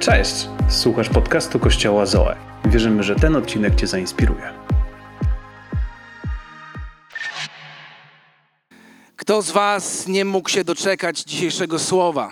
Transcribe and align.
Cześć! 0.00 0.48
Słuchasz 0.68 1.08
podcastu 1.08 1.58
Kościoła 1.58 2.06
Zoe. 2.06 2.36
Wierzymy, 2.64 3.02
że 3.02 3.16
ten 3.16 3.36
odcinek 3.36 3.74
Cię 3.74 3.86
zainspiruje. 3.86 4.52
Kto 9.16 9.42
z 9.42 9.50
Was 9.50 10.06
nie 10.06 10.24
mógł 10.24 10.48
się 10.48 10.64
doczekać 10.64 11.20
dzisiejszego 11.20 11.78
słowa? 11.78 12.30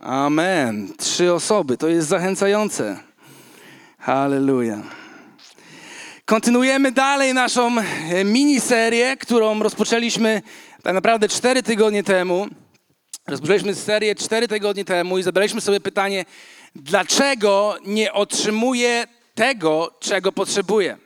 Amen. 0.00 0.88
Trzy 0.98 1.32
osoby, 1.32 1.76
to 1.76 1.88
jest 1.88 2.08
zachęcające. 2.08 3.00
Halleluja. 3.98 4.82
Kontynuujemy 6.24 6.92
dalej 6.92 7.34
naszą 7.34 7.78
e, 7.78 8.24
miniserię, 8.24 9.16
którą 9.16 9.62
rozpoczęliśmy 9.62 10.42
tak 10.82 10.94
naprawdę 10.94 11.28
cztery 11.28 11.62
tygodnie 11.62 12.02
temu. 12.02 12.48
Rozpoczęliśmy 13.26 13.74
serię 13.74 14.14
cztery 14.14 14.48
tygodnie 14.48 14.84
temu 14.84 15.18
i 15.18 15.22
zadaliśmy 15.22 15.60
sobie 15.60 15.80
pytanie, 15.80 16.24
dlaczego 16.74 17.76
nie 17.86 18.12
otrzymuję 18.12 19.06
tego, 19.34 19.94
czego 20.00 20.32
potrzebuję? 20.32 20.96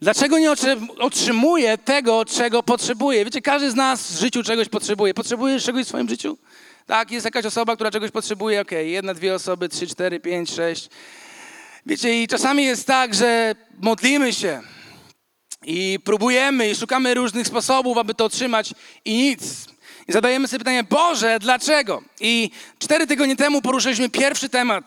Dlaczego 0.00 0.38
nie 0.38 0.52
otrzymuję 0.98 1.78
tego, 1.78 2.24
czego 2.24 2.62
potrzebuję? 2.62 3.24
Wiecie, 3.24 3.42
każdy 3.42 3.70
z 3.70 3.74
nas 3.74 4.12
w 4.12 4.20
życiu 4.20 4.42
czegoś 4.42 4.68
potrzebuje. 4.68 5.14
Potrzebujesz 5.14 5.64
czegoś 5.64 5.84
w 5.84 5.88
swoim 5.88 6.08
życiu? 6.08 6.38
Tak, 6.86 7.10
jest 7.10 7.24
jakaś 7.24 7.44
osoba, 7.44 7.74
która 7.74 7.90
czegoś 7.90 8.10
potrzebuje, 8.10 8.60
okej, 8.60 8.78
okay, 8.78 8.90
jedna, 8.90 9.14
dwie 9.14 9.34
osoby, 9.34 9.68
trzy, 9.68 9.86
cztery, 9.86 10.20
pięć, 10.20 10.50
sześć. 10.50 10.88
Wiecie, 11.86 12.22
i 12.22 12.28
czasami 12.28 12.64
jest 12.64 12.86
tak, 12.86 13.14
że 13.14 13.54
modlimy 13.80 14.32
się 14.32 14.62
i 15.66 15.98
próbujemy 16.04 16.70
i 16.70 16.74
szukamy 16.74 17.14
różnych 17.14 17.46
sposobów, 17.46 17.98
aby 17.98 18.14
to 18.14 18.24
otrzymać 18.24 18.74
i 19.04 19.14
nic. 19.14 19.73
I 20.08 20.12
zadajemy 20.12 20.48
sobie 20.48 20.58
pytanie, 20.58 20.84
Boże, 20.84 21.38
dlaczego? 21.38 22.02
I 22.20 22.50
cztery 22.78 23.06
tygodnie 23.06 23.36
temu 23.36 23.62
poruszyliśmy 23.62 24.08
pierwszy 24.10 24.48
temat, 24.48 24.84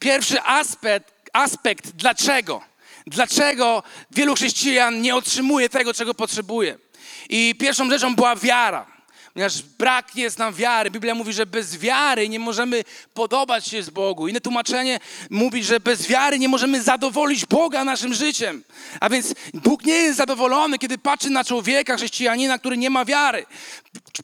pierwszy 0.00 0.42
aspekt, 0.42 1.30
aspekt 1.32 1.90
dlaczego. 1.90 2.60
Dlaczego 3.06 3.82
wielu 4.10 4.34
chrześcijan 4.34 5.00
nie 5.00 5.14
otrzymuje 5.16 5.68
tego, 5.68 5.94
czego 5.94 6.14
potrzebuje. 6.14 6.78
I 7.28 7.54
pierwszą 7.54 7.90
rzeczą 7.90 8.16
była 8.16 8.36
wiara 8.36 9.00
ponieważ 9.34 9.62
brak 9.62 10.16
jest 10.16 10.38
nam 10.38 10.54
wiary. 10.54 10.90
Biblia 10.90 11.14
mówi, 11.14 11.32
że 11.32 11.46
bez 11.46 11.78
wiary 11.78 12.28
nie 12.28 12.38
możemy 12.38 12.84
podobać 13.14 13.66
się 13.66 13.82
z 13.82 13.90
Bogu. 13.90 14.28
Inne 14.28 14.40
tłumaczenie 14.40 15.00
mówi, 15.30 15.64
że 15.64 15.80
bez 15.80 16.06
wiary 16.06 16.38
nie 16.38 16.48
możemy 16.48 16.82
zadowolić 16.82 17.46
Boga 17.46 17.84
naszym 17.84 18.14
życiem. 18.14 18.64
A 19.00 19.08
więc 19.08 19.34
Bóg 19.54 19.84
nie 19.84 19.94
jest 19.94 20.16
zadowolony, 20.16 20.78
kiedy 20.78 20.98
patrzy 20.98 21.30
na 21.30 21.44
człowieka, 21.44 21.96
chrześcijanina, 21.96 22.58
który 22.58 22.76
nie 22.76 22.90
ma 22.90 23.04
wiary. 23.04 23.46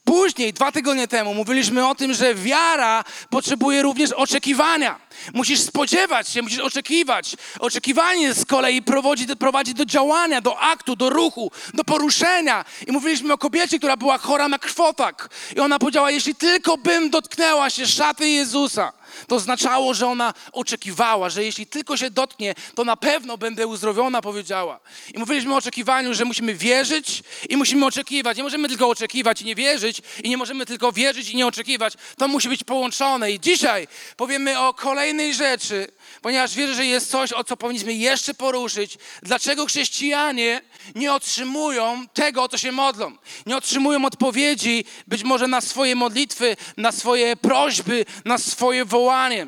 Później, 0.05 0.53
dwa 0.53 0.73
tygodnie 0.73 1.09
temu, 1.09 1.34
mówiliśmy 1.34 1.89
o 1.89 1.95
tym, 1.95 2.15
że 2.15 2.34
wiara 2.34 3.05
potrzebuje 3.31 3.83
również 3.83 4.12
oczekiwania. 4.12 4.98
Musisz 5.34 5.61
spodziewać 5.61 6.29
się, 6.29 6.42
musisz 6.42 6.59
oczekiwać. 6.59 7.37
Oczekiwanie 7.59 8.34
z 8.34 8.45
kolei 8.45 8.83
prowadzi, 8.83 9.27
prowadzi 9.37 9.75
do 9.75 9.84
działania, 9.84 10.41
do 10.41 10.59
aktu, 10.61 10.97
do 10.97 11.11
ruchu, 11.11 11.51
do 11.75 11.84
poruszenia. 11.84 12.64
I 12.87 12.92
mówiliśmy 12.92 13.33
o 13.33 13.39
kobiecie, 13.39 13.79
która 13.79 13.97
była 13.97 14.19
chora 14.19 14.48
na 14.48 14.59
krwotak. 14.59 15.29
I 15.57 15.61
ona 15.61 15.79
powiedziała, 15.79 16.11
jeśli 16.11 16.34
tylko 16.34 16.79
bym 16.79 17.11
dotknęła 17.11 17.70
się 17.70 17.87
szaty 17.87 18.29
Jezusa, 18.29 18.92
to 19.28 19.36
oznaczało, 19.36 19.95
że 19.95 20.06
ona 20.06 20.34
oczekiwała, 20.53 21.31
że 21.31 21.45
jeśli 21.45 21.67
tylko 21.67 21.97
się 21.97 22.11
dotknie, 22.11 22.55
to 22.75 22.84
na 22.84 22.97
pewno 22.97 23.39
będę 23.39 23.67
uzdrowiona, 23.67 24.23
powiedziała. 24.23 24.81
I 25.14 25.19
mówiliśmy 25.19 25.55
o 25.55 25.56
oczekiwaniu, 25.56 26.14
że 26.14 26.25
musimy 26.25 26.55
wierzyć 26.55 27.23
i 27.48 27.56
musimy 27.56 27.86
oczekiwać. 27.86 28.36
Nie 28.36 28.42
możemy 28.42 28.69
tylko 28.69 28.89
oczekiwać 28.89 29.42
i 29.42 29.45
nie 29.45 29.55
wierzyć, 29.55 30.03
i 30.25 30.28
nie 30.28 30.36
możemy 30.36 30.67
tylko 30.67 30.92
wierzyć 30.92 31.31
i 31.31 31.36
nie 31.36 31.47
oczekiwać. 31.47 31.95
To 32.19 32.28
musi 32.28 32.48
być 32.48 32.64
połączone. 32.64 33.33
I 33.33 33.41
dzisiaj 33.41 33.89
powiemy 34.17 34.61
o 34.61 34.75
kolejnej 34.75 35.34
rzeczy, 35.34 35.89
ponieważ 36.22 36.55
wierzę, 36.55 36.75
że 36.75 36.86
jest 36.86 37.11
coś, 37.11 37.33
o 37.33 37.45
co 37.45 37.56
powinniśmy 37.56 37.95
jeszcze 37.95 38.34
poruszyć. 38.34 38.98
Dlaczego 39.23 39.67
chrześcijanie 39.67 40.63
nie 40.95 41.13
otrzymują 41.13 42.08
tego, 42.14 42.42
o 42.42 42.48
co 42.48 42.58
się 42.58 42.73
modlą? 42.73 43.13
Nie 43.46 43.57
otrzymują 43.57 44.05
odpowiedzi 44.05 44.85
być 45.07 45.23
może 45.23 45.48
na 45.48 45.61
swoje 45.61 45.96
modlitwy, 45.96 46.57
na 46.77 46.92
swoje 46.92 47.36
prośby, 47.36 48.05
na 48.24 48.39
swoje 48.39 48.85
wołanie. 48.85 49.46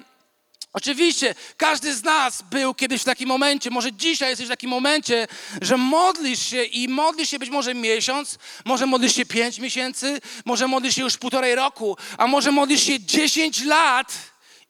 Oczywiście, 0.72 1.34
każdy 1.56 1.94
z 1.94 2.02
nas 2.02 2.42
był 2.42 2.74
kiedyś 2.74 3.02
w 3.02 3.04
takim 3.04 3.28
momencie, 3.28 3.70
może 3.70 3.92
dzisiaj 3.92 4.30
jesteś 4.30 4.46
w 4.46 4.50
takim 4.50 4.70
momencie, 4.70 5.26
że 5.62 5.76
modlisz 5.76 6.46
się 6.46 6.64
i 6.64 6.88
modlisz 6.88 7.30
się 7.30 7.38
być 7.38 7.50
może 7.50 7.74
miesiąc, 7.74 8.38
może 8.64 8.86
modlisz 8.86 9.14
się 9.14 9.26
pięć 9.26 9.58
miesięcy, 9.58 10.20
może 10.44 10.68
modlisz 10.68 10.94
się 10.94 11.02
już 11.02 11.16
półtorej 11.16 11.54
roku, 11.54 11.96
a 12.18 12.26
może 12.26 12.52
modlisz 12.52 12.82
się 12.82 13.00
dziesięć 13.00 13.64
lat 13.64 14.12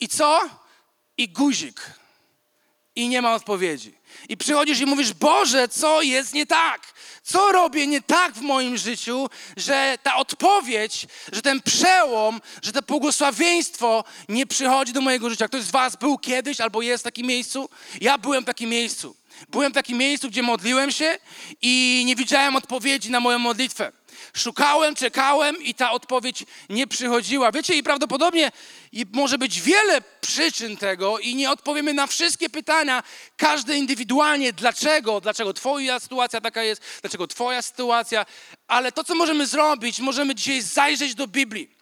i 0.00 0.08
co? 0.08 0.40
I 1.16 1.28
guzik. 1.28 1.97
I 2.98 3.08
nie 3.08 3.22
ma 3.22 3.34
odpowiedzi. 3.34 3.94
I 4.28 4.36
przychodzisz 4.36 4.80
i 4.80 4.86
mówisz, 4.86 5.12
Boże, 5.12 5.68
co 5.68 6.02
jest 6.02 6.34
nie 6.34 6.46
tak? 6.46 6.94
Co 7.22 7.52
robię 7.52 7.86
nie 7.86 8.02
tak 8.02 8.34
w 8.34 8.40
moim 8.40 8.76
życiu, 8.76 9.28
że 9.56 9.98
ta 10.02 10.16
odpowiedź, 10.16 11.06
że 11.32 11.42
ten 11.42 11.62
przełom, 11.62 12.40
że 12.62 12.72
to 12.72 12.82
błogosławieństwo 12.82 14.04
nie 14.28 14.46
przychodzi 14.46 14.92
do 14.92 15.00
mojego 15.00 15.30
życia? 15.30 15.48
Ktoś 15.48 15.62
z 15.62 15.70
Was 15.70 15.96
był 15.96 16.18
kiedyś 16.18 16.60
albo 16.60 16.82
jest 16.82 17.02
w 17.02 17.04
takim 17.04 17.26
miejscu? 17.26 17.68
Ja 18.00 18.18
byłem 18.18 18.42
w 18.42 18.46
takim 18.46 18.70
miejscu. 18.70 19.16
Byłem 19.48 19.72
w 19.72 19.74
takim 19.74 19.98
miejscu, 19.98 20.28
gdzie 20.28 20.42
modliłem 20.42 20.90
się 20.90 21.18
i 21.62 22.02
nie 22.06 22.16
widziałem 22.16 22.56
odpowiedzi 22.56 23.10
na 23.10 23.20
moją 23.20 23.38
modlitwę. 23.38 23.92
Szukałem, 24.34 24.94
czekałem 24.94 25.62
i 25.62 25.74
ta 25.74 25.90
odpowiedź 25.90 26.44
nie 26.68 26.86
przychodziła. 26.86 27.52
Wiecie, 27.52 27.74
i 27.74 27.82
prawdopodobnie 27.82 28.52
może 29.12 29.38
być 29.38 29.60
wiele 29.60 30.00
przyczyn 30.20 30.76
tego 30.76 31.18
i 31.18 31.34
nie 31.34 31.50
odpowiemy 31.50 31.94
na 31.94 32.06
wszystkie 32.06 32.50
pytania, 32.50 33.02
każde 33.36 33.76
indywidualnie, 33.76 34.52
dlaczego, 34.52 35.20
dlaczego 35.20 35.52
twoja 35.52 36.00
sytuacja 36.00 36.40
taka 36.40 36.62
jest, 36.62 36.82
dlaczego 37.00 37.26
twoja 37.26 37.62
sytuacja, 37.62 38.26
ale 38.68 38.92
to, 38.92 39.04
co 39.04 39.14
możemy 39.14 39.46
zrobić, 39.46 40.00
możemy 40.00 40.34
dzisiaj 40.34 40.62
zajrzeć 40.62 41.14
do 41.14 41.26
Biblii. 41.26 41.77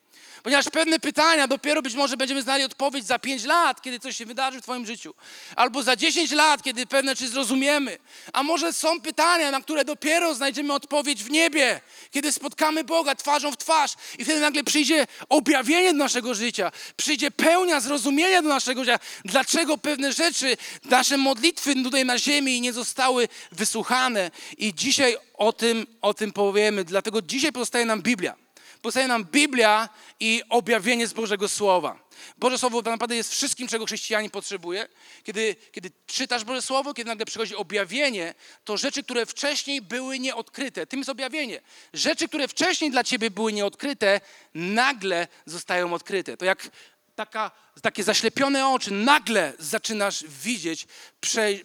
Ponieważ 0.46 0.64
pewne 0.64 0.98
pytania 0.98 1.48
dopiero 1.48 1.82
być 1.82 1.94
może 1.94 2.16
będziemy 2.16 2.42
znali 2.42 2.64
odpowiedź 2.64 3.06
za 3.06 3.18
5 3.18 3.44
lat, 3.44 3.82
kiedy 3.82 4.00
coś 4.00 4.16
się 4.16 4.26
wydarzy 4.26 4.60
w 4.60 4.62
Twoim 4.62 4.86
życiu, 4.86 5.14
albo 5.56 5.82
za 5.82 5.96
10 5.96 6.30
lat, 6.30 6.62
kiedy 6.62 6.86
pewne 6.86 7.16
czy 7.16 7.28
zrozumiemy. 7.28 7.98
A 8.32 8.42
może 8.42 8.72
są 8.72 9.00
pytania, 9.00 9.50
na 9.50 9.60
które 9.60 9.84
dopiero 9.84 10.34
znajdziemy 10.34 10.72
odpowiedź 10.72 11.24
w 11.24 11.30
niebie, 11.30 11.80
kiedy 12.10 12.32
spotkamy 12.32 12.84
Boga 12.84 13.14
twarzą 13.14 13.52
w 13.52 13.56
twarz 13.56 13.92
i 14.18 14.24
wtedy 14.24 14.40
nagle 14.40 14.64
przyjdzie 14.64 15.06
objawienie 15.28 15.92
do 15.92 15.98
naszego 15.98 16.34
życia, 16.34 16.72
przyjdzie 16.96 17.30
pełnia 17.30 17.80
zrozumienia 17.80 18.42
do 18.42 18.48
naszego 18.48 18.84
życia, 18.84 18.98
dlaczego 19.24 19.78
pewne 19.78 20.12
rzeczy, 20.12 20.56
nasze 20.84 21.16
modlitwy 21.16 21.74
tutaj 21.74 22.04
na 22.04 22.18
ziemi 22.18 22.60
nie 22.60 22.72
zostały 22.72 23.28
wysłuchane. 23.52 24.30
I 24.58 24.74
dzisiaj 24.74 25.16
o 25.34 25.52
tym, 25.52 25.86
o 26.02 26.14
tym 26.14 26.32
powiemy. 26.32 26.84
Dlatego 26.84 27.22
dzisiaj 27.22 27.52
pozostaje 27.52 27.84
nam 27.84 28.02
Biblia 28.02 28.45
pozostaje 28.86 29.08
nam 29.08 29.24
Biblia 29.24 29.88
i 30.20 30.42
objawienie 30.48 31.06
z 31.06 31.12
Bożego 31.12 31.48
Słowa. 31.48 32.08
Boże 32.38 32.58
Słowo 32.58 32.82
tak 32.82 32.92
naprawdę 32.92 33.16
jest 33.16 33.32
wszystkim, 33.32 33.68
czego 33.68 33.86
chrześcijanin 33.86 34.30
potrzebuje. 34.30 34.88
Kiedy, 35.24 35.56
kiedy 35.72 35.90
czytasz 36.06 36.44
Boże 36.44 36.62
Słowo, 36.62 36.94
kiedy 36.94 37.08
nagle 37.08 37.26
przychodzi 37.26 37.56
objawienie, 37.56 38.34
to 38.64 38.76
rzeczy, 38.76 39.02
które 39.02 39.26
wcześniej 39.26 39.82
były 39.82 40.18
nieodkryte, 40.18 40.86
tym 40.86 41.00
jest 41.00 41.10
objawienie. 41.10 41.60
Rzeczy, 41.92 42.28
które 42.28 42.48
wcześniej 42.48 42.90
dla 42.90 43.04
ciebie 43.04 43.30
były 43.30 43.52
nieodkryte, 43.52 44.20
nagle 44.54 45.28
zostają 45.46 45.94
odkryte. 45.94 46.36
To 46.36 46.44
jak 46.44 46.70
taka, 47.16 47.50
takie 47.82 48.04
zaślepione 48.04 48.68
oczy, 48.68 48.90
nagle 48.90 49.52
zaczynasz 49.58 50.24
widzieć, 50.24 50.86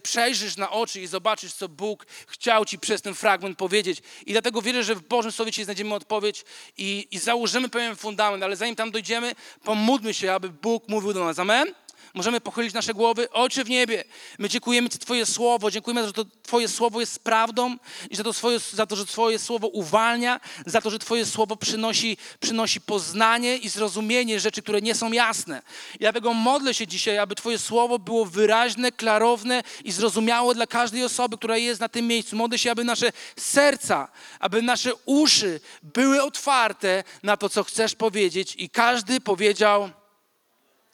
przejrzysz 0.03 0.57
na 0.57 0.71
oczy 0.71 1.01
i 1.01 1.07
zobaczysz, 1.07 1.53
co 1.53 1.69
Bóg 1.69 2.05
chciał 2.27 2.65
ci 2.65 2.79
przez 2.79 3.01
ten 3.01 3.13
fragment 3.13 3.57
powiedzieć. 3.57 4.01
I 4.25 4.31
dlatego 4.31 4.61
wierzę, 4.61 4.83
że 4.83 4.95
w 4.95 5.01
Bożym 5.01 5.31
Słowie 5.31 5.51
Ci 5.51 5.63
znajdziemy 5.63 5.95
odpowiedź 5.95 6.43
i, 6.77 7.07
i 7.11 7.19
założymy 7.19 7.69
pewien 7.69 7.95
fundament, 7.95 8.43
ale 8.43 8.55
zanim 8.55 8.75
tam 8.75 8.91
dojdziemy, 8.91 9.35
pomódlmy 9.63 10.13
się, 10.13 10.33
aby 10.33 10.49
Bóg 10.49 10.89
mówił 10.89 11.13
do 11.13 11.25
nas. 11.25 11.39
Amen? 11.39 11.73
Możemy 12.13 12.41
pochylić 12.41 12.73
nasze 12.73 12.93
głowy. 12.93 13.31
Ojcze 13.31 13.63
w 13.63 13.69
niebie, 13.69 14.03
my 14.39 14.49
dziękujemy 14.49 14.89
Ci 14.89 14.99
Twoje 14.99 15.25
Słowo. 15.25 15.71
Dziękujemy, 15.71 16.07
że 16.07 16.13
to 16.13 16.25
Twoje 16.43 16.67
Słowo 16.67 16.99
jest 16.99 17.19
prawdą 17.19 17.77
i 18.09 18.15
za 18.15 18.23
to, 18.23 18.33
swoje, 18.33 18.59
za 18.59 18.85
to, 18.85 18.95
że 18.95 19.05
Twoje 19.05 19.39
Słowo 19.39 19.67
uwalnia, 19.67 20.39
za 20.65 20.81
to, 20.81 20.89
że 20.89 20.99
Twoje 20.99 21.25
Słowo 21.25 21.55
przynosi, 21.55 22.17
przynosi 22.39 22.81
poznanie 22.81 23.57
i 23.57 23.69
zrozumienie 23.69 24.39
rzeczy, 24.39 24.61
które 24.61 24.81
nie 24.81 24.95
są 24.95 25.11
jasne. 25.11 25.61
I 25.95 25.99
dlatego 25.99 26.33
modlę 26.33 26.73
się 26.73 26.87
dzisiaj, 26.87 27.17
aby 27.17 27.35
Twoje 27.35 27.59
Słowo 27.59 27.99
było 27.99 28.25
wyraźne, 28.25 28.91
klarowne 28.91 29.63
i 29.83 29.91
zrozumiałe 29.91 30.55
dla 30.55 30.67
każdej 30.67 31.03
osoby, 31.03 31.37
która 31.37 31.57
jest 31.57 31.81
na 31.81 31.89
tym 31.89 32.07
miejscu. 32.07 32.35
Modlę 32.35 32.57
się, 32.57 32.71
aby 32.71 32.83
nasze 32.83 33.11
serca, 33.37 34.07
aby 34.39 34.61
nasze 34.61 34.91
uszy 35.05 35.59
były 35.83 36.23
otwarte 36.23 37.03
na 37.23 37.37
to, 37.37 37.49
co 37.49 37.63
chcesz 37.63 37.95
powiedzieć 37.95 38.55
i 38.57 38.69
każdy 38.69 39.21
powiedział 39.21 39.89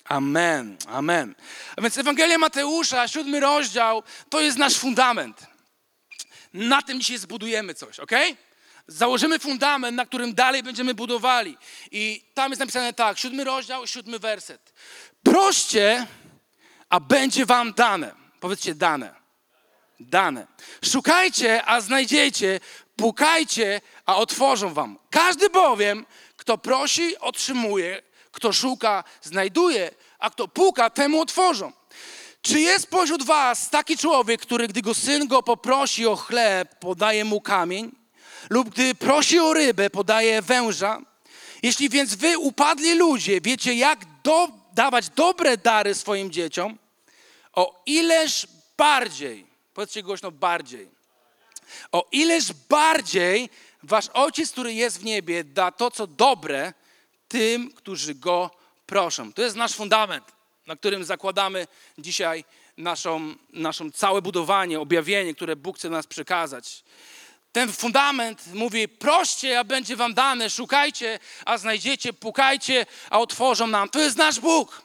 Amen, 0.08 0.78
amen. 0.88 1.36
A 1.78 1.82
więc 1.82 1.98
Ewangelia 1.98 2.38
Mateusza, 2.38 3.08
siódmy 3.08 3.40
rozdział, 3.40 4.04
to 4.30 4.42
jest 4.42 4.58
nasz 4.58 4.78
fundament. 4.78 5.48
Na 6.54 6.82
tym 6.82 7.00
dzisiaj 7.00 7.18
zbudujemy 7.18 7.74
coś, 7.74 8.00
ok? 8.00 8.12
Założymy 8.88 9.40
fundament, 9.40 9.98
na 9.98 10.06
którym 10.06 10.34
dalej 10.34 10.64
będziemy 10.64 10.94
budowali. 10.94 11.58
I 11.92 12.24
tam 12.34 12.52
jest 12.52 12.60
napisane 12.60 12.94
tak, 12.94 13.18
siódmy 13.18 13.44
rozdział, 13.44 13.88
siódmy 13.88 14.20
werset. 14.20 14.74
Proście, 15.24 16.08
a 16.90 17.00
będzie 17.00 17.46
wam 17.46 17.74
dane. 17.74 18.16
Powiedzcie 18.40 18.76
dane. 18.76 19.16
Dane. 20.00 20.48
Szukajcie, 20.86 21.66
a 21.66 21.82
znajdziecie. 21.82 22.60
Pukajcie, 22.96 23.82
a 24.06 24.16
otworzą 24.16 24.74
wam. 24.74 25.00
Każdy 25.10 25.50
bowiem, 25.50 26.06
kto 26.38 26.58
prosi, 26.58 27.18
otrzymuje. 27.18 28.07
Kto 28.38 28.54
szuka, 28.54 29.04
znajduje. 29.22 29.92
A 30.20 30.30
kto 30.30 30.48
puka, 30.48 30.90
temu 30.90 31.22
otworzą. 31.22 31.72
Czy 32.42 32.60
jest 32.60 32.88
pośród 32.88 33.24
was 33.24 33.70
taki 33.70 33.98
człowiek, 33.98 34.42
który 34.42 34.68
gdy 34.68 34.82
go 34.82 34.94
syn 34.94 35.28
go 35.28 35.44
poprosi 35.44 36.08
o 36.08 36.16
chleb, 36.16 36.80
podaje 36.80 37.26
mu 37.26 37.42
kamień? 37.42 37.92
Lub 38.50 38.70
gdy 38.70 38.96
prosi 38.96 39.40
o 39.40 39.54
rybę, 39.54 39.90
podaje 39.90 40.42
węża? 40.42 41.02
Jeśli 41.64 41.90
więc 41.90 42.16
wy 42.16 42.38
upadli 42.38 42.96
ludzie, 42.96 43.42
wiecie 43.42 43.74
jak 43.74 44.06
do, 44.24 44.48
dawać 44.74 45.10
dobre 45.10 45.58
dary 45.58 45.96
swoim 45.96 46.32
dzieciom, 46.32 46.78
o 47.54 47.84
ileż 47.86 48.48
bardziej, 48.78 49.46
powiedzcie 49.74 50.04
głośno 50.04 50.32
bardziej, 50.32 50.90
o 51.92 52.08
ileż 52.12 52.54
bardziej 52.70 53.50
wasz 53.84 54.10
Ojciec, 54.14 54.52
który 54.52 54.74
jest 54.74 55.00
w 55.00 55.04
niebie, 55.04 55.44
da 55.44 55.72
to, 55.72 55.92
co 55.92 56.08
dobre 56.08 56.74
tym, 57.28 57.72
którzy 57.72 58.16
Go 58.16 58.52
proszą. 58.86 59.34
To 59.34 59.42
jest 59.42 59.56
nasz 59.56 59.74
fundament, 59.74 60.24
na 60.68 60.76
którym 60.76 61.04
zakładamy 61.04 61.68
dzisiaj 61.98 62.44
naszą, 62.78 63.36
naszą 63.54 63.92
całe 63.92 64.22
budowanie, 64.22 64.80
objawienie, 64.80 65.36
które 65.36 65.56
Bóg 65.56 65.78
chce 65.78 65.90
nas 65.90 66.08
przekazać. 66.08 66.84
Ten 67.52 67.72
fundament 67.74 68.54
mówi: 68.54 68.88
proście, 68.88 69.60
a 69.60 69.64
będzie 69.64 69.96
wam 69.96 70.14
dane, 70.14 70.50
szukajcie, 70.50 71.20
a 71.46 71.58
znajdziecie, 71.58 72.14
pukajcie, 72.14 72.86
a 73.10 73.20
otworzą 73.20 73.68
nam. 73.68 73.90
To 73.90 74.00
jest 74.00 74.18
nasz 74.18 74.40
Bóg. 74.40 74.82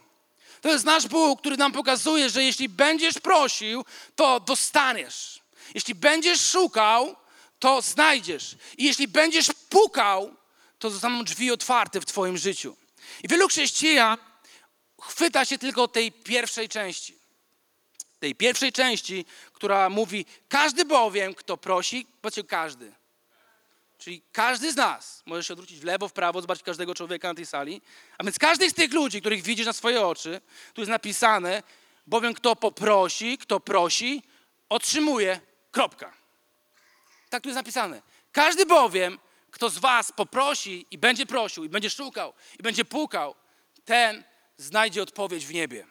To 0.61 0.73
jest 0.73 0.85
nasz 0.85 1.07
Bóg, 1.07 1.41
który 1.41 1.57
nam 1.57 1.73
pokazuje, 1.73 2.31
że 2.31 2.45
jeśli 2.45 2.69
będziesz 2.69 3.15
prosił, 3.15 3.85
to 4.17 4.41
dostaniesz. 4.41 5.41
Jeśli 5.75 5.95
będziesz 5.95 6.51
szukał, 6.51 7.17
to 7.59 7.83
znajdziesz. 7.83 8.57
I 8.79 8.85
jeśli 8.85 9.09
będziesz 9.09 9.53
pukał, 9.69 10.35
to 10.83 10.91
zostaną 10.91 11.25
drzwi 11.25 11.51
otwarte 11.51 12.01
w 12.01 12.05
Twoim 12.05 12.39
życiu. 12.39 12.77
I 13.23 13.29
wielu 13.29 13.49
chrześcijan 13.49 14.19
chwyta 15.01 15.45
się 15.45 15.59
tylko 15.59 15.89
tej 15.89 16.13
pierwszej 16.13 16.69
części. 16.69 17.19
Tej 18.19 18.35
pierwszej 18.35 18.73
części, 18.73 19.25
która 19.53 19.89
mówi: 19.91 20.27
Każdy 20.49 20.85
bowiem, 20.85 21.35
kto 21.35 21.57
prosi, 21.57 22.07
powiedzcie 22.21 22.45
każdy. 22.45 22.93
Czyli 23.99 24.23
każdy 24.33 24.73
z 24.73 24.77
nas 24.77 25.23
może 25.27 25.45
się 25.45 25.53
odwrócić 25.53 25.81
w 25.81 25.85
lewo, 25.85 26.09
w 26.09 26.13
prawo, 26.13 26.41
zobaczyć 26.41 26.65
każdego 26.65 26.95
człowieka 26.95 27.29
na 27.29 27.35
tej 27.35 27.47
sali. 27.47 27.83
A 28.19 28.25
więc 28.25 28.39
każdy 28.39 28.71
z 28.71 28.75
tych 28.75 28.93
ludzi, 28.93 29.21
których 29.21 29.43
widzisz 29.43 29.67
na 29.67 29.73
swoje 29.73 30.07
oczy, 30.07 30.41
tu 30.75 30.81
jest 30.81 30.91
napisane, 30.91 31.63
bowiem 32.07 32.35
kto 32.35 32.57
poprosi, 32.57 33.39
kto 33.39 33.61
prosi, 33.61 34.23
otrzymuje. 34.69 35.41
Kropka. 35.71 36.13
Tak 37.31 37.43
tu 37.43 37.49
jest 37.49 37.57
napisane. 37.57 38.03
Każdy 38.33 38.67
bowiem, 38.67 39.19
kto 39.53 39.71
z 39.71 39.79
was 39.79 40.13
poprosi 40.13 40.87
i 40.91 40.99
będzie 40.99 41.27
prosił, 41.27 41.65
i 41.65 41.69
będzie 41.69 41.91
szukał, 41.91 42.33
i 42.59 42.63
będzie 42.63 42.85
pukał, 42.85 43.35
ten 43.85 44.25
znajdzie 44.57 45.03
odpowiedź 45.03 45.47
w 45.47 45.55
niebie. 45.55 45.87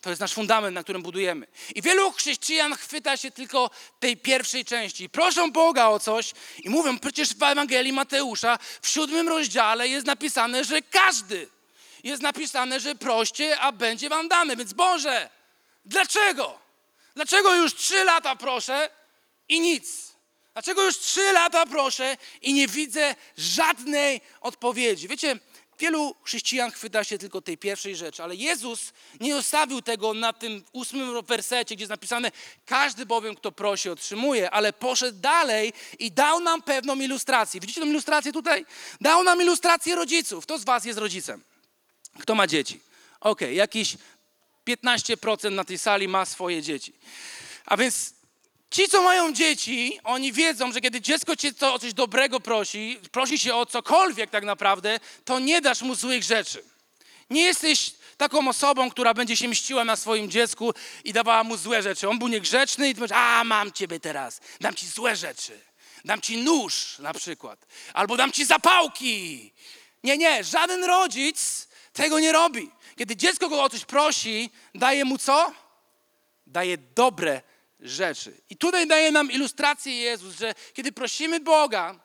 To 0.00 0.10
jest 0.10 0.20
nasz 0.20 0.32
fundament, 0.32 0.74
na 0.74 0.82
którym 0.82 1.02
budujemy. 1.02 1.46
I 1.74 1.82
wielu 1.82 2.12
chrześcijan 2.12 2.74
chwyta 2.74 3.16
się 3.16 3.30
tylko 3.30 3.70
tej 4.00 4.16
pierwszej 4.16 4.64
części. 4.64 5.08
Proszą 5.08 5.52
Boga 5.52 5.86
o 5.86 5.98
coś 5.98 6.32
i 6.62 6.70
mówią, 6.70 6.98
przecież 6.98 7.34
w 7.34 7.42
Ewangelii 7.42 7.92
Mateusza 7.92 8.58
w 8.82 8.88
siódmym 8.88 9.28
rozdziale 9.28 9.88
jest 9.88 10.06
napisane, 10.06 10.64
że 10.64 10.82
każdy. 10.82 11.48
Jest 12.02 12.22
napisane, 12.22 12.80
że 12.80 12.94
proście, 12.94 13.60
a 13.60 13.72
będzie 13.72 14.08
wam 14.08 14.28
dane. 14.28 14.56
Więc 14.56 14.72
Boże, 14.72 15.30
dlaczego? 15.84 16.58
Dlaczego 17.14 17.54
już 17.54 17.74
trzy 17.74 18.04
lata 18.04 18.36
proszę 18.36 18.90
i 19.48 19.60
nic? 19.60 20.13
Dlaczego 20.54 20.84
już 20.84 20.98
trzy 20.98 21.32
lata 21.32 21.66
proszę 21.66 22.16
i 22.42 22.52
nie 22.54 22.68
widzę 22.68 23.14
żadnej 23.36 24.20
odpowiedzi? 24.40 25.08
Wiecie, 25.08 25.38
Wielu 25.78 26.14
chrześcijan 26.22 26.70
chwyta 26.70 27.04
się 27.04 27.18
tylko 27.18 27.40
tej 27.40 27.58
pierwszej 27.58 27.96
rzeczy, 27.96 28.22
ale 28.22 28.34
Jezus 28.34 28.92
nie 29.20 29.34
zostawił 29.34 29.82
tego 29.82 30.14
na 30.14 30.32
tym 30.32 30.64
ósmym 30.72 31.22
wersecie, 31.22 31.74
gdzie 31.74 31.82
jest 31.82 31.90
napisane: 31.90 32.32
Każdy 32.66 33.06
bowiem, 33.06 33.34
kto 33.34 33.52
prosi, 33.52 33.90
otrzymuje, 33.90 34.50
ale 34.50 34.72
poszedł 34.72 35.18
dalej 35.18 35.72
i 35.98 36.12
dał 36.12 36.40
nam 36.40 36.62
pewną 36.62 36.96
ilustrację. 36.96 37.60
Widzicie 37.60 37.80
tę 37.80 37.86
ilustrację 37.86 38.32
tutaj? 38.32 38.66
Dał 39.00 39.24
nam 39.24 39.42
ilustrację 39.42 39.94
rodziców. 39.94 40.44
Kto 40.44 40.58
z 40.58 40.64
Was 40.64 40.84
jest 40.84 40.98
rodzicem? 40.98 41.42
Kto 42.20 42.34
ma 42.34 42.46
dzieci? 42.46 42.80
Ok, 43.20 43.40
jakieś 43.40 43.96
15% 44.68 45.52
na 45.52 45.64
tej 45.64 45.78
sali 45.78 46.08
ma 46.08 46.24
swoje 46.24 46.62
dzieci. 46.62 46.92
A 47.66 47.76
więc 47.76 48.13
Ci, 48.74 48.88
co 48.88 49.02
mają 49.02 49.32
dzieci, 49.32 50.00
oni 50.04 50.32
wiedzą, 50.32 50.72
że 50.72 50.80
kiedy 50.80 51.00
dziecko 51.00 51.36
cię 51.36 51.52
o 51.60 51.78
coś 51.78 51.94
dobrego 51.94 52.40
prosi, 52.40 53.00
prosi 53.12 53.38
się 53.38 53.54
o 53.54 53.66
cokolwiek 53.66 54.30
tak 54.30 54.44
naprawdę, 54.44 55.00
to 55.24 55.38
nie 55.38 55.60
dasz 55.60 55.82
mu 55.82 55.94
złych 55.94 56.22
rzeczy. 56.22 56.64
Nie 57.30 57.42
jesteś 57.42 57.94
taką 58.16 58.48
osobą, 58.48 58.90
która 58.90 59.14
będzie 59.14 59.36
się 59.36 59.48
mściła 59.48 59.84
na 59.84 59.96
swoim 59.96 60.30
dziecku 60.30 60.74
i 61.04 61.12
dawała 61.12 61.44
mu 61.44 61.56
złe 61.56 61.82
rzeczy. 61.82 62.08
On 62.08 62.18
był 62.18 62.28
niegrzeczny 62.28 62.88
i 62.88 62.94
ty 62.94 63.00
mówisz, 63.00 63.16
a 63.16 63.44
mam 63.44 63.72
ciebie 63.72 64.00
teraz, 64.00 64.40
dam 64.60 64.74
ci 64.74 64.86
złe 64.86 65.16
rzeczy. 65.16 65.60
Dam 66.04 66.20
ci 66.20 66.36
nóż 66.36 66.98
na 66.98 67.14
przykład. 67.14 67.66
Albo 67.92 68.16
dam 68.16 68.32
ci 68.32 68.44
zapałki. 68.44 69.52
Nie, 70.04 70.18
nie, 70.18 70.44
żaden 70.44 70.84
rodzic 70.84 71.68
tego 71.92 72.20
nie 72.20 72.32
robi. 72.32 72.70
Kiedy 72.96 73.16
dziecko 73.16 73.48
go 73.48 73.62
o 73.62 73.68
coś 73.68 73.84
prosi, 73.84 74.50
daje 74.74 75.04
mu 75.04 75.18
co? 75.18 75.52
Daje 76.46 76.78
dobre 76.78 77.42
rzeczy. 77.80 78.40
I 78.50 78.56
tutaj 78.56 78.86
daje 78.86 79.12
nam 79.12 79.30
ilustrację 79.30 79.96
Jezus, 79.96 80.36
że 80.38 80.54
kiedy 80.74 80.92
prosimy 80.92 81.40
Boga, 81.40 82.00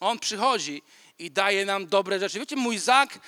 On 0.00 0.18
przychodzi 0.18 0.82
i 1.18 1.30
daje 1.30 1.64
nam 1.64 1.86
dobre 1.86 2.18
rzeczy. 2.18 2.38
Wiecie, 2.38 2.56
mój 2.56 2.78
Zak 2.78 3.18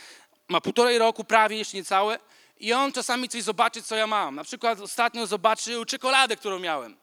ma 0.48 0.60
półtorej 0.60 0.98
roku, 0.98 1.24
prawie 1.24 1.56
jeszcze 1.56 1.76
niecałe, 1.76 2.18
i 2.60 2.72
on 2.72 2.92
czasami 2.92 3.28
coś 3.28 3.42
zobaczy, 3.42 3.82
co 3.82 3.96
ja 3.96 4.06
mam. 4.06 4.34
Na 4.34 4.44
przykład 4.44 4.80
ostatnio 4.80 5.26
zobaczył 5.26 5.84
czekoladę, 5.84 6.36
którą 6.36 6.58
miałem. 6.58 6.96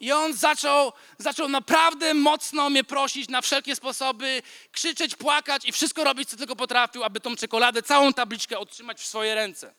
I 0.00 0.12
on 0.12 0.32
zaczął, 0.32 0.92
zaczął 1.18 1.48
naprawdę 1.48 2.14
mocno 2.14 2.70
mnie 2.70 2.84
prosić 2.84 3.28
na 3.28 3.40
wszelkie 3.40 3.76
sposoby, 3.76 4.42
krzyczeć, 4.72 5.16
płakać 5.16 5.64
i 5.64 5.72
wszystko 5.72 6.04
robić, 6.04 6.28
co 6.28 6.36
tylko 6.36 6.56
potrafił, 6.56 7.04
aby 7.04 7.20
tą 7.20 7.36
czekoladę, 7.36 7.82
całą 7.82 8.12
tabliczkę 8.12 8.58
otrzymać 8.58 9.00
w 9.00 9.06
swoje 9.06 9.34
ręce. 9.34 9.74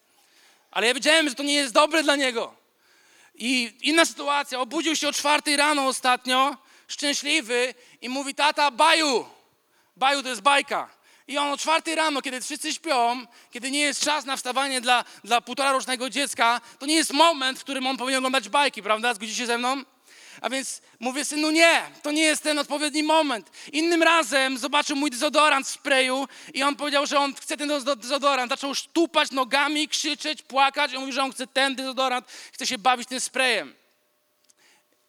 Ale 0.72 0.88
ja 0.88 0.94
wiedziałem, 0.94 1.30
że 1.30 1.36
to 1.36 1.44
nie 1.44 1.54
jest 1.54 1.74
dobre 1.74 2.04
dla 2.04 2.16
niego. 2.16 2.61
I 3.44 3.74
inna 3.82 4.06
sytuacja, 4.06 4.60
obudził 4.60 4.96
się 4.96 5.10
o 5.10 5.14
czwartej 5.14 5.58
rano 5.58 5.88
ostatnio, 5.88 6.58
szczęśliwy 6.88 7.74
i 8.02 8.10
mówi, 8.10 8.36
tata, 8.36 8.72
baju. 8.72 9.26
Baju 9.96 10.24
to 10.24 10.30
jest 10.30 10.42
bajka. 10.42 10.90
I 11.28 11.38
on 11.38 11.52
o 11.52 11.58
czwartej 11.58 11.96
rano, 11.96 12.22
kiedy 12.22 12.42
wszyscy 12.42 12.74
śpią, 12.74 13.26
kiedy 13.52 13.72
nie 13.72 13.80
jest 13.80 14.04
czas 14.04 14.26
na 14.26 14.38
wstawanie 14.38 14.82
dla, 14.82 15.04
dla 15.24 15.42
półtora 15.42 15.72
rocznego 15.72 16.10
dziecka, 16.10 16.62
to 16.80 16.86
nie 16.86 16.96
jest 16.96 17.14
moment, 17.14 17.60
w 17.60 17.64
którym 17.64 17.88
on 17.88 17.98
powinien 17.98 18.18
oglądać 18.18 18.50
bajki, 18.50 18.84
prawda? 18.84 19.14
Zgodzicie 19.14 19.38
się 19.38 19.46
ze 19.46 19.58
mną? 19.58 19.84
A 20.42 20.50
więc 20.50 20.82
mówię 21.00 21.26
synu, 21.26 21.52
nie, 21.52 21.82
to 22.02 22.12
nie 22.12 22.22
jest 22.22 22.44
ten 22.44 22.60
odpowiedni 22.60 23.04
moment. 23.04 23.52
Innym 23.72 24.04
razem 24.04 24.58
zobaczył 24.58 24.96
mój 24.96 25.12
dezodorant 25.12 25.68
w 25.68 25.70
sprayu 25.70 26.28
i 26.54 26.64
on 26.64 26.76
powiedział, 26.76 27.06
że 27.06 27.20
on 27.20 27.34
chce 27.34 27.58
ten 27.58 27.70
dezodorant. 27.98 28.52
Zaczął 28.52 28.76
sztupać 28.76 29.32
nogami, 29.32 29.88
krzyczeć, 29.88 30.42
płakać. 30.42 30.94
On 30.94 31.00
mówi, 31.00 31.14
że 31.14 31.24
on 31.24 31.32
chce 31.32 31.48
ten 31.48 31.76
dezodorant, 31.76 32.28
chce 32.52 32.68
się 32.68 32.78
bawić 32.78 33.10
tym 33.10 33.20
sprayem. 33.20 33.76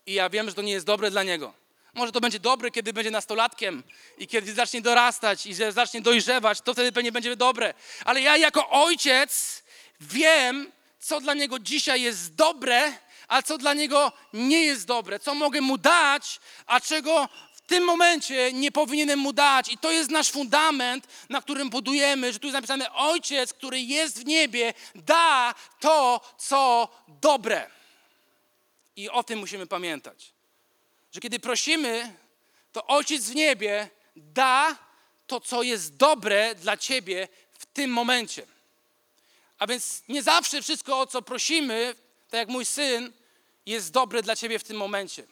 I 0.06 0.12
ja 0.12 0.30
wiem, 0.30 0.48
że 0.48 0.54
to 0.54 0.62
nie 0.62 0.72
jest 0.72 0.86
dobre 0.86 1.10
dla 1.10 1.22
niego. 1.22 1.54
Może 1.94 2.12
to 2.12 2.20
będzie 2.20 2.40
dobre, 2.40 2.70
kiedy 2.70 2.92
będzie 2.92 3.10
nastolatkiem 3.10 3.82
i 4.18 4.26
kiedy 4.26 4.54
zacznie 4.54 4.80
dorastać 4.80 5.46
i 5.46 5.54
zacznie 5.54 6.00
dojrzewać, 6.00 6.60
to 6.60 6.72
wtedy 6.72 6.92
pewnie 6.92 7.12
będzie 7.12 7.36
dobre. 7.36 7.74
Ale 8.04 8.20
ja 8.20 8.36
jako 8.36 8.70
ojciec 8.70 9.62
wiem, 10.00 10.72
co 10.98 11.20
dla 11.20 11.34
niego 11.34 11.58
dzisiaj 11.58 12.02
jest 12.02 12.34
dobre, 12.34 12.92
a 13.32 13.42
co 13.42 13.58
dla 13.58 13.74
niego 13.74 14.12
nie 14.32 14.64
jest 14.64 14.86
dobre, 14.86 15.18
co 15.18 15.34
mogę 15.34 15.60
mu 15.60 15.78
dać, 15.78 16.40
a 16.66 16.80
czego 16.80 17.28
w 17.52 17.60
tym 17.60 17.84
momencie 17.84 18.52
nie 18.52 18.72
powinienem 18.72 19.18
mu 19.18 19.32
dać. 19.32 19.68
I 19.68 19.78
to 19.78 19.90
jest 19.90 20.10
nasz 20.10 20.30
fundament, 20.30 21.06
na 21.28 21.42
którym 21.42 21.70
budujemy, 21.70 22.32
że 22.32 22.38
tu 22.38 22.46
jest 22.46 22.54
napisane: 22.54 22.92
Ojciec, 22.92 23.52
który 23.52 23.80
jest 23.80 24.20
w 24.20 24.24
niebie, 24.24 24.74
da 24.94 25.54
to, 25.80 26.20
co 26.38 26.88
dobre. 27.08 27.70
I 28.96 29.10
o 29.10 29.22
tym 29.22 29.38
musimy 29.38 29.66
pamiętać. 29.66 30.32
Że 31.12 31.20
kiedy 31.20 31.40
prosimy, 31.40 32.16
to 32.72 32.86
Ojciec 32.86 33.24
w 33.24 33.34
niebie 33.34 33.88
da 34.16 34.76
to, 35.26 35.40
co 35.40 35.62
jest 35.62 35.96
dobre 35.96 36.54
dla 36.54 36.76
ciebie 36.76 37.28
w 37.58 37.66
tym 37.66 37.90
momencie. 37.90 38.46
A 39.58 39.66
więc 39.66 40.02
nie 40.08 40.22
zawsze 40.22 40.62
wszystko, 40.62 41.00
o 41.00 41.06
co 41.06 41.22
prosimy, 41.22 41.94
tak 42.30 42.38
jak 42.38 42.48
mój 42.48 42.64
syn, 42.64 43.12
jest 43.66 43.92
dobre 43.92 44.22
dla 44.22 44.36
ciebie 44.36 44.58
w 44.58 44.64
tym 44.64 44.76
momencie. 44.76 45.26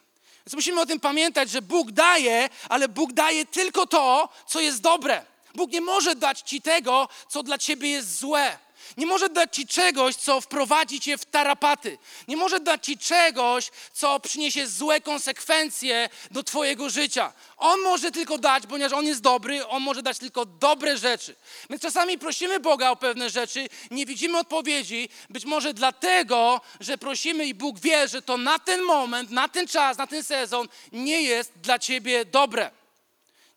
Więc 0.45 0.53
musimy 0.53 0.81
o 0.81 0.85
tym 0.85 0.99
pamiętać, 0.99 1.49
że 1.49 1.61
Bóg 1.61 1.91
daje, 1.91 2.49
ale 2.69 2.87
Bóg 2.89 3.13
daje 3.13 3.45
tylko 3.45 3.87
to, 3.87 4.29
co 4.47 4.59
jest 4.59 4.81
dobre. 4.81 5.25
Bóg 5.55 5.71
nie 5.71 5.81
może 5.81 6.15
dać 6.15 6.41
ci 6.41 6.61
tego, 6.61 7.07
co 7.29 7.43
dla 7.43 7.57
ciebie 7.57 7.89
jest 7.89 8.19
złe. 8.19 8.57
Nie 8.97 9.05
może 9.05 9.29
dać 9.29 9.55
ci 9.55 9.67
czegoś, 9.67 10.15
co 10.15 10.41
wprowadzi 10.41 10.99
cię 10.99 11.17
w 11.17 11.25
tarapaty. 11.25 11.97
Nie 12.27 12.37
może 12.37 12.59
dać 12.59 12.85
ci 12.85 12.97
czegoś, 12.97 13.71
co 13.93 14.19
przyniesie 14.19 14.67
złe 14.67 15.01
konsekwencje 15.01 16.09
do 16.31 16.43
twojego 16.43 16.89
życia. 16.89 17.33
On 17.57 17.79
może 17.81 18.11
tylko 18.11 18.37
dać, 18.37 18.63
ponieważ 18.69 18.93
on 18.93 19.05
jest 19.05 19.21
dobry, 19.21 19.67
on 19.67 19.83
może 19.83 20.03
dać 20.03 20.17
tylko 20.17 20.45
dobre 20.45 20.97
rzeczy. 20.97 21.35
My 21.69 21.79
czasami 21.79 22.17
prosimy 22.17 22.59
Boga 22.59 22.89
o 22.89 22.95
pewne 22.95 23.29
rzeczy, 23.29 23.69
nie 23.91 24.05
widzimy 24.05 24.37
odpowiedzi, 24.37 25.09
być 25.29 25.45
może 25.45 25.73
dlatego, 25.73 26.61
że 26.79 26.97
prosimy 26.97 27.45
i 27.45 27.53
Bóg 27.53 27.79
wie, 27.79 28.07
że 28.07 28.21
to 28.21 28.37
na 28.37 28.59
ten 28.59 28.81
moment, 28.81 29.31
na 29.31 29.47
ten 29.47 29.67
czas, 29.67 29.97
na 29.97 30.07
ten 30.07 30.23
sezon 30.23 30.67
nie 30.91 31.21
jest 31.21 31.51
dla 31.55 31.79
ciebie 31.79 32.25
dobre. 32.25 32.80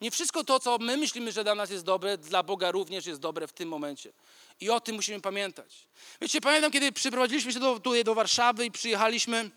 Nie 0.04 0.10
wszystko 0.10 0.44
to, 0.44 0.60
co 0.60 0.78
my 0.78 0.96
myślimy, 0.96 1.32
że 1.32 1.44
dla 1.44 1.54
nas 1.54 1.70
jest 1.70 1.84
dobre, 1.84 2.18
dla 2.18 2.42
Boga 2.42 2.70
również 2.70 3.06
jest 3.06 3.20
dobre 3.20 3.46
w 3.46 3.52
tym 3.52 3.68
momencie. 3.68 4.12
I 4.60 4.70
o 4.70 4.80
tym 4.80 4.94
musimy 4.96 5.20
pamiętać. 5.20 5.74
Wiecie, 6.20 6.40
pamiętam, 6.40 6.72
kiedy 6.72 6.92
przyprowadziliśmy 6.92 7.52
się 7.52 7.60
do, 7.60 7.80
tutaj 7.80 8.04
do 8.04 8.14
Warszawy 8.14 8.66
i 8.66 8.70
przyjechaliśmy, 8.70 9.50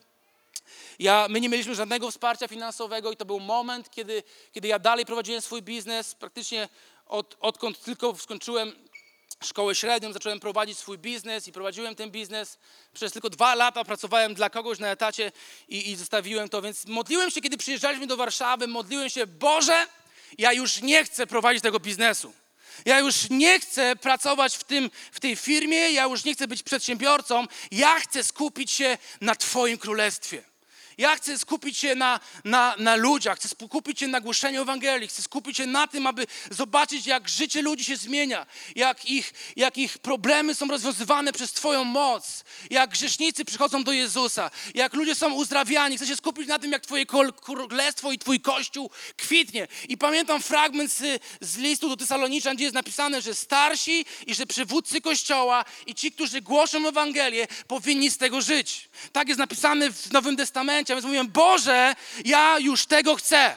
ja, 0.99 1.27
my 1.29 1.41
nie 1.41 1.49
mieliśmy 1.49 1.75
żadnego 1.75 2.11
wsparcia 2.11 2.47
finansowego 2.47 3.11
i 3.11 3.17
to 3.17 3.25
był 3.25 3.39
moment, 3.39 3.89
kiedy, 3.89 4.23
kiedy 4.51 4.67
ja 4.67 4.79
dalej 4.79 5.05
prowadziłem 5.05 5.41
swój 5.41 5.61
biznes. 5.61 6.15
Praktycznie 6.15 6.69
od, 7.05 7.37
odkąd 7.39 7.81
tylko 7.81 8.15
skończyłem 8.15 8.75
szkołę 9.43 9.75
średnią, 9.75 10.13
zacząłem 10.13 10.39
prowadzić 10.39 10.77
swój 10.77 10.97
biznes 10.97 11.47
i 11.47 11.51
prowadziłem 11.51 11.95
ten 11.95 12.11
biznes. 12.11 12.57
Przez 12.93 13.13
tylko 13.13 13.29
dwa 13.29 13.55
lata 13.55 13.83
pracowałem 13.83 14.33
dla 14.33 14.49
kogoś 14.49 14.79
na 14.79 14.87
etacie 14.87 15.31
i, 15.67 15.91
i 15.91 15.95
zostawiłem 15.95 16.49
to, 16.49 16.61
więc 16.61 16.85
modliłem 16.85 17.31
się, 17.31 17.41
kiedy 17.41 17.57
przyjeżdżaliśmy 17.57 18.07
do 18.07 18.17
Warszawy, 18.17 18.67
modliłem 18.67 19.09
się, 19.09 19.27
Boże, 19.27 19.87
ja 20.37 20.53
już 20.53 20.81
nie 20.81 21.03
chcę 21.05 21.27
prowadzić 21.27 21.63
tego 21.63 21.79
biznesu. 21.79 22.33
Ja 22.85 22.99
już 22.99 23.29
nie 23.29 23.59
chcę 23.59 23.95
pracować 23.95 24.57
w, 24.57 24.63
tym, 24.63 24.91
w 25.11 25.19
tej 25.19 25.35
firmie, 25.35 25.91
ja 25.91 26.03
już 26.03 26.23
nie 26.23 26.33
chcę 26.33 26.47
być 26.47 26.63
przedsiębiorcą. 26.63 27.45
Ja 27.71 27.99
chcę 27.99 28.23
skupić 28.23 28.71
się 28.71 28.97
na 29.21 29.35
Twoim 29.35 29.77
królestwie. 29.77 30.43
Ja 30.97 31.15
chcę 31.15 31.37
skupić 31.37 31.77
się 31.77 31.95
na, 31.95 32.19
na, 32.43 32.75
na 32.77 32.95
ludziach, 32.95 33.37
chcę 33.37 33.47
skupić 33.47 33.99
się 33.99 34.07
na 34.07 34.21
głoszeniu 34.21 34.61
Ewangelii, 34.61 35.07
chcę 35.07 35.21
skupić 35.21 35.57
się 35.57 35.65
na 35.65 35.87
tym, 35.87 36.07
aby 36.07 36.27
zobaczyć, 36.51 37.05
jak 37.05 37.29
życie 37.29 37.61
ludzi 37.61 37.85
się 37.85 37.97
zmienia, 37.97 38.45
jak 38.75 39.05
ich, 39.05 39.33
jak 39.55 39.77
ich 39.77 39.97
problemy 39.97 40.55
są 40.55 40.67
rozwiązywane 40.67 41.33
przez 41.33 41.53
Twoją 41.53 41.83
moc, 41.83 42.43
jak 42.69 42.89
grzesznicy 42.89 43.45
przychodzą 43.45 43.83
do 43.83 43.91
Jezusa, 43.91 44.51
jak 44.75 44.93
ludzie 44.93 45.15
są 45.15 45.33
uzdrawiani. 45.33 45.97
Chcę 45.97 46.07
się 46.07 46.15
skupić 46.15 46.47
na 46.47 46.59
tym, 46.59 46.71
jak 46.71 46.81
Twoje 46.81 47.05
królestwo 47.41 48.11
i 48.11 48.19
Twój 48.19 48.39
Kościół 48.39 48.89
kwitnie. 49.17 49.67
I 49.89 49.97
pamiętam 49.97 50.41
fragment 50.41 50.91
z, 50.91 51.23
z 51.41 51.57
listu 51.57 51.89
do 51.89 51.97
Tesaloniczan, 51.97 52.55
gdzie 52.55 52.63
jest 52.63 52.75
napisane, 52.75 53.21
że 53.21 53.35
starsi 53.35 54.05
i 54.27 54.35
że 54.35 54.45
przywódcy 54.45 55.01
Kościoła 55.01 55.65
i 55.85 55.95
ci, 55.95 56.11
którzy 56.11 56.41
głoszą 56.41 56.87
Ewangelię, 56.87 57.47
powinni 57.67 58.11
z 58.11 58.17
tego 58.17 58.41
żyć. 58.41 58.89
Tak 59.11 59.27
jest 59.27 59.39
napisane 59.39 59.91
w 59.91 60.11
Nowym 60.11 60.37
Testamencie 60.37 60.86
zajęcia, 60.87 60.95
więc 60.95 61.05
mówiłem, 61.05 61.27
Boże, 61.27 61.95
ja 62.25 62.59
już 62.59 62.85
tego 62.85 63.15
chcę. 63.15 63.55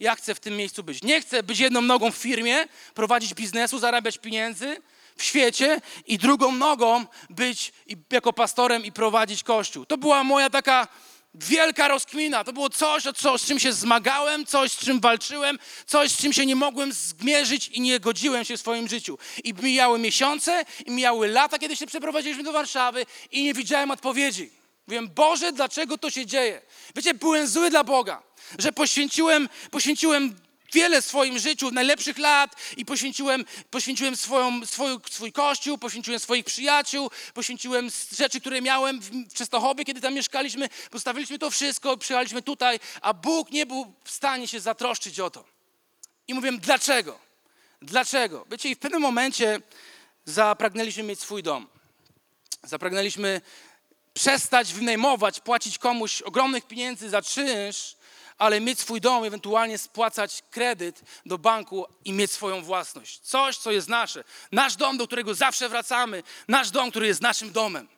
Ja 0.00 0.14
chcę 0.14 0.34
w 0.34 0.40
tym 0.40 0.56
miejscu 0.56 0.82
być. 0.82 1.02
Nie 1.02 1.20
chcę 1.20 1.42
być 1.42 1.58
jedną 1.58 1.82
nogą 1.82 2.12
w 2.12 2.16
firmie, 2.16 2.66
prowadzić 2.94 3.34
biznesu, 3.34 3.78
zarabiać 3.78 4.18
pieniędzy 4.18 4.82
w 5.16 5.22
świecie 5.22 5.80
i 6.06 6.18
drugą 6.18 6.52
nogą 6.52 7.06
być 7.30 7.72
jako 8.12 8.32
pastorem 8.32 8.84
i 8.84 8.92
prowadzić 8.92 9.42
kościół. 9.42 9.86
To 9.86 9.98
była 9.98 10.24
moja 10.24 10.50
taka 10.50 10.88
wielka 11.34 11.88
rozkmina. 11.88 12.44
To 12.44 12.52
było 12.52 12.70
coś, 12.70 13.02
co, 13.16 13.38
z 13.38 13.46
czym 13.46 13.58
się 13.58 13.72
zmagałem, 13.72 14.46
coś, 14.46 14.72
z 14.72 14.78
czym 14.78 15.00
walczyłem, 15.00 15.58
coś, 15.86 16.10
z 16.10 16.16
czym 16.16 16.32
się 16.32 16.46
nie 16.46 16.56
mogłem 16.56 16.92
zmierzyć 16.92 17.68
i 17.68 17.80
nie 17.80 18.00
godziłem 18.00 18.44
się 18.44 18.56
w 18.56 18.60
swoim 18.60 18.88
życiu. 18.88 19.18
I 19.44 19.54
mijały 19.54 19.98
miesiące, 19.98 20.64
i 20.86 20.90
mijały 20.90 21.28
lata, 21.28 21.58
kiedy 21.58 21.76
się 21.76 21.86
przeprowadziliśmy 21.86 22.42
do 22.42 22.52
Warszawy 22.52 23.06
i 23.30 23.44
nie 23.44 23.54
widziałem 23.54 23.90
odpowiedzi. 23.90 24.55
Mówiłem, 24.86 25.08
Boże, 25.08 25.52
dlaczego 25.52 25.98
to 25.98 26.10
się 26.10 26.26
dzieje? 26.26 26.62
Wiecie, 26.96 27.14
byłem 27.14 27.48
zły 27.48 27.70
dla 27.70 27.84
Boga, 27.84 28.22
że 28.58 28.72
poświęciłem, 28.72 29.48
poświęciłem 29.70 30.36
wiele 30.72 31.02
w 31.02 31.06
swoim 31.06 31.38
życiu, 31.38 31.70
najlepszych 31.70 32.18
lat 32.18 32.56
i 32.76 32.84
poświęciłem, 32.84 33.44
poświęciłem 33.70 34.16
swoją, 34.16 34.66
swój, 34.66 34.98
swój 35.10 35.32
kościół, 35.32 35.78
poświęciłem 35.78 36.20
swoich 36.20 36.44
przyjaciół, 36.44 37.10
poświęciłem 37.34 37.88
rzeczy, 38.16 38.40
które 38.40 38.62
miałem 38.62 39.00
w 39.00 39.32
Częstochowie, 39.32 39.84
kiedy 39.84 40.00
tam 40.00 40.14
mieszkaliśmy, 40.14 40.68
postawiliśmy 40.90 41.38
to 41.38 41.50
wszystko, 41.50 41.96
przyjechaliśmy 41.96 42.42
tutaj, 42.42 42.80
a 43.00 43.14
Bóg 43.14 43.50
nie 43.50 43.66
był 43.66 43.92
w 44.04 44.10
stanie 44.10 44.48
się 44.48 44.60
zatroszczyć 44.60 45.20
o 45.20 45.30
to. 45.30 45.44
I 46.28 46.34
mówię, 46.34 46.52
dlaczego? 46.52 47.18
Dlaczego? 47.82 48.46
Wiecie, 48.50 48.68
i 48.68 48.74
w 48.74 48.78
pewnym 48.78 49.02
momencie 49.02 49.60
zapragnęliśmy 50.24 51.02
mieć 51.02 51.20
swój 51.20 51.42
dom. 51.42 51.68
Zapragnęliśmy 52.62 53.40
przestać 54.16 54.72
wynajmować, 54.72 55.40
płacić 55.40 55.78
komuś 55.78 56.22
ogromnych 56.22 56.66
pieniędzy 56.66 57.10
za 57.10 57.22
czynsz, 57.22 57.96
ale 58.38 58.60
mieć 58.60 58.80
swój 58.80 59.00
dom, 59.00 59.24
ewentualnie 59.24 59.78
spłacać 59.78 60.42
kredyt 60.50 61.02
do 61.26 61.38
banku 61.38 61.86
i 62.04 62.12
mieć 62.12 62.32
swoją 62.32 62.62
własność. 62.62 63.18
Coś, 63.18 63.56
co 63.56 63.70
jest 63.70 63.88
nasze. 63.88 64.24
Nasz 64.52 64.76
dom, 64.76 64.96
do 64.96 65.06
którego 65.06 65.34
zawsze 65.34 65.68
wracamy. 65.68 66.22
Nasz 66.48 66.70
dom, 66.70 66.90
który 66.90 67.06
jest 67.06 67.20
naszym 67.20 67.52
domem. 67.52 67.88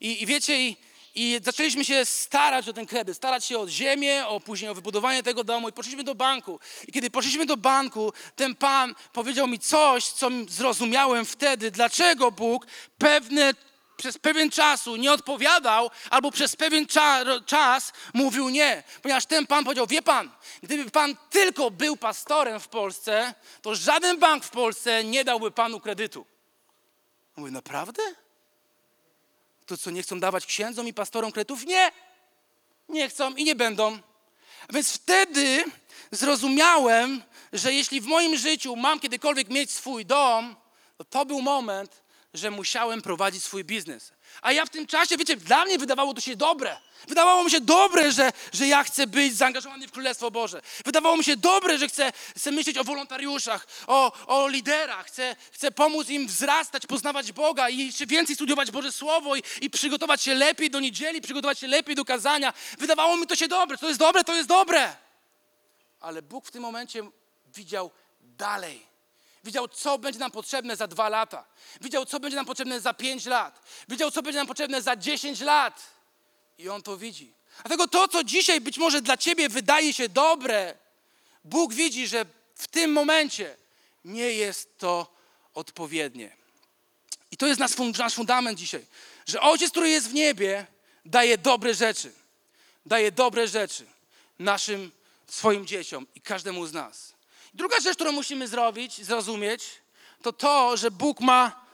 I, 0.00 0.22
i 0.22 0.26
wiecie, 0.26 0.62
i, 0.62 0.76
i 1.14 1.40
zaczęliśmy 1.42 1.84
się 1.84 2.04
starać 2.04 2.68
o 2.68 2.72
ten 2.72 2.86
kredyt, 2.86 3.16
starać 3.16 3.44
się 3.44 3.58
o 3.58 3.68
ziemię, 3.68 4.26
o 4.26 4.40
później 4.40 4.70
o 4.70 4.74
wybudowanie 4.74 5.22
tego 5.22 5.44
domu 5.44 5.68
i 5.68 5.72
poszliśmy 5.72 6.04
do 6.04 6.14
banku. 6.14 6.60
I 6.88 6.92
kiedy 6.92 7.10
poszliśmy 7.10 7.46
do 7.46 7.56
banku, 7.56 8.12
ten 8.36 8.54
pan 8.54 8.94
powiedział 9.12 9.48
mi 9.48 9.58
coś, 9.58 10.04
co 10.04 10.28
zrozumiałem 10.48 11.24
wtedy, 11.24 11.70
dlaczego 11.70 12.30
Bóg 12.30 12.66
pewne 12.98 13.54
przez 14.02 14.18
pewien 14.18 14.50
czasu 14.50 14.96
nie 14.96 15.12
odpowiadał, 15.12 15.90
albo 16.10 16.30
przez 16.30 16.56
pewien 16.56 16.86
cza 16.86 17.24
czas 17.46 17.92
mówił 18.14 18.48
nie. 18.48 18.82
Ponieważ 19.02 19.26
ten 19.26 19.46
pan 19.46 19.64
powiedział, 19.64 19.86
wie 19.86 20.02
pan, 20.02 20.30
gdyby 20.62 20.90
pan 20.90 21.16
tylko 21.30 21.70
był 21.70 21.96
pastorem 21.96 22.60
w 22.60 22.68
Polsce, 22.68 23.34
to 23.62 23.74
żaden 23.74 24.18
bank 24.18 24.44
w 24.44 24.50
Polsce 24.50 25.04
nie 25.04 25.24
dałby 25.24 25.50
panu 25.50 25.80
kredytu. 25.80 26.26
Mówię, 27.36 27.50
naprawdę? 27.50 28.02
To 29.66 29.76
co, 29.76 29.90
nie 29.90 30.02
chcą 30.02 30.20
dawać 30.20 30.46
księdzom 30.46 30.88
i 30.88 30.94
pastorom 30.94 31.32
kredytów? 31.32 31.66
Nie! 31.66 31.92
Nie 32.88 33.08
chcą 33.08 33.34
i 33.34 33.44
nie 33.44 33.54
będą. 33.54 33.98
A 34.68 34.72
więc 34.72 34.92
wtedy 34.92 35.64
zrozumiałem, 36.10 37.22
że 37.52 37.72
jeśli 37.72 38.00
w 38.00 38.06
moim 38.06 38.36
życiu 38.36 38.76
mam 38.76 39.00
kiedykolwiek 39.00 39.48
mieć 39.48 39.70
swój 39.70 40.06
dom, 40.06 40.56
to 40.98 41.04
to 41.04 41.26
był 41.26 41.42
moment, 41.42 42.02
że 42.34 42.50
musiałem 42.50 43.02
prowadzić 43.02 43.44
swój 43.44 43.64
biznes. 43.64 44.12
A 44.42 44.52
ja 44.52 44.66
w 44.66 44.70
tym 44.70 44.86
czasie, 44.86 45.16
wiecie, 45.16 45.36
dla 45.36 45.64
mnie 45.64 45.78
wydawało 45.78 46.14
to 46.14 46.20
się 46.20 46.36
dobre. 46.36 46.76
Wydawało 47.08 47.44
mi 47.44 47.50
się 47.50 47.60
dobre, 47.60 48.12
że, 48.12 48.32
że 48.52 48.66
ja 48.66 48.84
chcę 48.84 49.06
być 49.06 49.36
zaangażowany 49.36 49.88
w 49.88 49.92
Królestwo 49.92 50.30
Boże. 50.30 50.62
Wydawało 50.84 51.16
mi 51.16 51.24
się 51.24 51.36
dobre, 51.36 51.78
że 51.78 51.88
chcę, 51.88 52.12
chcę 52.36 52.50
myśleć 52.50 52.78
o 52.78 52.84
wolontariuszach, 52.84 53.66
o, 53.86 54.12
o 54.26 54.48
liderach. 54.48 55.06
Chcę, 55.06 55.36
chcę 55.52 55.70
pomóc 55.70 56.08
im 56.08 56.26
wzrastać, 56.26 56.86
poznawać 56.86 57.32
Boga 57.32 57.68
i 57.68 57.86
jeszcze 57.86 58.06
więcej 58.06 58.34
studiować 58.34 58.70
Boże 58.70 58.92
Słowo 58.92 59.36
i, 59.36 59.42
i 59.60 59.70
przygotować 59.70 60.22
się 60.22 60.34
lepiej 60.34 60.70
do 60.70 60.80
niedzieli, 60.80 61.20
przygotować 61.20 61.58
się 61.58 61.66
lepiej 61.66 61.94
do 61.94 62.04
kazania. 62.04 62.52
Wydawało 62.78 63.16
mi 63.16 63.26
to 63.26 63.36
się 63.36 63.48
dobre. 63.48 63.78
To 63.78 63.88
jest 63.88 64.00
dobre, 64.00 64.24
to 64.24 64.34
jest 64.34 64.48
dobre. 64.48 64.96
Ale 66.00 66.22
Bóg 66.22 66.46
w 66.46 66.50
tym 66.50 66.62
momencie 66.62 67.02
widział 67.46 67.90
dalej 68.20 68.91
Widział, 69.44 69.68
co 69.68 69.98
będzie 69.98 70.20
nam 70.20 70.30
potrzebne 70.30 70.76
za 70.76 70.86
dwa 70.86 71.08
lata. 71.08 71.44
Widział, 71.80 72.06
co 72.06 72.20
będzie 72.20 72.36
nam 72.36 72.46
potrzebne 72.46 72.80
za 72.80 72.94
pięć 72.94 73.26
lat. 73.26 73.62
Widział, 73.88 74.10
co 74.10 74.22
będzie 74.22 74.38
nam 74.38 74.46
potrzebne 74.46 74.82
za 74.82 74.96
dziesięć 74.96 75.40
lat. 75.40 75.82
I 76.58 76.68
On 76.68 76.82
to 76.82 76.96
widzi. 76.96 77.32
Dlatego 77.62 77.88
to, 77.88 78.08
co 78.08 78.24
dzisiaj 78.24 78.60
być 78.60 78.78
może 78.78 79.02
dla 79.02 79.16
Ciebie 79.16 79.48
wydaje 79.48 79.92
się 79.92 80.08
dobre, 80.08 80.74
Bóg 81.44 81.74
widzi, 81.74 82.08
że 82.08 82.24
w 82.54 82.66
tym 82.68 82.92
momencie 82.92 83.56
nie 84.04 84.32
jest 84.32 84.78
to 84.78 85.14
odpowiednie. 85.54 86.36
I 87.30 87.36
to 87.36 87.46
jest 87.46 87.60
nasz, 87.60 88.14
fundament 88.14 88.58
dzisiaj, 88.58 88.86
że 89.26 89.40
Ojciec, 89.40 89.70
który 89.70 89.88
jest 89.88 90.08
w 90.08 90.14
niebie, 90.14 90.66
daje 91.04 91.38
dobre 91.38 91.74
rzeczy. 91.74 92.12
Daje 92.86 93.12
dobre 93.12 93.48
rzeczy 93.48 93.86
naszym, 94.38 94.92
swoim 95.26 95.66
dzieciom 95.66 96.06
i 96.14 96.20
każdemu 96.20 96.66
z 96.66 96.72
nas. 96.72 97.12
Druga 97.54 97.80
rzecz, 97.80 97.94
którą 97.94 98.12
musimy 98.12 98.48
zrobić, 98.48 99.04
zrozumieć, 99.04 99.64
to 100.22 100.32
to, 100.32 100.76
że 100.76 100.90
Bóg 100.90 101.20
ma 101.20 101.66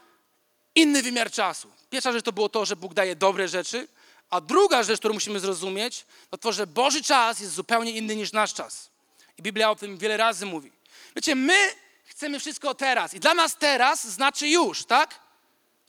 inny 0.75 1.01
wymiar 1.01 1.31
czasu. 1.31 1.71
Pierwsza 1.89 2.11
rzecz 2.11 2.25
to 2.25 2.31
było 2.31 2.49
to, 2.49 2.65
że 2.65 2.75
Bóg 2.75 2.93
daje 2.93 3.15
dobre 3.15 3.47
rzeczy, 3.47 3.87
a 4.29 4.41
druga 4.41 4.83
rzecz, 4.83 4.99
którą 4.99 5.13
musimy 5.13 5.39
zrozumieć, 5.39 6.05
to 6.29 6.37
to, 6.37 6.51
że 6.51 6.67
Boży 6.67 7.03
czas 7.03 7.39
jest 7.39 7.53
zupełnie 7.53 7.91
inny 7.91 8.15
niż 8.15 8.31
nasz 8.31 8.53
czas. 8.53 8.89
I 9.37 9.41
Biblia 9.41 9.71
o 9.71 9.75
tym 9.75 9.97
wiele 9.97 10.17
razy 10.17 10.45
mówi. 10.45 10.71
Wiecie, 11.15 11.35
my 11.35 11.57
chcemy 12.05 12.39
wszystko 12.39 12.75
teraz 12.75 13.13
i 13.13 13.19
dla 13.19 13.33
nas 13.33 13.57
teraz 13.57 14.07
znaczy 14.07 14.47
już, 14.47 14.85
tak? 14.85 15.19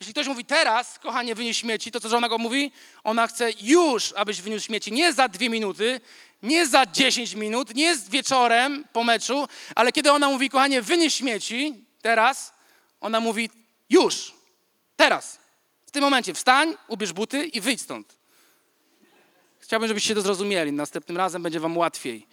Jeśli 0.01 0.15
ktoś 0.15 0.27
mówi 0.27 0.45
teraz, 0.45 0.99
kochanie, 0.99 1.35
wynieś 1.35 1.59
śmieci, 1.59 1.91
to 1.91 2.01
co 2.01 2.09
żona 2.09 2.29
go 2.29 2.39
mówi? 2.39 2.73
Ona 3.05 3.27
chce 3.27 3.51
już, 3.61 4.13
abyś 4.13 4.43
wyniósł 4.43 4.67
śmieci. 4.67 4.93
Nie 4.93 5.13
za 5.13 5.29
dwie 5.29 5.51
minuty, 5.51 6.01
Nie 6.43 6.67
za 6.67 6.87
10 6.87 7.35
minut, 7.35 7.75
nie 7.75 7.97
z 7.97 8.09
wieczorem 8.09 8.85
po 8.93 9.05
meczu, 9.05 9.49
ale 9.75 9.93
kiedy 9.93 10.13
ona 10.13 10.29
mówi, 10.29 10.51
kochanie, 10.51 10.83
wynieś 10.83 11.15
śmieci, 11.15 11.85
teraz, 12.03 12.53
ona 13.01 13.21
mówi, 13.21 13.51
już, 13.91 14.33
teraz, 14.97 15.39
w 15.87 15.91
tym 15.91 16.03
momencie 16.03 16.35
wstań, 16.35 16.75
ubierz 16.89 17.13
buty 17.13 17.47
i 17.47 17.61
wyjdź 17.61 17.83
stąd. 17.83 18.17
Chciałbym, 19.61 19.89
żebyście 19.89 20.15
to 20.15 20.21
zrozumieli. 20.21 20.73
Następnym 20.73 21.17
razem 21.17 21.43
będzie 21.43 21.61
wam 21.61 21.77
łatwiej 21.77 22.27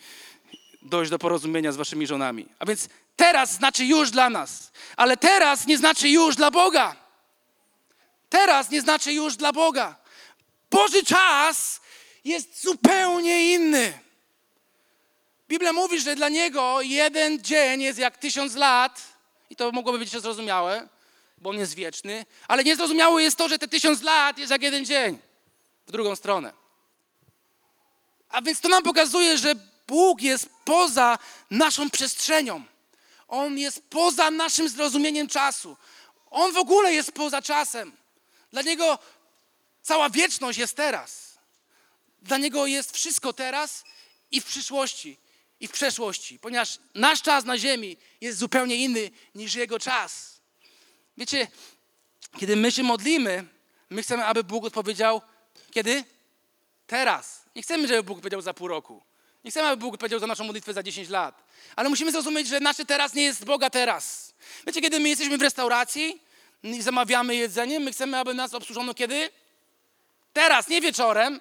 dojść 0.82 1.12
do 1.12 1.20
porozumienia 1.20 1.72
z 1.72 1.76
waszymi 1.76 2.08
żonami. 2.08 2.46
A 2.60 2.66
więc 2.66 2.90
teraz 3.16 3.54
znaczy 3.54 3.86
już 3.86 4.12
dla 4.12 4.30
nas, 4.30 4.72
ale 4.98 5.18
teraz 5.18 5.68
nie 5.68 5.78
znaczy 5.78 6.10
już 6.10 6.36
dla 6.36 6.52
Boga. 6.52 6.96
Teraz 8.30 8.70
nie 8.70 8.82
znaczy 8.82 9.14
już 9.14 9.36
dla 9.36 9.54
Boga. 9.54 9.96
Boży 10.72 11.04
czas 11.04 11.82
jest 12.28 12.62
zupełnie 12.62 13.54
inny. 13.54 14.00
Biblia 15.50 15.74
mówi, 15.74 16.00
że 16.00 16.16
dla 16.16 16.30
Niego 16.30 16.82
jeden 16.82 17.44
dzień 17.44 17.82
jest 17.82 18.00
jak 18.00 18.18
tysiąc 18.18 18.56
lat 18.56 19.02
i 19.50 19.56
to 19.56 19.72
mogłoby 19.72 20.00
być 20.00 20.10
zrozumiałe, 20.10 20.88
bo 21.38 21.50
On 21.50 21.58
jest 21.58 21.76
wieczny, 21.76 22.26
ale 22.48 22.64
niezrozumiałe 22.64 23.24
jest 23.24 23.38
to, 23.38 23.50
że 23.50 23.60
te 23.60 23.68
tysiąc 23.68 24.02
lat 24.02 24.38
jest 24.38 24.52
jak 24.52 24.62
jeden 24.62 24.86
dzień 24.86 25.20
w 25.88 25.92
drugą 25.92 26.16
stronę. 26.16 26.54
A 28.30 28.42
więc 28.42 28.62
to 28.62 28.70
nam 28.70 28.84
pokazuje, 28.84 29.38
że 29.38 29.56
Bóg 29.88 30.22
jest 30.22 30.50
poza 30.66 31.18
naszą 31.52 31.90
przestrzenią. 31.90 32.64
On 33.28 33.58
jest 33.58 33.82
poza 33.90 34.32
naszym 34.32 34.70
zrozumieniem 34.70 35.28
czasu. 35.28 35.78
On 36.30 36.54
w 36.54 36.58
ogóle 36.58 36.94
jest 36.94 37.12
poza 37.12 37.42
czasem. 37.42 37.92
Dla 38.52 38.62
Niego 38.62 39.00
cała 39.82 40.10
wieczność 40.10 40.60
jest 40.60 40.76
teraz. 40.76 41.27
Dla 42.28 42.38
Niego 42.38 42.66
jest 42.66 42.96
wszystko 42.96 43.34
teraz 43.34 43.84
i 44.32 44.42
w 44.42 44.46
przyszłości, 44.46 45.18
i 45.60 45.68
w 45.68 45.72
przeszłości, 45.72 46.40
ponieważ 46.40 46.80
nasz 46.96 47.22
czas 47.22 47.46
na 47.46 47.58
ziemi 47.58 47.98
jest 48.22 48.40
zupełnie 48.40 48.76
inny 48.76 49.12
niż 49.36 49.56
Jego 49.56 49.80
czas. 49.80 50.42
Wiecie, 51.18 51.48
kiedy 52.40 52.56
my 52.56 52.72
się 52.72 52.84
modlimy, 52.84 53.46
my 53.90 54.04
chcemy, 54.04 54.26
aby 54.26 54.44
Bóg 54.44 54.66
odpowiedział 54.66 55.22
kiedy? 55.72 56.04
Teraz. 56.88 57.46
Nie 57.56 57.62
chcemy, 57.62 57.88
żeby 57.88 58.04
Bóg 58.04 58.20
powiedział 58.20 58.42
za 58.42 58.54
pół 58.54 58.68
roku. 58.68 59.04
Nie 59.44 59.52
chcemy, 59.52 59.68
aby 59.68 59.78
Bóg 59.78 59.98
powiedział 59.98 60.20
za 60.20 60.28
naszą 60.28 60.44
modlitwę 60.44 60.74
za 60.74 60.84
10 60.84 61.10
lat. 61.10 61.44
Ale 61.76 61.90
musimy 61.90 62.12
zrozumieć, 62.12 62.48
że 62.48 62.60
nasze 62.60 62.86
teraz 62.86 63.14
nie 63.14 63.24
jest 63.24 63.46
Boga 63.46 63.70
teraz. 63.70 64.34
Wiecie, 64.68 64.82
kiedy 64.82 65.00
my 65.00 65.10
jesteśmy 65.10 65.38
w 65.38 65.42
restauracji 65.42 66.22
i 66.64 66.82
zamawiamy 66.82 67.36
jedzenie, 67.36 67.80
my 67.80 67.92
chcemy, 67.92 68.18
aby 68.18 68.34
nas 68.34 68.54
obsłużono 68.54 68.94
kiedy? 68.94 69.30
Teraz, 70.34 70.68
nie 70.68 70.82
wieczorem, 70.82 71.40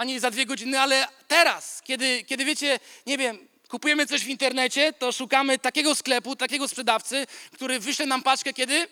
ani 0.00 0.20
za 0.20 0.30
dwie 0.30 0.46
godziny, 0.46 0.80
ale 0.80 1.08
teraz. 1.28 1.82
Kiedy, 1.84 2.24
kiedy 2.24 2.44
wiecie, 2.44 2.80
nie 3.06 3.18
wiem, 3.18 3.48
kupujemy 3.68 4.06
coś 4.06 4.24
w 4.24 4.28
internecie, 4.28 4.92
to 4.92 5.12
szukamy 5.12 5.58
takiego 5.58 5.94
sklepu, 5.94 6.36
takiego 6.36 6.68
sprzedawcy, 6.68 7.26
który 7.52 7.80
wyśle 7.80 8.06
nam 8.06 8.22
paczkę 8.22 8.52
kiedy? 8.52 8.88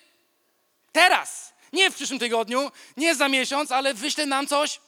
Teraz. 0.93 1.55
Nie 1.73 1.91
w 1.91 1.95
przyszłym 1.95 2.19
tygodniu, 2.19 2.71
nie 2.97 3.15
za 3.15 3.29
miesiąc, 3.29 3.73
ale 3.73 3.95
wyśle 3.95 4.27
nam 4.27 4.47
coś 4.47 4.81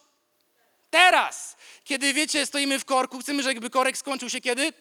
teraz. 0.90 1.56
Kiedy 1.84 2.12
wiecie, 2.14 2.46
stoimy 2.46 2.78
w 2.78 2.84
korku, 2.84 3.18
chcemy, 3.18 3.42
żeby 3.42 3.70
korek 3.70 3.98
skończył 3.98 4.30
się 4.30 4.40
kiedy? 4.40 4.72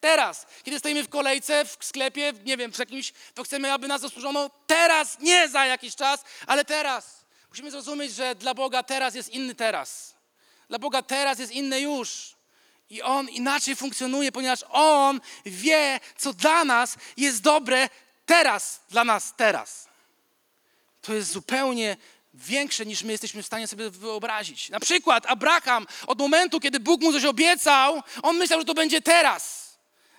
Teraz. 0.00 0.46
Kiedy 0.62 0.78
stoimy 0.78 1.02
w 1.02 1.08
kolejce, 1.08 1.64
w 1.64 1.76
sklepie, 1.80 2.32
nie 2.44 2.56
wiem, 2.56 2.72
w 2.72 2.78
jakimś, 2.78 3.12
to 3.34 3.44
chcemy, 3.44 3.72
aby 3.72 3.88
nas 3.88 4.00
zasłużono 4.00 4.50
teraz, 4.66 5.20
nie 5.20 5.48
za 5.48 5.66
jakiś 5.66 5.96
czas, 5.96 6.24
ale 6.46 6.64
teraz. 6.64 7.24
Musimy 7.48 7.70
zrozumieć, 7.70 8.14
że 8.14 8.34
dla 8.34 8.54
Boga 8.54 8.82
teraz 8.82 9.14
jest 9.14 9.28
inny 9.28 9.54
teraz. 9.54 10.13
Dla 10.68 10.78
Boga 10.78 11.02
teraz 11.02 11.38
jest 11.38 11.52
inny 11.52 11.80
już. 11.80 12.34
I 12.90 13.02
On 13.02 13.28
inaczej 13.28 13.76
funkcjonuje, 13.76 14.32
ponieważ 14.32 14.64
On 14.70 15.20
wie, 15.46 16.00
co 16.16 16.32
dla 16.32 16.64
nas 16.64 16.96
jest 17.16 17.42
dobre 17.42 17.88
teraz, 18.26 18.80
dla 18.90 19.04
nas 19.04 19.34
teraz. 19.36 19.88
To 21.02 21.14
jest 21.14 21.32
zupełnie 21.32 21.96
większe 22.34 22.86
niż 22.86 23.02
my 23.02 23.12
jesteśmy 23.12 23.42
w 23.42 23.46
stanie 23.46 23.68
sobie 23.68 23.90
wyobrazić. 23.90 24.70
Na 24.70 24.80
przykład 24.80 25.26
Abraham 25.26 25.86
od 26.06 26.18
momentu, 26.18 26.60
kiedy 26.60 26.80
Bóg 26.80 27.02
mu 27.02 27.12
coś 27.12 27.24
obiecał, 27.24 28.02
on 28.22 28.36
myślał, 28.36 28.60
że 28.60 28.66
to 28.66 28.74
będzie 28.74 29.00
teraz. 29.00 29.64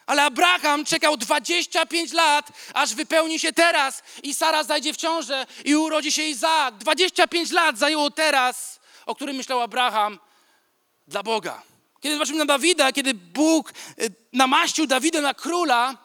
Ale 0.06 0.24
Abraham 0.24 0.86
czekał 0.86 1.17
25 1.17 2.13
lat, 2.13 2.52
aż 2.74 2.96
wypełni 2.96 3.39
się 3.39 3.54
teraz 3.54 4.04
i 4.24 4.34
Sara 4.34 4.63
zajdzie 4.63 4.93
w 4.93 4.98
ciążę 4.98 5.46
i 5.65 5.76
urodzi 5.76 6.12
się 6.12 6.24
Izaak. 6.24 6.78
25 6.78 7.52
lat 7.52 7.78
zajęło 7.78 8.12
teraz, 8.12 8.80
o 9.06 9.15
którym 9.15 9.36
myślał 9.36 9.62
Abraham 9.62 10.19
dla 11.08 11.24
Boga. 11.24 11.62
Kiedy 12.02 12.15
zobaczymy 12.15 12.39
na 12.39 12.46
Dawida, 12.46 12.91
kiedy 12.91 13.13
Bóg 13.13 13.70
y, 13.72 13.74
namaścił 14.34 14.88
Dawida 14.88 15.22
na 15.22 15.34
króla, 15.34 15.98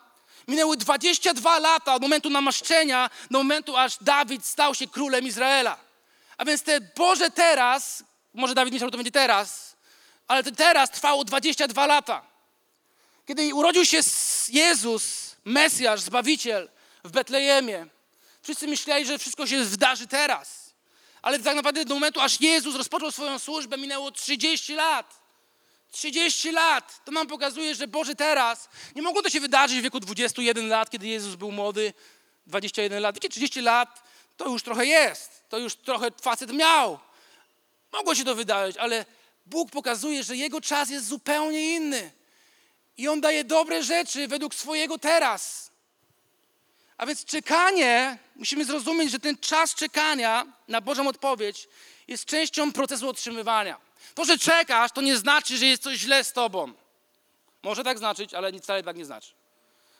minęły 0.49 0.77
22 0.77 1.59
lata 1.59 1.95
od 1.95 2.03
momentu 2.03 2.31
namaszczenia 2.31 3.11
do 3.31 3.39
momentu, 3.39 3.77
aż 3.77 3.97
Dawid 4.01 4.47
stał 4.47 4.75
się 4.75 4.87
królem 4.87 5.27
Izraela. 5.27 5.77
A 6.37 6.45
więc 6.45 6.63
te 6.63 6.81
Boże 6.81 7.31
teraz, 7.31 8.05
może 8.35 8.55
Dawid 8.55 8.73
myślał, 8.73 8.89
że 8.89 8.93
to 8.93 8.99
będzie 8.99 9.11
teraz, 9.11 9.77
ale 10.29 10.43
to 10.43 10.51
teraz 10.51 10.91
trwało 10.91 11.25
22 11.25 11.87
lata. 11.87 12.23
Kiedy 13.27 13.55
urodził 13.55 13.85
się 13.85 14.01
Jezus, 14.49 15.37
Mesjasz, 15.45 16.01
Zbawiciel 16.01 16.69
w 17.05 17.11
Betlejemie, 17.11 17.87
wszyscy 18.43 18.67
myśleli, 18.69 19.07
że 19.07 19.19
wszystko 19.19 19.47
się 19.47 19.65
wydarzy 19.65 20.07
teraz. 20.07 20.60
Ale 21.23 21.39
tak 21.39 21.57
naprawdę 21.57 21.85
do 21.85 21.95
momentu, 21.95 22.21
aż 22.21 22.41
Jezus 22.41 22.77
rozpoczął 22.77 23.13
swoją 23.13 23.39
służbę, 23.39 23.79
minęło 23.79 24.11
30 24.11 24.75
lat. 24.75 25.21
30 25.93 26.53
lat. 26.53 27.05
To 27.05 27.13
nam 27.13 27.27
pokazuje, 27.27 27.75
że 27.75 27.89
Boże 27.89 28.15
teraz, 28.15 28.69
nie 28.97 29.03
mogło 29.03 29.23
to 29.23 29.31
się 29.31 29.41
wydarzyć 29.41 29.79
w 29.79 29.83
wieku 29.83 30.01
21 30.01 30.69
lat, 30.69 30.91
kiedy 30.91 31.07
Jezus 31.07 31.35
był 31.35 31.53
młody, 31.53 31.93
21 32.47 33.03
lat. 33.03 33.15
Wiecie, 33.15 33.29
30 33.29 33.61
lat 33.61 34.03
to 34.37 34.49
już 34.49 34.63
trochę 34.63 34.87
jest. 34.87 35.45
To 35.49 35.59
już 35.59 35.77
trochę 35.77 36.11
facet 36.23 36.53
miał. 36.53 36.99
Mogło 37.93 38.15
się 38.15 38.25
to 38.25 38.35
wydarzyć, 38.35 38.77
ale 38.77 39.05
Bóg 39.47 39.71
pokazuje, 39.71 40.25
że 40.25 40.37
Jego 40.37 40.61
czas 40.61 40.91
jest 40.91 41.07
zupełnie 41.07 41.75
inny. 41.75 42.13
I 42.97 43.09
On 43.09 43.21
daje 43.21 43.45
dobre 43.45 43.83
rzeczy 43.83 44.29
według 44.29 44.55
swojego 44.55 44.99
teraz. 44.99 45.70
A 47.01 47.07
więc 47.07 47.25
czekanie, 47.25 48.19
musimy 48.37 48.65
zrozumieć, 48.65 49.11
że 49.11 49.19
ten 49.19 49.39
czas 49.39 49.75
czekania 49.75 50.47
na 50.69 50.81
Bożą 50.81 51.09
odpowiedź 51.09 51.69
jest 52.09 52.25
częścią 52.25 52.73
procesu 52.73 53.09
otrzymywania. 53.09 53.77
To, 54.15 54.25
że 54.25 54.39
czekasz, 54.39 54.93
to 54.93 55.01
nie 55.01 55.17
znaczy, 55.17 55.57
że 55.57 55.67
jest 55.67 55.83
coś 55.83 55.99
źle 55.99 56.25
z 56.25 56.33
tobą. 56.33 56.73
Może 57.63 57.85
tak 57.85 57.99
znaczyć, 57.99 58.35
ale 58.35 58.53
wcale 58.53 58.83
tak 58.83 58.97
nie 58.97 59.05
znaczy. 59.05 59.33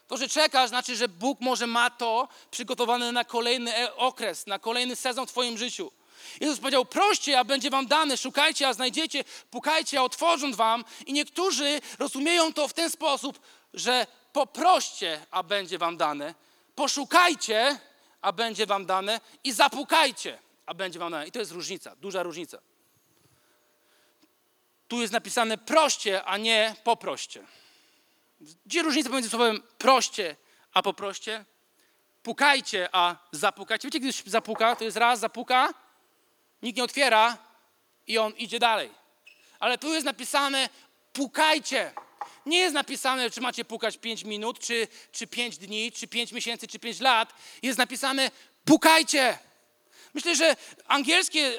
To, 0.09 0.17
że 0.17 0.29
czekasz, 0.29 0.69
znaczy, 0.69 0.97
że 0.97 1.09
Bóg 1.09 1.41
może 1.41 1.67
ma 1.67 1.91
to 1.91 2.29
przygotowane 2.51 3.13
na 3.13 3.25
kolejny 3.25 3.77
e- 3.77 3.97
okres, 3.97 4.47
na 4.47 4.59
kolejny 4.59 4.97
sezon 4.97 5.27
w 5.27 5.31
Twoim 5.31 5.59
życiu. 5.59 5.93
Jezus 6.41 6.59
powiedział: 6.59 6.85
proście, 6.85 7.39
a 7.39 7.45
będzie 7.45 7.71
Wam 7.71 7.87
dane, 7.87 8.17
szukajcie, 8.17 8.69
a 8.69 8.73
znajdziecie, 8.73 9.25
pukajcie, 9.51 10.01
a 10.01 10.03
otworzą 10.03 10.53
Wam. 10.53 10.85
I 11.07 11.13
niektórzy 11.13 11.81
rozumieją 11.99 12.53
to 12.53 12.69
w 12.69 12.73
ten 12.73 12.91
sposób, 12.91 13.41
że 13.75 14.07
poproście, 14.33 15.27
a 15.31 15.43
będzie 15.43 15.79
Wam 15.79 15.97
dane, 15.97 16.35
poszukajcie, 16.81 17.79
a 18.21 18.33
będzie 18.33 18.67
Wam 18.67 18.87
dane, 18.87 19.21
i 19.45 19.53
zapukajcie, 19.53 20.39
a 20.67 20.75
będzie 20.75 20.99
Wam 20.99 21.13
dane. 21.13 21.27
I 21.27 21.33
to 21.33 21.39
jest 21.39 21.53
różnica, 21.53 21.97
duża 21.97 22.23
różnica. 22.23 22.59
Tu 24.89 25.01
jest 25.01 25.13
napisane 25.13 25.59
proście, 25.59 26.25
a 26.25 26.37
nie 26.37 26.75
poproście. 26.85 27.45
Gdzie 28.67 28.83
różnica 28.83 29.09
pomiędzy 29.09 29.31
słowem 29.31 29.63
proście, 29.79 30.37
a 30.73 30.83
poproście? 30.83 31.45
Pukajcie, 32.23 32.89
a 32.93 33.17
zapukajcie. 33.33 33.89
Wiecie, 33.89 34.01
kiedy 34.01 34.31
zapuka, 34.31 34.77
to 34.77 34.85
jest 34.85 34.97
raz, 34.97 35.21
zapuka, 35.21 35.75
nikt 36.63 36.77
nie 36.77 36.85
otwiera 36.85 37.39
i 38.07 38.19
on 38.19 38.33
idzie 38.33 38.59
dalej. 38.59 38.91
Ale 39.59 39.79
tu 39.79 39.95
jest 39.95 40.07
napisane 40.07 40.69
pukajcie. 41.13 41.93
Nie 42.51 42.59
jest 42.59 42.75
napisane, 42.75 43.31
czy 43.31 43.41
macie 43.41 43.65
pukać 43.65 43.99
5 43.99 44.25
minut, 44.25 44.59
czy, 44.59 44.89
czy 45.13 45.27
5 45.27 45.59
dni, 45.59 45.93
czy 45.93 46.09
5 46.09 46.33
miesięcy, 46.33 46.69
czy 46.69 46.79
5 46.79 47.01
lat. 47.01 47.35
Jest 47.63 47.79
napisane 47.79 48.31
pukajcie. 48.65 49.39
Myślę, 50.15 50.37
że 50.37 50.57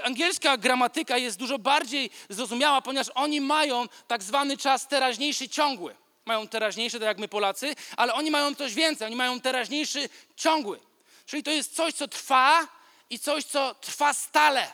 angielska 0.04 0.58
gramatyka 0.58 1.17
jest 1.17 1.38
dużo 1.38 1.60
bardziej 1.60 2.10
zrozumiała, 2.30 2.82
ponieważ 2.82 3.08
oni 3.15 3.41
mają 3.41 3.88
tak 4.08 4.23
zwany 4.23 4.58
czas 4.58 4.88
teraźniejszy 4.88 5.49
ciągły. 5.49 5.95
Mają 6.25 6.47
teraźniejszy, 6.47 6.99
tak 6.99 7.08
jak 7.08 7.17
my 7.17 7.27
Polacy, 7.27 7.75
ale 7.97 8.13
oni 8.13 8.32
mają 8.32 8.56
coś 8.56 8.73
więcej, 8.73 9.08
oni 9.08 9.15
mają 9.15 9.41
teraźniejszy 9.41 10.10
ciągły. 10.36 10.80
Czyli 11.25 11.43
to 11.43 11.51
jest 11.51 11.75
coś, 11.75 11.93
co 11.93 12.08
trwa 12.08 12.67
i 13.10 13.19
coś, 13.19 13.43
co 13.43 13.75
trwa 13.75 14.13
stale. 14.13 14.71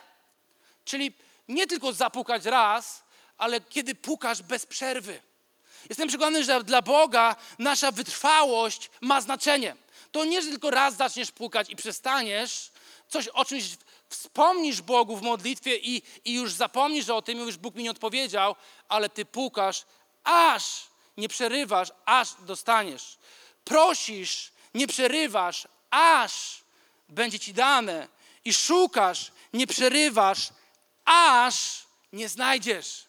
Czyli 0.84 1.12
nie 1.48 1.66
tylko 1.66 1.92
zapukać 1.92 2.44
raz, 2.44 3.04
ale 3.36 3.60
kiedy 3.60 3.94
pukasz 3.94 4.42
bez 4.42 4.66
przerwy. 4.66 5.27
Jestem 5.88 6.08
przekonany, 6.08 6.44
że 6.44 6.64
dla 6.64 6.82
Boga 6.82 7.36
nasza 7.58 7.90
wytrwałość 7.92 8.90
ma 9.00 9.20
znaczenie. 9.20 9.76
To 10.12 10.24
nie, 10.24 10.42
że 10.42 10.48
tylko 10.48 10.70
raz 10.70 10.96
zaczniesz 10.96 11.30
pukać 11.30 11.70
i 11.70 11.76
przestaniesz, 11.76 12.70
coś 13.08 13.28
o 13.28 13.44
czymś 13.44 13.64
wspomnisz 14.08 14.82
Bogu 14.82 15.16
w 15.16 15.22
modlitwie 15.22 15.76
i, 15.76 16.02
i 16.24 16.34
już 16.34 16.52
zapomnisz 16.52 17.08
o 17.08 17.22
tym, 17.22 17.38
już 17.38 17.56
Bóg 17.56 17.74
mi 17.74 17.82
nie 17.82 17.90
odpowiedział, 17.90 18.54
ale 18.88 19.08
ty 19.08 19.24
pukasz 19.24 19.84
aż 20.24 20.86
nie 21.16 21.28
przerywasz, 21.28 21.88
aż 22.04 22.28
dostaniesz. 22.40 23.18
Prosisz, 23.64 24.52
nie 24.74 24.86
przerywasz, 24.86 25.68
aż 25.90 26.64
będzie 27.08 27.38
ci 27.38 27.54
dane. 27.54 28.08
I 28.44 28.54
szukasz, 28.54 29.32
nie 29.52 29.66
przerywasz, 29.66 30.48
aż 31.04 31.86
nie 32.12 32.28
znajdziesz. 32.28 33.07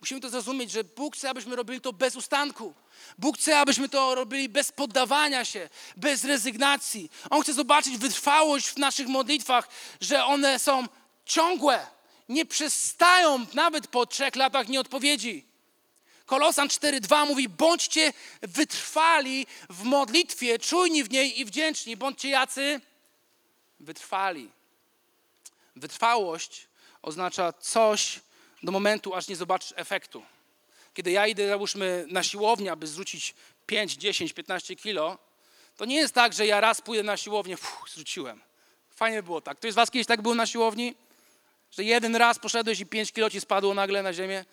Musimy 0.00 0.20
to 0.20 0.30
zrozumieć, 0.30 0.70
że 0.70 0.84
Bóg 0.84 1.16
chce, 1.16 1.30
abyśmy 1.30 1.56
robili 1.56 1.80
to 1.80 1.92
bez 1.92 2.16
ustanku. 2.16 2.74
Bóg 3.18 3.38
chce, 3.38 3.58
abyśmy 3.58 3.88
to 3.88 4.14
robili 4.14 4.48
bez 4.48 4.72
poddawania 4.72 5.44
się, 5.44 5.68
bez 5.96 6.24
rezygnacji. 6.24 7.10
On 7.30 7.42
chce 7.42 7.52
zobaczyć 7.52 7.98
wytrwałość 7.98 8.68
w 8.68 8.78
naszych 8.78 9.08
modlitwach, 9.08 9.68
że 10.00 10.24
one 10.24 10.58
są 10.58 10.86
ciągłe, 11.24 11.86
nie 12.28 12.46
przestają 12.46 13.46
nawet 13.54 13.86
po 13.86 14.06
trzech 14.06 14.36
latach 14.36 14.68
nieodpowiedzi. 14.68 15.44
Kolosan 16.26 16.68
4:2 16.68 17.26
mówi: 17.26 17.48
bądźcie 17.48 18.12
wytrwali 18.42 19.46
w 19.70 19.82
modlitwie, 19.82 20.58
czujni 20.58 21.04
w 21.04 21.10
niej 21.10 21.40
i 21.40 21.44
wdzięczni. 21.44 21.96
Bądźcie 21.96 22.28
jacy 22.28 22.80
wytrwali. 23.80 24.50
Wytrwałość 25.76 26.66
oznacza 27.02 27.52
coś 27.52 28.20
do 28.62 28.72
momentu, 28.72 29.14
aż 29.14 29.28
nie 29.28 29.36
zobaczysz 29.36 29.72
efektu. 29.76 30.22
Kiedy 30.94 31.10
ja 31.10 31.26
idę, 31.26 31.48
załóżmy, 31.48 32.06
na 32.10 32.22
siłownię, 32.22 32.72
aby 32.72 32.86
zrzucić 32.86 33.34
5, 33.66 33.94
10, 33.94 34.32
15 34.32 34.76
kilo, 34.76 35.18
to 35.76 35.84
nie 35.84 35.96
jest 35.96 36.14
tak, 36.14 36.32
że 36.32 36.46
ja 36.46 36.60
raz 36.60 36.80
pójdę 36.80 37.02
na 37.02 37.16
siłownię, 37.16 37.56
fuh, 37.56 37.90
zrzuciłem. 37.90 38.40
Fajnie 38.90 39.22
było 39.22 39.40
tak. 39.40 39.58
Ktoś 39.58 39.72
z 39.72 39.74
was 39.74 39.90
kiedyś 39.90 40.06
tak 40.06 40.22
był 40.22 40.34
na 40.34 40.46
siłowni? 40.46 40.94
Że 41.70 41.84
jeden 41.84 42.16
raz 42.16 42.38
poszedłeś 42.38 42.80
i 42.80 42.86
5 42.86 43.12
kilo 43.12 43.30
ci 43.30 43.40
spadło 43.40 43.74
nagle 43.74 44.02
na 44.02 44.12
ziemię? 44.12 44.44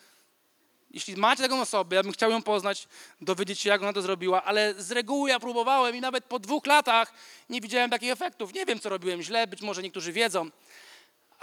Jeśli 0.92 1.16
macie 1.16 1.44
taką 1.44 1.62
osobę, 1.62 1.96
ja 1.96 2.04
bym 2.04 2.12
chciał 2.12 2.32
ją 2.32 2.42
poznać, 2.42 2.88
dowiedzieć 3.22 3.60
się, 3.60 3.70
jak 3.70 3.82
ona 3.82 3.94
to 3.94 4.02
zrobiła, 4.02 4.44
ale 4.44 4.74
z 4.78 4.92
reguły 4.92 5.30
ja 5.30 5.40
próbowałem 5.40 5.96
i 5.96 6.02
nawet 6.02 6.26
po 6.26 6.40
dwóch 6.40 6.66
latach 6.66 7.14
nie 7.50 7.62
widziałem 7.62 7.90
takich 7.90 8.12
efektów. 8.12 8.54
Nie 8.54 8.66
wiem, 8.66 8.80
co 8.80 8.90
robiłem 8.90 9.22
źle, 9.22 9.48
być 9.48 9.62
może 9.62 9.84
niektórzy 9.84 10.12
wiedzą, 10.12 10.50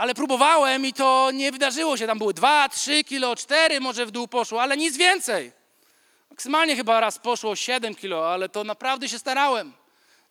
ale 0.02 0.14
próbowałem 0.14 0.86
i 0.86 0.92
to 0.92 1.30
nie 1.34 1.52
wydarzyło 1.52 1.96
się. 1.96 2.06
Tam 2.06 2.18
były 2.18 2.34
dwa, 2.34 2.68
trzy 2.68 3.04
kilo, 3.04 3.36
cztery 3.36 3.80
może 3.80 4.06
w 4.06 4.10
dół 4.10 4.28
poszło, 4.28 4.62
ale 4.62 4.76
nic 4.76 4.96
więcej. 4.96 5.52
Maksymalnie 6.30 6.76
chyba 6.76 7.00
raz 7.00 7.18
poszło 7.18 7.56
7 7.56 7.94
kilo, 7.94 8.32
ale 8.32 8.48
to 8.48 8.64
naprawdę 8.64 9.08
się 9.08 9.18
starałem. 9.18 9.72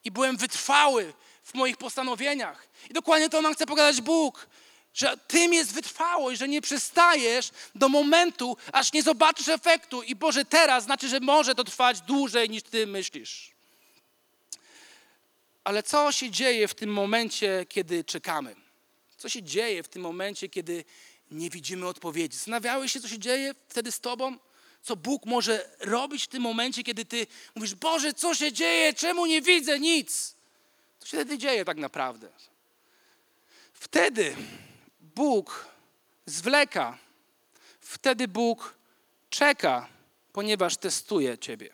I 0.04 0.12
byłem 0.12 0.38
wytrwały 0.38 1.14
w 1.44 1.54
moich 1.54 1.78
postanowieniach. 1.78 2.68
I 2.90 2.94
dokładnie 2.94 3.30
to 3.30 3.42
nam 3.42 3.54
chce 3.54 3.66
pokazać 3.66 4.02
Bóg, 4.02 4.48
że 4.94 5.18
tym 5.28 5.54
jest 5.54 5.74
wytrwałość, 5.74 6.40
że 6.40 6.48
nie 6.48 6.62
przestajesz 6.62 7.50
do 7.76 7.90
momentu, 7.90 8.58
aż 8.72 8.94
nie 8.94 9.04
zobaczysz 9.04 9.48
efektu. 9.48 10.04
I 10.04 10.16
Boże, 10.16 10.46
teraz 10.46 10.84
znaczy, 10.84 11.08
że 11.08 11.20
może 11.20 11.56
to 11.56 11.64
trwać 11.64 12.02
dłużej 12.02 12.50
niż 12.50 12.64
Ty 12.64 12.88
myślisz. 12.88 13.52
Ale 15.64 15.84
co 15.84 16.12
się 16.12 16.30
dzieje 16.30 16.68
w 16.68 16.74
tym 16.74 16.94
momencie, 16.94 17.66
kiedy 17.70 18.04
czekamy? 18.04 18.61
Co 19.22 19.30
się 19.30 19.44
dzieje 19.44 19.84
w 19.84 19.88
tym 19.88 20.02
momencie, 20.02 20.50
kiedy 20.50 20.86
nie 21.32 21.50
widzimy 21.50 21.88
odpowiedzi? 21.88 22.38
Zastanawiałeś 22.38 22.92
się, 22.92 23.02
co 23.02 23.08
się 23.08 23.20
dzieje 23.20 23.56
wtedy 23.68 23.92
z 23.92 24.00
Tobą? 24.00 24.38
Co 24.82 24.96
Bóg 24.96 25.26
może 25.26 25.70
robić 25.80 26.24
w 26.24 26.28
tym 26.28 26.42
momencie, 26.42 26.84
kiedy 26.84 27.06
Ty 27.06 27.28
mówisz, 27.56 27.76
Boże, 27.76 28.14
co 28.14 28.36
się 28.36 28.52
dzieje? 28.52 28.94
Czemu 28.94 29.26
nie 29.26 29.42
widzę 29.42 29.80
nic? 29.80 30.36
Co 31.00 31.06
się 31.06 31.18
wtedy 31.18 31.38
dzieje 31.38 31.66
tak 31.66 31.78
naprawdę? 31.78 32.30
Wtedy 33.74 34.36
Bóg 35.00 35.66
zwleka. 36.26 36.98
Wtedy 37.80 38.28
Bóg 38.28 38.76
czeka, 39.30 39.88
ponieważ 40.34 40.78
testuje 40.78 41.38
Ciebie. 41.38 41.70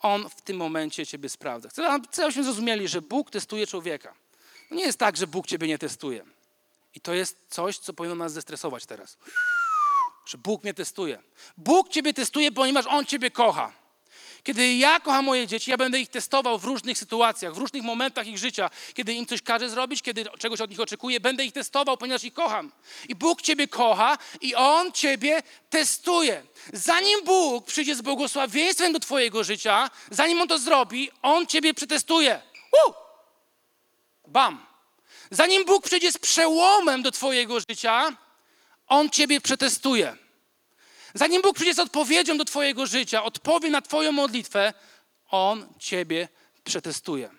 On 0.00 0.30
w 0.30 0.40
tym 0.40 0.56
momencie 0.56 1.06
Ciebie 1.06 1.28
sprawdza. 1.28 1.68
Chcę, 1.68 2.24
abyśmy 2.24 2.44
zrozumieli, 2.44 2.88
że 2.88 3.02
Bóg 3.02 3.30
testuje 3.30 3.66
człowieka. 3.66 4.23
To 4.68 4.74
nie 4.74 4.84
jest 4.84 4.98
tak, 4.98 5.16
że 5.16 5.26
Bóg 5.26 5.46
Ciebie 5.46 5.68
nie 5.68 5.78
testuje. 5.78 6.24
I 6.94 7.00
to 7.00 7.14
jest 7.14 7.38
coś, 7.48 7.78
co 7.78 7.92
powinno 7.92 8.14
nas 8.14 8.32
zestresować 8.32 8.86
teraz. 8.86 9.16
Że 10.26 10.38
Bóg 10.38 10.62
mnie 10.62 10.74
testuje. 10.74 11.22
Bóg 11.56 11.88
Ciebie 11.88 12.14
testuje, 12.14 12.52
ponieważ 12.52 12.86
On 12.86 13.06
Ciebie 13.06 13.30
kocha. 13.30 13.72
Kiedy 14.44 14.74
ja 14.74 15.00
kocham 15.00 15.24
moje 15.24 15.46
dzieci, 15.46 15.70
ja 15.70 15.76
będę 15.76 16.00
ich 16.00 16.08
testował 16.08 16.58
w 16.58 16.64
różnych 16.64 16.98
sytuacjach, 16.98 17.54
w 17.54 17.58
różnych 17.58 17.82
momentach 17.82 18.26
ich 18.26 18.38
życia. 18.38 18.70
Kiedy 18.94 19.14
im 19.14 19.26
coś 19.26 19.42
każę 19.42 19.68
zrobić, 19.68 20.02
kiedy 20.02 20.24
czegoś 20.38 20.60
od 20.60 20.70
nich 20.70 20.80
oczekuję, 20.80 21.20
będę 21.20 21.44
ich 21.44 21.52
testował, 21.52 21.96
ponieważ 21.96 22.24
ich 22.24 22.34
kocham. 22.34 22.72
I 23.08 23.14
Bóg 23.14 23.42
Ciebie 23.42 23.68
kocha 23.68 24.18
i 24.40 24.54
On 24.54 24.92
Ciebie 24.92 25.42
testuje. 25.70 26.42
Zanim 26.72 27.24
Bóg 27.24 27.66
przyjdzie 27.66 27.96
z 27.96 28.02
błogosławieństwem 28.02 28.92
do 28.92 29.00
Twojego 29.00 29.44
życia, 29.44 29.90
zanim 30.10 30.40
On 30.40 30.48
to 30.48 30.58
zrobi, 30.58 31.10
On 31.22 31.46
Ciebie 31.46 31.74
przetestuje. 31.74 32.40
Uh! 32.86 33.03
Bam! 34.26 34.66
Zanim 35.30 35.64
Bóg 35.64 35.84
przyjdzie 35.84 36.12
z 36.12 36.18
przełomem 36.18 37.02
do 37.02 37.10
Twojego 37.10 37.60
życia, 37.60 38.16
On 38.86 39.10
Ciebie 39.10 39.40
przetestuje. 39.40 40.16
Zanim 41.14 41.42
Bóg 41.42 41.56
przyjdzie 41.56 41.74
z 41.74 41.78
odpowiedzią 41.78 42.36
do 42.36 42.44
Twojego 42.44 42.86
życia, 42.86 43.24
odpowie 43.24 43.70
na 43.70 43.82
Twoją 43.82 44.12
modlitwę, 44.12 44.72
On 45.30 45.68
Ciebie 45.78 46.28
przetestuje. 46.64 47.30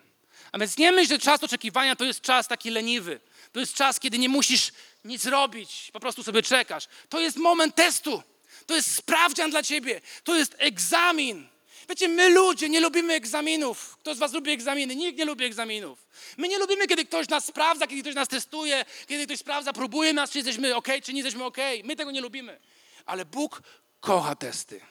A 0.52 0.60
więc 0.60 0.78
nie 0.78 0.92
myśl, 0.92 1.10
że 1.10 1.20
czas 1.20 1.44
oczekiwania 1.44 1.96
to 1.96 2.06
jest 2.06 2.22
czas 2.22 2.48
taki 2.48 2.70
leniwy. 2.70 3.20
To 3.52 3.60
jest 3.60 3.74
czas, 3.74 4.00
kiedy 4.00 4.18
nie 4.20 4.30
musisz 4.30 4.72
nic 5.06 5.26
robić, 5.26 5.90
po 5.94 6.00
prostu 6.00 6.24
sobie 6.24 6.44
czekasz. 6.44 6.88
To 7.10 7.20
jest 7.20 7.38
moment 7.38 7.76
testu. 7.76 8.24
To 8.66 8.76
jest 8.76 8.96
sprawdzian 8.96 9.52
dla 9.52 9.64
Ciebie. 9.64 10.02
To 10.24 10.36
jest 10.36 10.56
egzamin. 10.58 11.48
Wiecie, 11.90 12.08
my 12.08 12.30
ludzie 12.30 12.70
nie 12.70 12.80
lubimy 12.80 13.14
egzaminów. 13.14 13.98
Kto 13.98 14.16
z 14.16 14.18
Was 14.18 14.34
lubi 14.34 14.52
egzaminy? 14.52 14.96
Nikt 14.96 15.18
nie 15.20 15.26
lubi 15.26 15.46
egzaminów. 15.46 16.08
My 16.38 16.48
nie 16.48 16.58
lubimy, 16.60 16.88
kiedy 16.88 17.06
ktoś 17.06 17.30
nas 17.30 17.46
sprawdza, 17.46 17.88
kiedy 17.88 18.02
ktoś 18.02 18.16
nas 18.16 18.28
testuje, 18.28 18.86
kiedy 19.08 19.26
ktoś 19.26 19.40
sprawdza, 19.40 19.74
próbuje 19.74 20.14
nas, 20.14 20.32
czy 20.32 20.38
jesteśmy 20.38 20.76
ok, 20.76 20.88
czy 21.04 21.14
nie 21.14 21.20
jesteśmy 21.22 21.44
ok. 21.44 21.58
My 21.84 21.96
tego 21.96 22.12
nie 22.12 22.22
lubimy. 22.22 22.60
Ale 23.06 23.26
Bóg 23.26 23.62
kocha 24.00 24.36
testy. 24.36 24.82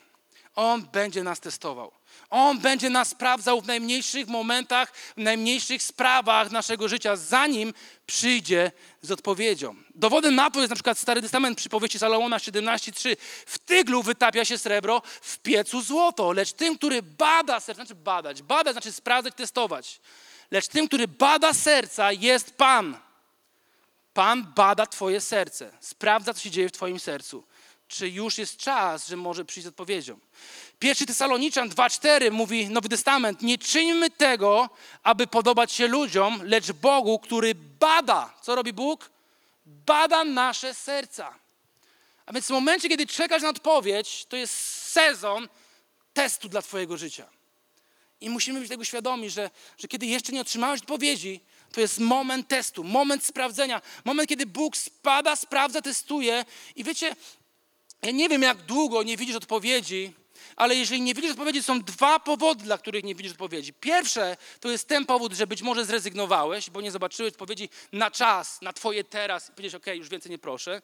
On 0.55 0.83
będzie 0.83 1.23
nas 1.23 1.41
testował. 1.41 1.93
On 2.31 2.59
będzie 2.59 2.91
nas 2.91 3.09
sprawdzał 3.09 3.61
w 3.61 3.67
najmniejszych 3.67 4.29
momentach, 4.29 4.93
w 5.17 5.21
najmniejszych 5.21 5.83
sprawach 5.83 6.51
naszego 6.51 6.89
życia, 6.89 7.17
zanim 7.17 7.75
przyjdzie 8.07 8.73
z 9.03 9.11
odpowiedzią. 9.11 9.75
Dowodem 9.95 10.35
na 10.35 10.51
to 10.51 10.61
jest 10.61 10.71
na 10.71 10.77
przykład 10.77 10.99
Stary 10.99 11.23
Testament 11.23 11.59
przy 11.59 11.69
powieści 11.69 11.99
Salomona 11.99 12.39
17:3. 12.39 13.17
W 13.47 13.59
tyglu 13.59 14.03
wytapia 14.03 14.45
się 14.45 14.59
srebro, 14.59 15.03
w 15.23 15.39
piecu 15.39 15.83
złoto, 15.83 16.33
lecz 16.33 16.53
tym, 16.53 16.79
który 16.79 17.03
bada 17.03 17.61
serce, 17.61 17.75
znaczy 17.75 17.95
badać, 17.95 18.43
badać 18.43 18.75
znaczy 18.75 18.93
sprawdzać, 18.93 19.35
testować. 19.35 20.01
Lecz 20.51 20.69
tym, 20.69 20.89
który 20.89 21.09
bada 21.09 21.53
serca, 21.53 22.13
jest 22.13 22.57
Pan. 22.57 22.99
Pan 24.15 24.53
bada 24.57 24.87
Twoje 24.87 25.21
serce, 25.21 25.71
sprawdza, 25.81 26.35
co 26.35 26.41
się 26.41 26.51
dzieje 26.51 26.69
w 26.69 26.73
Twoim 26.73 27.01
sercu 27.01 27.45
czy 27.95 28.09
już 28.09 28.39
jest 28.39 28.57
czas, 28.57 29.09
że 29.09 29.17
może 29.17 29.45
przyjść 29.45 29.65
z 29.65 29.69
odpowiedzią. 29.69 30.19
Pierwszy 30.79 31.07
Tesaloniczan 31.07 31.71
2,4 31.71 32.33
mówi 32.33 32.69
Nowy 32.69 32.89
Testament, 32.89 33.43
nie 33.43 33.59
czyńmy 33.59 34.11
tego, 34.11 34.71
aby 35.03 35.27
podobać 35.27 35.73
się 35.73 35.87
ludziom, 35.87 36.41
lecz 36.45 36.73
Bogu, 36.73 37.19
który 37.19 37.55
bada. 37.55 38.35
Co 38.43 38.55
robi 38.55 38.73
Bóg? 38.73 39.11
Bada 39.67 40.25
nasze 40.25 40.75
serca. 40.75 41.35
A 42.27 42.33
więc 42.33 42.47
w 42.47 42.51
momencie, 42.51 42.89
kiedy 42.89 43.07
czekasz 43.07 43.43
na 43.43 43.49
odpowiedź, 43.49 44.25
to 44.29 44.37
jest 44.37 44.55
sezon 44.93 45.49
testu 46.13 46.49
dla 46.49 46.63
Twojego 46.63 46.97
życia. 46.97 47.29
I 48.21 48.31
musimy 48.31 48.61
być 48.61 48.69
tego 48.69 48.85
świadomi, 48.85 49.31
że, 49.31 49.51
że 49.79 49.89
kiedy 49.89 50.07
jeszcze 50.07 50.33
nie 50.33 50.41
otrzymałeś 50.41 50.81
odpowiedzi, 50.81 51.41
to 51.73 51.81
jest 51.81 51.99
moment 51.99 52.49
testu, 52.49 52.85
moment 52.85 53.25
sprawdzenia, 53.25 53.83
moment, 54.05 54.29
kiedy 54.29 54.47
Bóg 54.47 54.77
spada, 54.77 55.37
sprawdza, 55.37 55.83
testuje. 55.83 56.45
I 56.77 56.85
wiecie, 56.85 57.17
ja 58.05 58.11
nie 58.11 58.29
wiem, 58.29 58.43
jak 58.43 58.59
długo 58.63 59.03
nie 59.03 59.17
widzisz 59.17 59.37
odpowiedzi, 59.37 60.13
ale 60.57 60.75
jeżeli 60.75 61.01
nie 61.01 61.15
widzisz 61.15 61.31
odpowiedzi, 61.31 61.63
są 61.63 61.83
dwa 61.83 62.21
powody, 62.21 62.65
dla 62.65 62.79
których 62.79 63.05
nie 63.05 63.15
widzisz 63.15 63.33
odpowiedzi. 63.33 63.73
Pierwsze 63.73 64.37
to 64.61 64.71
jest 64.71 64.89
ten 64.89 65.07
powód, 65.07 65.33
że 65.33 65.47
być 65.47 65.63
może 65.63 65.85
zrezygnowałeś, 65.85 66.71
bo 66.71 66.81
nie 66.81 66.91
zobaczyłeś 66.91 67.33
odpowiedzi 67.33 67.69
na 67.93 68.11
czas, 68.11 68.63
na 68.63 68.73
twoje 68.73 69.05
teraz 69.05 69.49
i 69.49 69.53
powiedziałeś, 69.53 69.75
ok, 69.75 69.95
już 69.95 70.09
więcej 70.09 70.31
nie 70.31 70.39
proszę. 70.39 70.83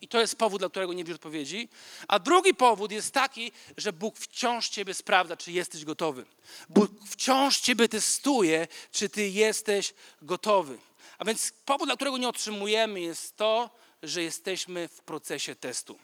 I 0.00 0.08
to 0.08 0.20
jest 0.20 0.36
powód, 0.36 0.60
dla 0.60 0.68
którego 0.68 0.92
nie 0.92 1.04
widzisz 1.04 1.14
odpowiedzi. 1.14 1.68
A 2.08 2.18
drugi 2.18 2.54
powód 2.54 2.92
jest 2.92 3.14
taki, 3.14 3.52
że 3.76 3.92
Bóg 3.92 4.18
wciąż 4.18 4.68
ciebie 4.68 4.94
sprawdza, 4.94 5.36
czy 5.36 5.52
jesteś 5.52 5.84
gotowy. 5.84 6.24
Bóg 6.68 6.90
wciąż 7.06 7.60
ciebie 7.60 7.88
testuje, 7.88 8.68
czy 8.92 9.08
ty 9.08 9.28
jesteś 9.28 9.94
gotowy. 10.22 10.78
A 11.18 11.24
więc 11.24 11.52
powód, 11.64 11.88
dla 11.88 11.96
którego 11.96 12.18
nie 12.18 12.28
otrzymujemy, 12.28 13.00
jest 13.00 13.36
to, 13.36 13.70
że 14.02 14.22
jesteśmy 14.22 14.88
w 14.88 15.00
procesie 15.00 15.54
testu. 15.54 15.98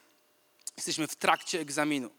Jesteśmy 0.76 1.06
w 1.06 1.16
trakcie 1.16 1.60
egzaminu. 1.60 2.10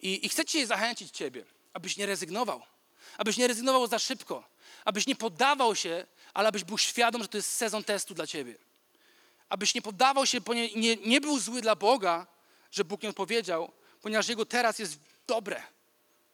I, 0.00 0.26
I 0.26 0.28
chcę 0.28 0.44
Cię 0.44 0.66
zachęcić 0.66 1.10
Ciebie, 1.10 1.44
abyś 1.72 1.96
nie 1.96 2.06
rezygnował. 2.06 2.62
Abyś 3.18 3.36
nie 3.36 3.46
rezygnował 3.46 3.86
za 3.86 3.98
szybko. 3.98 4.44
Abyś 4.84 5.06
nie 5.06 5.16
poddawał 5.16 5.76
się, 5.76 6.06
ale 6.34 6.48
abyś 6.48 6.64
był 6.64 6.78
świadom, 6.78 7.22
że 7.22 7.28
to 7.28 7.38
jest 7.38 7.50
sezon 7.50 7.84
testu 7.84 8.14
dla 8.14 8.26
Ciebie. 8.26 8.54
Abyś 9.48 9.74
nie 9.74 9.82
poddawał 9.82 10.26
się, 10.26 10.40
nie, 10.54 10.74
nie, 10.74 10.96
nie 10.96 11.20
był 11.20 11.38
zły 11.38 11.62
dla 11.62 11.76
Boga, 11.76 12.26
że 12.70 12.84
Bóg 12.84 13.02
nie 13.02 13.08
odpowiedział, 13.08 13.72
ponieważ 14.02 14.28
Jego 14.28 14.46
teraz 14.46 14.78
jest 14.78 14.98
dobre. 15.26 15.62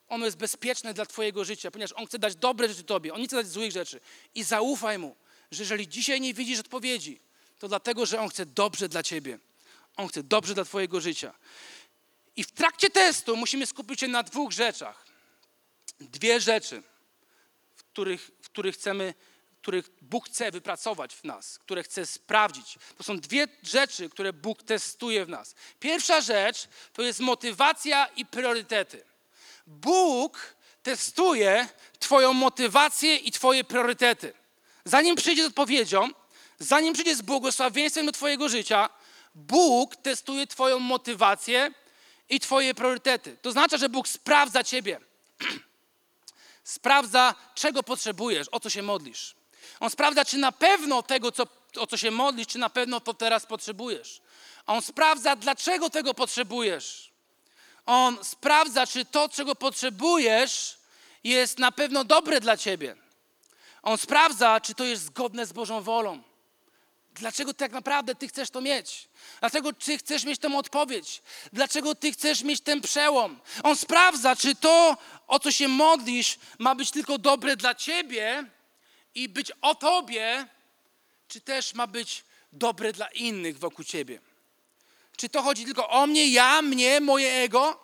Ono 0.09 0.25
jest 0.25 0.37
bezpieczne 0.37 0.95
dla 0.95 1.07
Twojego 1.07 1.45
życia, 1.45 1.71
ponieważ 1.71 1.93
On 1.97 2.07
chce 2.07 2.19
dać 2.19 2.37
dobre 2.37 2.69
rzeczy 2.69 2.85
Tobie. 2.85 3.15
On 3.15 3.21
nie 3.21 3.27
chce 3.27 3.37
dać 3.37 3.47
złych 3.47 3.73
rzeczy. 3.73 4.01
I 4.35 4.43
zaufaj 4.43 4.99
Mu, 4.99 5.17
że 5.51 5.63
jeżeli 5.63 5.89
dzisiaj 5.89 6.21
nie 6.21 6.35
widzisz 6.35 6.61
odpowiedzi, 6.61 7.21
to 7.59 7.69
dlatego, 7.69 8.07
że 8.07 8.21
On 8.21 8.29
chce 8.29 8.47
dobrze 8.47 8.89
dla 8.89 9.03
Ciebie. 9.03 9.39
On 9.99 10.09
chce 10.09 10.23
dobrze 10.23 10.55
dla 10.55 10.65
Twojego 10.65 11.01
życia. 11.01 11.35
I 12.37 12.45
w 12.45 12.51
trakcie 12.51 12.91
testu 12.91 13.37
musimy 13.37 13.67
skupić 13.67 14.01
się 14.01 14.09
na 14.09 14.23
dwóch 14.23 14.53
rzeczach. 14.53 15.05
Dwie 16.01 16.41
rzeczy, 16.41 16.83
w 17.77 17.85
których, 17.85 18.31
w 18.43 18.51
których 18.51 18.75
chcemy, 18.75 19.15
których 19.63 19.91
Bóg 20.03 20.27
chce 20.27 20.51
wypracować 20.51 21.15
w 21.15 21.25
nas, 21.25 21.59
które 21.59 21.83
chce 21.83 22.07
sprawdzić. 22.07 22.79
To 22.97 23.05
są 23.05 23.21
dwie 23.21 23.47
rzeczy, 23.63 24.11
które 24.11 24.33
Bóg 24.33 24.63
testuje 24.63 25.25
w 25.25 25.29
nas. 25.29 25.55
Pierwsza 25.81 26.21
rzecz 26.21 26.69
to 26.93 27.03
jest 27.03 27.21
motywacja 27.21 28.07
i 28.07 28.27
priorytety. 28.27 29.05
Bóg 29.67 30.55
testuje 30.83 31.69
Twoją 31.99 32.33
motywację 32.33 33.17
i 33.17 33.33
Twoje 33.33 33.65
priorytety. 33.65 34.33
Zanim 34.85 35.17
przyjdzie 35.17 35.45
z 35.45 35.47
odpowiedzią, 35.47 36.09
zanim 36.59 36.95
przyjdzie 36.95 37.17
z 37.17 37.23
błogosławieństwem 37.23 38.07
do 38.07 38.13
Twojego 38.13 38.49
życia, 38.49 38.91
Bóg 39.39 39.97
testuje 39.97 40.47
Twoją 40.47 40.79
motywację 40.79 41.71
i 42.29 42.41
Twoje 42.41 42.75
priorytety. 42.75 43.37
To 43.43 43.53
znaczy, 43.53 43.79
że 43.79 43.89
Bóg 43.89 44.09
sprawdza 44.09 44.65
Ciebie. 44.65 45.01
sprawdza, 46.65 47.35
czego 47.55 47.83
potrzebujesz, 47.83 48.49
o 48.53 48.61
co 48.61 48.71
się 48.71 48.83
modlisz. 48.83 49.35
On 49.81 49.91
sprawdza, 49.91 50.25
czy 50.25 50.39
na 50.39 50.53
pewno 50.53 51.03
tego, 51.03 51.33
co, 51.33 51.47
o 51.77 51.87
co 51.87 51.97
się 51.97 52.11
modlisz, 52.11 52.47
czy 52.47 52.59
na 52.59 52.71
pewno 52.71 53.01
to 53.01 53.15
teraz 53.15 53.47
potrzebujesz. 53.47 54.21
On 54.67 54.83
sprawdza, 54.83 55.37
dlaczego 55.37 55.91
tego 55.91 56.15
potrzebujesz. 56.15 57.13
On 57.87 58.25
sprawdza, 58.25 58.87
czy 58.87 59.05
to, 59.05 59.29
czego 59.29 59.55
potrzebujesz, 59.55 60.79
jest 61.25 61.59
na 61.59 61.73
pewno 61.73 62.05
dobre 62.05 62.41
dla 62.41 62.57
ciebie. 62.57 62.97
On 63.83 63.99
sprawdza, 63.99 64.61
czy 64.61 64.75
to 64.75 64.85
jest 64.85 65.05
zgodne 65.05 65.47
z 65.47 65.53
Bożą 65.53 65.81
wolą. 65.83 66.23
Dlaczego 67.15 67.55
tak 67.55 67.73
naprawdę 67.73 68.15
ty 68.15 68.29
chcesz 68.29 68.51
to 68.51 68.61
mieć? 68.61 69.09
Dlaczego 69.41 69.73
ty 69.73 69.99
chcesz 69.99 70.25
mieć 70.25 70.39
tę 70.41 70.57
odpowiedź? 70.57 71.23
Dlaczego 71.53 71.95
ty 71.95 72.13
chcesz 72.13 72.43
mieć 72.43 72.61
ten 72.61 72.81
przełom? 72.81 73.41
On 73.63 73.77
sprawdza, 73.77 74.37
czy 74.37 74.55
to, 74.55 74.97
o 75.27 75.39
co 75.39 75.53
się 75.53 75.69
modlisz, 75.69 76.39
ma 76.59 76.75
być 76.75 76.91
tylko 76.91 77.19
dobre 77.19 77.57
dla 77.57 77.75
ciebie 77.75 78.45
i 79.15 79.29
być 79.29 79.53
o 79.63 79.75
tobie, 79.75 80.47
czy 81.29 81.41
też 81.41 81.75
ma 81.75 81.87
być 81.87 82.25
dobre 82.53 82.93
dla 82.93 83.09
innych 83.09 83.59
wokół 83.59 83.85
ciebie. 83.85 84.21
Czy 85.17 85.29
to 85.29 85.43
chodzi 85.43 85.65
tylko 85.65 85.89
o 85.89 86.07
mnie, 86.07 86.29
ja, 86.29 86.63
mnie, 86.63 87.01
moje 87.01 87.33
ego? 87.33 87.81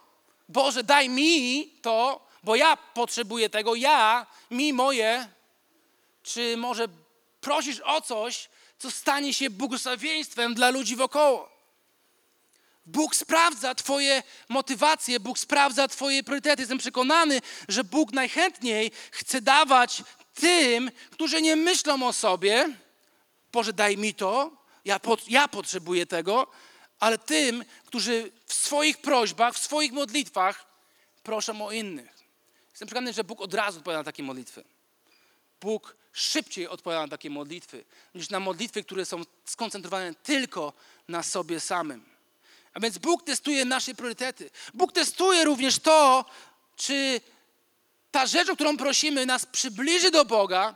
Boże, 0.49 0.85
daj 0.85 1.09
mi 1.09 1.69
to, 1.83 2.27
bo 2.43 2.57
ja 2.57 2.77
potrzebuję 2.77 3.51
tego, 3.51 3.75
ja, 3.75 4.27
mi, 4.51 4.73
moje. 4.73 5.29
Czy 6.23 6.57
może 6.57 6.89
prosisz 7.41 7.81
o 7.81 8.01
coś, 8.01 8.49
co 8.85 8.91
stanie 8.91 9.35
się 9.35 9.51
błogosławieństwem 9.51 10.55
dla 10.55 10.71
ludzi 10.71 10.97
wokoło? 10.97 11.51
Bóg 12.87 13.17
sprawdza 13.17 13.75
Twoje 13.75 14.23
motywacje, 14.49 15.21
Bóg 15.21 15.39
sprawdza 15.39 15.89
Twoje 15.89 16.23
priorytety. 16.23 16.63
Jestem 16.63 16.79
przekonany, 16.79 17.41
że 17.69 17.85
Bóg 17.85 18.13
najchętniej 18.13 18.91
chce 19.11 19.41
dawać 19.41 20.03
tym, 20.35 20.91
którzy 21.11 21.43
nie 21.43 21.57
myślą 21.57 22.07
o 22.09 22.13
sobie, 22.13 22.77
Boże, 23.53 23.73
daj 23.73 23.97
mi 23.97 24.15
to, 24.15 24.57
ja, 24.85 25.01
ja 25.29 25.49
potrzebuję 25.49 26.07
tego, 26.07 26.47
ale 27.01 27.19
tym, 27.19 27.65
którzy 27.87 28.33
w 28.47 28.55
swoich 28.55 28.99
prośbach, 28.99 29.55
w 29.55 29.59
swoich 29.59 29.93
modlitwach 29.93 30.67
proszą 31.23 31.67
o 31.67 31.73
innych. 31.73 32.15
Jestem 32.71 32.89
przekonany, 32.89 33.13
że 33.13 33.25
Bóg 33.25 33.41
od 33.41 33.55
razu 33.55 33.79
odpowiada 33.79 34.01
na 34.01 34.05
takie 34.05 34.23
modlitwy. 34.23 34.65
Bóg 35.65 35.97
szybciej 36.13 36.69
odpowiada 36.69 37.03
na 37.03 37.09
takie 37.09 37.31
modlitwy, 37.31 37.85
niż 38.15 38.31
na 38.31 38.41
modlitwy, 38.41 38.85
które 38.85 39.05
są 39.05 39.23
skoncentrowane 39.45 40.15
tylko 40.15 40.73
na 41.09 41.23
sobie 41.23 41.61
samym. 41.61 42.05
A 42.75 42.81
więc 42.81 42.99
Bóg 42.99 43.23
testuje 43.23 43.65
nasze 43.65 43.95
priorytety. 43.95 44.51
Bóg 44.75 44.93
testuje 44.93 45.45
również 45.45 45.79
to, 45.79 46.25
czy 46.77 47.21
ta 48.11 48.27
rzecz, 48.27 48.49
o 48.49 48.55
którą 48.55 48.77
prosimy, 48.77 49.27
nas 49.27 49.47
przybliży 49.47 50.11
do 50.11 50.25
Boga, 50.25 50.75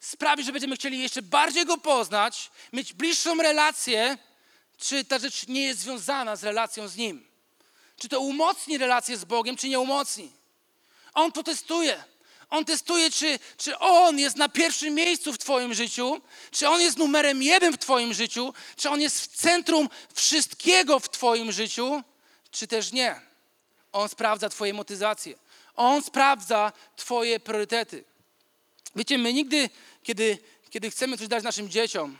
sprawi, 0.00 0.44
że 0.44 0.52
będziemy 0.52 0.76
chcieli 0.76 1.02
jeszcze 1.02 1.22
bardziej 1.22 1.66
Go 1.66 1.78
poznać, 1.78 2.50
mieć 2.72 2.92
bliższą 2.92 3.36
relację, 3.36 4.18
czy 4.78 5.04
ta 5.04 5.18
rzecz 5.18 5.48
nie 5.48 5.62
jest 5.62 5.80
związana 5.80 6.36
z 6.36 6.44
relacją 6.44 6.88
z 6.88 6.96
Nim. 6.96 7.26
Czy 7.96 8.08
to 8.08 8.20
umocni 8.20 8.78
relację 8.78 9.16
z 9.16 9.24
Bogiem, 9.24 9.56
czy 9.56 9.68
nie 9.68 9.80
umocni. 9.80 10.32
On 11.14 11.32
to 11.32 11.42
testuje. 11.42 12.11
On 12.52 12.64
testuje, 12.64 13.10
czy, 13.10 13.38
czy 13.56 13.78
On 13.78 14.18
jest 14.18 14.36
na 14.36 14.48
pierwszym 14.48 14.94
miejscu 14.94 15.32
w 15.32 15.38
Twoim 15.38 15.74
życiu, 15.74 16.20
czy 16.50 16.68
On 16.68 16.80
jest 16.80 16.98
numerem 16.98 17.42
jeden 17.42 17.72
w 17.72 17.78
Twoim 17.78 18.14
życiu, 18.14 18.54
czy 18.76 18.90
On 18.90 19.00
jest 19.00 19.20
w 19.20 19.36
centrum 19.36 19.88
wszystkiego 20.14 21.00
w 21.00 21.08
Twoim 21.10 21.52
życiu, 21.52 22.02
czy 22.50 22.66
też 22.66 22.92
nie. 22.92 23.20
On 23.92 24.08
sprawdza 24.08 24.48
Twoje 24.48 24.74
motyzacje. 24.74 25.34
On 25.76 26.02
sprawdza 26.02 26.72
Twoje 26.96 27.40
priorytety. 27.40 28.04
Wiecie, 28.96 29.18
my 29.18 29.32
nigdy, 29.32 29.70
kiedy, 30.02 30.38
kiedy 30.70 30.90
chcemy 30.90 31.18
coś 31.18 31.28
dać 31.28 31.44
naszym 31.44 31.68
dzieciom, 31.68 32.18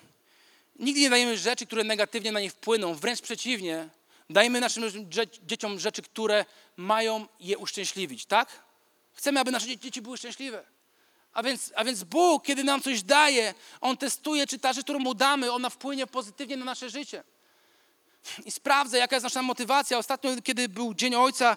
nigdy 0.78 1.00
nie 1.00 1.10
dajemy 1.10 1.38
rzeczy, 1.38 1.66
które 1.66 1.84
negatywnie 1.84 2.32
na 2.32 2.40
nie 2.40 2.50
wpłyną. 2.50 2.94
Wręcz 2.94 3.20
przeciwnie, 3.20 3.88
dajmy 4.30 4.60
naszym 4.60 5.10
dzieciom 5.46 5.80
rzeczy, 5.80 6.02
które 6.02 6.44
mają 6.76 7.26
je 7.40 7.58
uszczęśliwić, 7.58 8.26
tak? 8.26 8.71
Chcemy, 9.14 9.40
aby 9.40 9.50
nasze 9.50 9.76
dzieci 9.76 10.02
były 10.02 10.18
szczęśliwe. 10.18 10.64
A 11.32 11.42
więc, 11.42 11.72
a 11.76 11.84
więc 11.84 12.04
Bóg, 12.04 12.44
kiedy 12.44 12.64
nam 12.64 12.82
coś 12.82 13.02
daje, 13.02 13.54
On 13.80 13.96
testuje, 13.96 14.46
czy 14.46 14.58
ta 14.58 14.72
rzecz, 14.72 14.84
którą 14.84 14.98
mu 14.98 15.14
damy, 15.14 15.52
ona 15.52 15.70
wpłynie 15.70 16.06
pozytywnie 16.06 16.56
na 16.56 16.64
nasze 16.64 16.90
życie. 16.90 17.24
I 18.44 18.50
sprawdza, 18.50 18.98
jaka 18.98 19.16
jest 19.16 19.24
nasza 19.24 19.42
motywacja. 19.42 19.98
Ostatnio, 19.98 20.30
kiedy 20.42 20.68
był 20.68 20.94
Dzień 20.94 21.14
Ojca, 21.14 21.56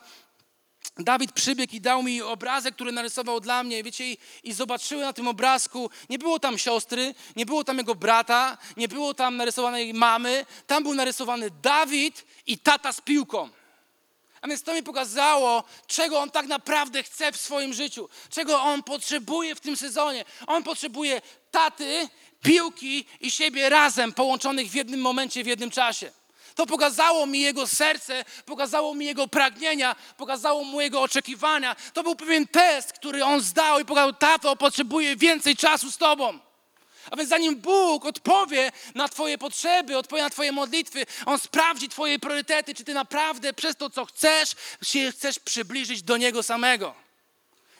Dawid 0.97 1.31
przybiegł 1.31 1.75
i 1.75 1.81
dał 1.81 2.03
mi 2.03 2.21
obrazek, 2.21 2.75
który 2.75 2.91
narysował 2.91 3.39
dla 3.39 3.63
mnie. 3.63 3.83
Wiecie, 3.83 4.11
i, 4.11 4.17
i 4.43 4.53
zobaczyłem 4.53 5.05
na 5.05 5.13
tym 5.13 5.27
obrazku, 5.27 5.89
nie 6.09 6.19
było 6.19 6.39
tam 6.39 6.57
siostry, 6.57 7.15
nie 7.35 7.45
było 7.45 7.63
tam 7.63 7.77
jego 7.77 7.95
brata, 7.95 8.57
nie 8.77 8.87
było 8.87 9.13
tam 9.13 9.37
narysowanej 9.37 9.93
mamy. 9.93 10.45
Tam 10.67 10.83
był 10.83 10.93
narysowany 10.93 11.49
Dawid 11.61 12.25
i 12.47 12.57
tata 12.57 12.93
z 12.93 13.01
piłką. 13.01 13.49
A 14.45 14.47
więc 14.47 14.63
to 14.63 14.73
mi 14.73 14.83
pokazało, 14.83 15.63
czego 15.87 16.19
on 16.19 16.31
tak 16.31 16.47
naprawdę 16.47 17.03
chce 17.03 17.31
w 17.31 17.37
swoim 17.37 17.73
życiu, 17.73 18.09
czego 18.29 18.61
on 18.61 18.83
potrzebuje 18.83 19.55
w 19.55 19.59
tym 19.59 19.77
sezonie. 19.77 20.25
On 20.47 20.63
potrzebuje 20.63 21.21
taty, 21.51 22.09
piłki 22.41 23.05
i 23.21 23.31
siebie 23.31 23.69
razem, 23.69 24.13
połączonych 24.13 24.69
w 24.69 24.73
jednym 24.73 25.01
momencie, 25.01 25.43
w 25.43 25.47
jednym 25.47 25.71
czasie. 25.71 26.11
To 26.55 26.65
pokazało 26.65 27.25
mi 27.25 27.41
jego 27.41 27.67
serce, 27.67 28.25
pokazało 28.45 28.95
mi 28.95 29.05
jego 29.05 29.27
pragnienia, 29.27 29.95
pokazało 30.17 30.63
mu 30.63 30.81
jego 30.81 31.01
oczekiwania. 31.01 31.75
To 31.93 32.03
był 32.03 32.15
pewien 32.15 32.47
test, 32.47 32.93
który 32.93 33.23
on 33.23 33.41
zdał 33.41 33.79
i 33.79 33.85
pokazał, 33.85 34.13
tato, 34.13 34.55
potrzebuję 34.55 35.15
więcej 35.15 35.55
czasu 35.55 35.91
z 35.91 35.97
tobą. 35.97 36.39
A 37.11 37.15
więc 37.15 37.29
zanim 37.29 37.55
Bóg 37.55 38.05
odpowie 38.05 38.71
na 38.95 39.09
Twoje 39.09 39.37
potrzeby, 39.37 39.97
odpowie 39.97 40.21
na 40.21 40.29
Twoje 40.29 40.51
modlitwy, 40.51 41.05
On 41.25 41.39
sprawdzi 41.39 41.89
Twoje 41.89 42.19
priorytety, 42.19 42.75
czy 42.75 42.83
Ty 42.83 42.93
naprawdę 42.93 43.53
przez 43.53 43.75
to, 43.75 43.89
co 43.89 44.05
chcesz, 44.05 44.55
się 44.83 45.11
chcesz 45.11 45.39
przybliżyć 45.39 46.03
do 46.03 46.17
Niego 46.17 46.43
samego. 46.43 47.05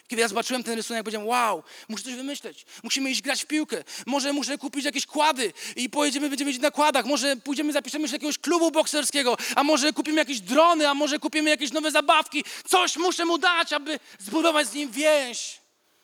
Kiedy 0.07 0.21
ja 0.21 0.27
zobaczyłem 0.27 0.63
ten 0.63 0.75
rysunek, 0.75 1.03
powiedziałem, 1.03 1.27
wow, 1.27 1.63
muszę 1.89 2.03
coś 2.03 2.15
wymyśleć. 2.15 2.65
Musimy 2.83 3.11
iść 3.11 3.21
grać 3.21 3.43
w 3.43 3.45
piłkę. 3.45 3.83
Może 4.05 4.33
muszę 4.33 4.57
kupić 4.57 4.85
jakieś 4.85 5.05
kłady 5.05 5.53
i 5.75 5.89
pojedziemy, 5.89 6.29
będziemy 6.29 6.51
mieć 6.51 6.61
na 6.61 6.71
kładach. 6.71 7.05
Może 7.05 7.35
pójdziemy, 7.35 7.73
zapiszemy 7.73 8.07
się 8.07 8.11
do 8.11 8.15
jakiegoś 8.15 8.37
klubu 8.37 8.71
bokserskiego. 8.71 9.37
A 9.55 9.63
może 9.63 9.93
kupimy 9.93 10.17
jakieś 10.17 10.39
drony, 10.39 10.89
a 10.89 10.93
może 10.93 11.19
kupimy 11.19 11.49
jakieś 11.49 11.71
nowe 11.71 11.91
zabawki. 11.91 12.43
Coś 12.67 12.97
muszę 12.97 13.25
mu 13.25 13.37
dać, 13.37 13.73
aby 13.73 13.99
zbudować 14.19 14.67
z 14.67 14.73
nim 14.73 14.91
więź. 14.91 15.57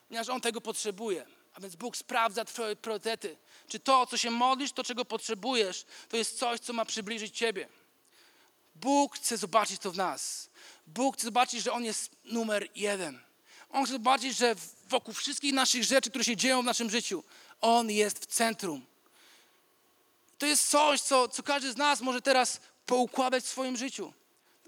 Ponieważ 0.08 0.30
on 0.30 0.42
tego 0.42 0.62
potrzebuje. 0.62 1.41
A 1.54 1.60
więc 1.60 1.76
Bóg 1.76 1.98
sprawdza 1.98 2.46
Twoje 2.46 2.76
priorytety. 2.76 3.38
Czy 3.68 3.80
to, 3.80 4.06
co 4.06 4.18
się 4.18 4.32
modlisz, 4.32 4.72
to, 4.72 4.84
czego 4.84 5.06
potrzebujesz, 5.06 5.86
to 6.10 6.18
jest 6.18 6.38
coś, 6.38 6.60
co 6.60 6.74
ma 6.74 6.86
przybliżyć 6.86 7.38
Ciebie. 7.38 7.68
Bóg 8.76 9.16
chce 9.16 9.38
zobaczyć 9.38 9.82
to 9.82 9.92
w 9.92 9.98
nas. 9.98 10.50
Bóg 10.88 11.18
chce 11.18 11.26
zobaczyć, 11.26 11.64
że 11.64 11.72
On 11.72 11.84
jest 11.84 12.12
numer 12.24 12.68
jeden. 12.76 13.20
On 13.70 13.84
chce 13.84 13.94
zobaczyć, 13.94 14.38
że 14.38 14.56
wokół 14.88 15.14
wszystkich 15.14 15.54
naszych 15.54 15.84
rzeczy, 15.84 16.10
które 16.10 16.24
się 16.24 16.36
dzieją 16.36 16.62
w 16.62 16.66
naszym 16.66 16.90
życiu, 16.90 17.24
On 17.62 17.92
jest 17.92 18.20
w 18.20 18.26
centrum. 18.26 18.86
To 20.38 20.46
jest 20.46 20.70
coś, 20.70 21.02
co, 21.02 21.28
co 21.28 21.44
każdy 21.44 21.72
z 21.72 21.78
nas 21.78 22.02
może 22.02 22.22
teraz 22.22 22.62
poukładać 22.86 23.44
w 23.44 23.48
swoim 23.48 23.78
życiu. 23.78 24.14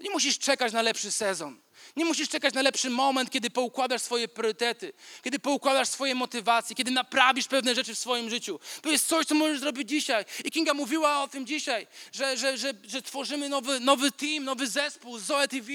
Nie 0.04 0.10
musisz 0.10 0.38
czekać 0.38 0.72
na 0.72 0.82
lepszy 0.82 1.12
sezon. 1.12 1.60
Nie 1.96 2.04
musisz 2.04 2.28
czekać 2.28 2.54
na 2.54 2.62
lepszy 2.62 2.90
moment, 2.90 3.30
kiedy 3.30 3.50
poukładasz 3.50 4.02
swoje 4.02 4.28
priorytety, 4.28 4.92
kiedy 5.22 5.38
poukładasz 5.38 5.88
swoje 5.88 6.14
motywacje, 6.14 6.76
kiedy 6.76 6.90
naprawisz 6.90 7.48
pewne 7.48 7.74
rzeczy 7.74 7.94
w 7.94 7.98
swoim 7.98 8.30
życiu. 8.30 8.60
To 8.82 8.90
jest 8.90 9.08
coś, 9.08 9.26
co 9.26 9.34
możesz 9.34 9.60
zrobić 9.60 9.88
dzisiaj. 9.88 10.24
I 10.44 10.50
Kinga 10.50 10.74
mówiła 10.74 11.22
o 11.22 11.28
tym 11.28 11.46
dzisiaj, 11.46 11.86
że, 12.12 12.36
że, 12.36 12.58
że, 12.58 12.72
że 12.86 13.02
tworzymy 13.02 13.48
nowy, 13.48 13.80
nowy 13.80 14.12
team, 14.12 14.44
nowy 14.44 14.66
zespół, 14.66 15.18
Zoe 15.18 15.48
TV. 15.48 15.72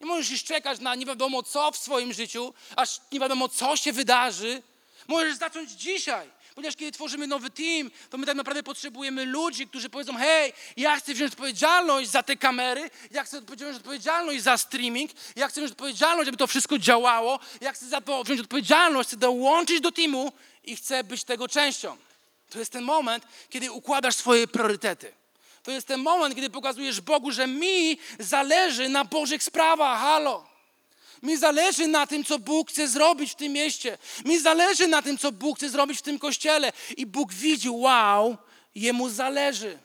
Nie 0.00 0.06
możesz 0.06 0.44
czekać 0.44 0.80
na 0.80 0.94
nie 0.94 1.06
wiadomo 1.06 1.42
co 1.42 1.72
w 1.72 1.76
swoim 1.76 2.12
życiu, 2.12 2.54
aż 2.76 3.00
nie 3.12 3.20
wiadomo 3.20 3.48
co 3.48 3.76
się 3.76 3.92
wydarzy. 3.92 4.62
Możesz 5.08 5.36
zacząć 5.36 5.70
dzisiaj. 5.70 6.30
Ponieważ 6.54 6.76
kiedy 6.76 6.92
tworzymy 6.92 7.26
nowy 7.26 7.50
team, 7.50 7.90
to 8.10 8.18
my 8.18 8.26
tak 8.26 8.36
naprawdę 8.36 8.62
potrzebujemy 8.62 9.24
ludzi, 9.24 9.66
którzy 9.66 9.90
powiedzą: 9.90 10.16
Hej, 10.16 10.52
ja 10.76 10.96
chcę 10.96 11.14
wziąć 11.14 11.32
odpowiedzialność 11.32 12.10
za 12.10 12.22
te 12.22 12.36
kamery, 12.36 12.90
ja 13.10 13.24
chcę 13.24 13.40
wziąć 13.40 13.76
odpowiedzialność 13.76 14.42
za 14.42 14.58
streaming, 14.58 15.10
ja 15.36 15.48
chcę 15.48 15.60
wziąć 15.60 15.72
odpowiedzialność, 15.72 16.26
żeby 16.26 16.38
to 16.38 16.46
wszystko 16.46 16.78
działało, 16.78 17.38
ja 17.60 17.72
chcę 17.72 17.86
za 17.86 18.00
to 18.00 18.24
wziąć 18.24 18.40
odpowiedzialność, 18.40 19.08
chcę 19.08 19.16
dołączyć 19.16 19.80
do 19.80 19.92
teamu 19.92 20.32
i 20.64 20.76
chcę 20.76 21.04
być 21.04 21.24
tego 21.24 21.48
częścią. 21.48 21.96
To 22.50 22.58
jest 22.58 22.72
ten 22.72 22.84
moment, 22.84 23.24
kiedy 23.50 23.72
układasz 23.72 24.16
swoje 24.16 24.46
priorytety. 24.48 25.12
To 25.62 25.70
jest 25.70 25.86
ten 25.86 26.00
moment, 26.00 26.34
kiedy 26.34 26.50
pokazujesz 26.50 27.00
Bogu, 27.00 27.32
że 27.32 27.46
mi 27.46 27.98
zależy 28.18 28.88
na 28.88 29.04
Bożych 29.04 29.42
sprawach. 29.42 30.00
Halo. 30.00 30.53
Mi 31.24 31.36
zależy 31.36 31.86
na 31.86 32.06
tym, 32.06 32.24
co 32.24 32.38
Bóg 32.38 32.70
chce 32.70 32.88
zrobić 32.88 33.32
w 33.32 33.34
tym 33.34 33.52
mieście. 33.52 33.98
Mi 34.24 34.40
zależy 34.40 34.88
na 34.88 35.02
tym, 35.02 35.18
co 35.18 35.32
Bóg 35.32 35.58
chce 35.58 35.70
zrobić 35.70 35.98
w 35.98 36.02
tym 36.02 36.18
kościele. 36.18 36.72
I 36.96 37.06
Bóg 37.06 37.32
widzi, 37.32 37.70
wow, 37.70 38.36
jemu 38.74 39.08
zależy. 39.08 39.78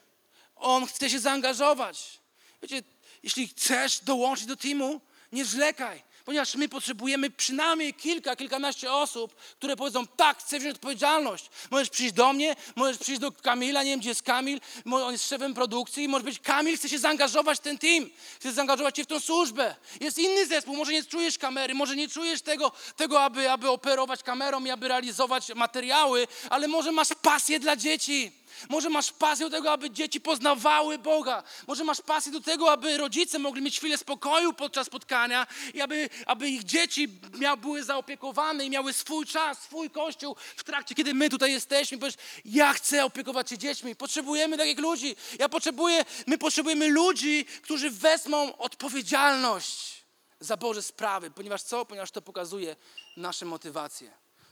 On 0.56 0.86
chce 0.86 1.10
się 1.10 1.19
zaangażować. 1.19 2.19
Wiecie, 2.62 2.84
jeśli 3.23 3.47
chcesz 3.47 3.99
dołączyć 3.99 4.45
do 4.45 4.56
teamu, 4.56 5.02
nie 5.32 5.45
zwlekaj 5.45 6.09
ponieważ 6.29 6.55
my 6.55 6.69
potrzebujemy 6.69 7.29
przynajmniej 7.29 7.93
kilka, 7.93 8.35
kilkanaście 8.35 8.93
osób, 8.93 9.35
które 9.35 9.75
powiedzą, 9.75 10.07
tak, 10.07 10.39
chcę 10.39 10.59
wziąć 10.59 10.75
odpowiedzialność. 10.75 11.49
Możesz 11.71 11.89
przyjść 11.89 12.13
do 12.13 12.33
mnie, 12.33 12.55
możesz 12.75 12.97
przyjść 12.97 13.21
do 13.21 13.31
Kamila, 13.31 13.83
nie 13.83 13.91
wiem, 13.91 13.99
gdzie 13.99 14.09
jest 14.09 14.23
Kamil, 14.23 14.59
on 14.91 15.11
jest 15.11 15.29
szefem 15.29 15.53
produkcji, 15.53 16.07
może 16.07 16.23
być 16.23 16.39
Kamil, 16.39 16.77
chce 16.77 16.89
się 16.89 16.99
zaangażować 16.99 17.57
w 17.57 17.61
ten 17.61 17.77
team, 17.77 18.09
chce 18.39 18.51
zaangażować 18.51 18.97
się 18.97 19.03
w 19.03 19.07
tą 19.07 19.19
służbę. 19.19 19.75
Jest 19.99 20.17
inny 20.17 20.45
zespół, 20.45 20.75
może 20.75 20.91
nie 20.91 21.03
czujesz 21.03 21.37
kamery, 21.37 21.73
może 21.73 21.95
nie 21.95 22.07
czujesz 22.07 22.41
tego, 22.41 22.71
tego 22.95 23.23
aby, 23.23 23.51
aby 23.51 23.69
operować 23.69 24.23
kamerą 24.23 24.65
i 24.65 24.69
aby 24.69 24.87
realizować 24.87 25.53
materiały, 25.55 26.27
ale 26.49 26.67
może 26.67 26.91
masz 26.91 27.09
pasję 27.21 27.59
dla 27.59 27.75
dzieci. 27.75 28.38
Może 28.69 28.89
masz 28.89 29.12
pasję 29.12 29.49
do 29.49 29.57
tego, 29.57 29.71
aby 29.71 29.91
dzieci 29.91 30.21
poznawały 30.21 30.97
Boga. 30.97 31.43
Może 31.67 31.83
masz 31.83 32.01
pasję 32.01 32.31
do 32.31 32.41
tego, 32.41 32.71
aby 32.71 32.97
rodzice 32.97 33.39
mogli 33.39 33.62
mieć 33.62 33.77
chwilę 33.77 33.97
spokoju 33.97 34.53
podczas 34.53 34.88
spotkania 34.88 35.47
i 35.73 35.81
aby, 35.81 36.09
aby 36.25 36.49
ich 36.49 36.63
dzieci 36.63 37.07
miał, 37.39 37.57
były 37.57 37.83
zaopiekowane 37.83 38.65
i 38.65 38.69
miały 38.69 38.93
swój 38.93 39.25
czas, 39.25 39.62
swój 39.62 39.89
kościół 39.89 40.35
w 40.55 40.63
trakcie, 40.63 40.95
kiedy 40.95 41.13
my 41.13 41.29
tutaj 41.29 41.51
jesteśmy. 41.51 41.97
Powiesz, 41.97 42.15
ja 42.45 42.73
chcę 42.73 43.05
opiekować 43.05 43.49
się 43.49 43.57
dziećmi. 43.57 43.95
Potrzebujemy 43.95 44.57
takich 44.57 44.79
ludzi. 44.79 45.15
Ja 45.39 45.49
potrzebuję, 45.49 46.05
my 46.27 46.38
potrzebujemy 46.38 46.88
ludzi, 46.88 47.45
którzy 47.45 47.89
wezmą 47.91 48.57
odpowiedzialność 48.57 50.03
za 50.39 50.57
Boże 50.57 50.81
sprawy. 50.81 51.31
Ponieważ 51.31 51.63
co? 51.63 51.85
Ponieważ 51.85 52.12
to 52.12 52.21
pokazuje 52.21 52.75
nasze 53.17 53.45
motywacje. 53.45 54.12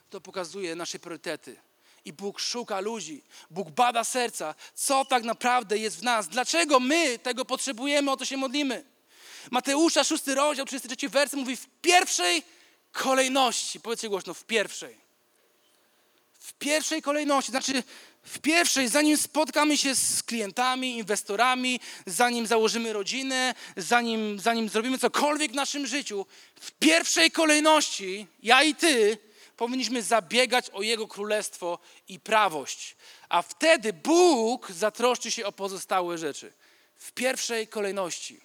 To 0.09 0.21
pokazuje 0.21 0.75
nasze 0.75 0.99
priorytety 0.99 1.59
i 2.07 2.13
Bóg 2.13 2.39
szuka 2.39 2.79
ludzi. 2.79 3.23
Bóg 3.49 3.71
bada 3.71 4.03
serca, 4.03 4.55
co 4.75 5.05
tak 5.05 5.23
naprawdę 5.23 5.77
jest 5.77 5.99
w 5.99 6.03
nas. 6.03 6.27
Dlaczego 6.27 6.79
my 6.79 7.19
tego 7.19 7.45
potrzebujemy, 7.45 8.11
o 8.11 8.17
to 8.17 8.25
się 8.25 8.37
modlimy. 8.37 8.83
Mateusza, 9.51 10.03
szósty 10.03 10.35
rozdział, 10.35 10.65
33 10.65 11.09
wers 11.09 11.33
mówi 11.33 11.55
w 11.55 11.67
pierwszej 11.81 12.43
kolejności. 12.91 13.79
Powiedzcie 13.79 14.09
głośno, 14.09 14.33
w 14.33 14.43
pierwszej. 14.43 14.97
W 16.39 16.53
pierwszej 16.53 17.01
kolejności, 17.01 17.51
znaczy 17.51 17.83
w 18.23 18.39
pierwszej, 18.39 18.87
zanim 18.87 19.17
spotkamy 19.17 19.77
się 19.77 19.95
z 19.95 20.23
klientami, 20.23 20.97
inwestorami, 20.97 21.79
zanim 22.05 22.47
założymy 22.47 22.93
rodzinę, 22.93 23.53
zanim, 23.77 24.39
zanim 24.39 24.69
zrobimy 24.69 24.97
cokolwiek 24.97 25.51
w 25.51 25.55
naszym 25.55 25.87
życiu, 25.87 26.25
w 26.61 26.71
pierwszej 26.71 27.31
kolejności, 27.31 28.27
ja 28.43 28.63
i 28.63 28.75
ty, 28.75 29.17
powinniśmy 29.57 30.03
zabiegać 30.03 30.69
o 30.69 30.81
Jego 30.81 31.07
królestwo 31.07 31.79
i 32.07 32.19
prawość. 32.19 32.95
A 33.29 33.41
wtedy 33.41 33.93
Bóg 33.93 34.71
zatroszczy 34.71 35.31
się 35.31 35.45
o 35.45 35.51
pozostałe 35.51 36.17
rzeczy. 36.17 36.53
W 36.97 37.11
pierwszej 37.11 37.67
kolejności. 37.67 38.41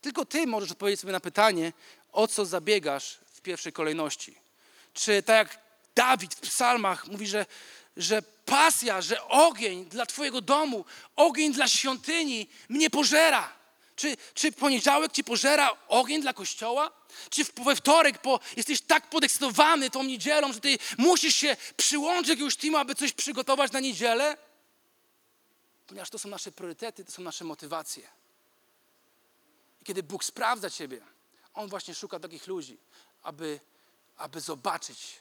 Tylko 0.00 0.24
Ty 0.24 0.46
możesz 0.46 0.70
odpowiedzieć 0.70 1.00
sobie 1.00 1.12
na 1.12 1.20
pytanie, 1.20 1.72
o 2.12 2.28
co 2.28 2.44
zabiegasz 2.44 3.18
w 3.34 3.40
pierwszej 3.40 3.72
kolejności. 3.72 4.36
Czy 4.94 5.22
tak 5.22 5.36
jak 5.36 5.58
Dawid 5.94 6.34
w 6.34 6.40
psalmach 6.40 7.06
mówi, 7.08 7.26
że, 7.26 7.46
że 7.96 8.22
pasja, 8.44 9.00
że 9.00 9.24
ogień 9.28 9.84
dla 9.84 10.06
Twojego 10.06 10.40
domu, 10.40 10.84
ogień 11.16 11.52
dla 11.52 11.68
świątyni 11.68 12.48
mnie 12.68 12.90
pożera. 12.90 13.61
Czy, 14.02 14.16
czy 14.34 14.52
poniedziałek 14.52 15.12
ci 15.12 15.24
pożera 15.24 15.76
ogień 15.88 16.22
dla 16.22 16.32
kościoła? 16.32 16.90
Czy 17.30 17.44
we 17.44 17.76
wtorek 17.76 18.18
po, 18.18 18.40
jesteś 18.56 18.80
tak 18.80 19.10
podekscytowany 19.10 19.90
tą 19.90 20.02
niedzielą, 20.02 20.52
że 20.52 20.60
ty 20.60 20.78
musisz 20.98 21.34
się 21.34 21.56
przyłączyć 21.76 22.26
do 22.26 22.32
jakiegoś 22.32 22.74
aby 22.78 22.94
coś 22.94 23.12
przygotować 23.12 23.72
na 23.72 23.80
niedzielę? 23.80 24.36
Ponieważ 25.86 26.10
to 26.10 26.18
są 26.18 26.28
nasze 26.28 26.52
priorytety, 26.52 27.04
to 27.04 27.12
są 27.12 27.22
nasze 27.22 27.44
motywacje. 27.44 28.08
I 29.82 29.84
kiedy 29.84 30.02
Bóg 30.02 30.24
sprawdza 30.24 30.70
ciebie, 30.70 31.00
On 31.54 31.68
właśnie 31.68 31.94
szuka 31.94 32.20
takich 32.20 32.46
ludzi, 32.46 32.78
aby, 33.22 33.60
aby 34.16 34.40
zobaczyć, 34.40 35.20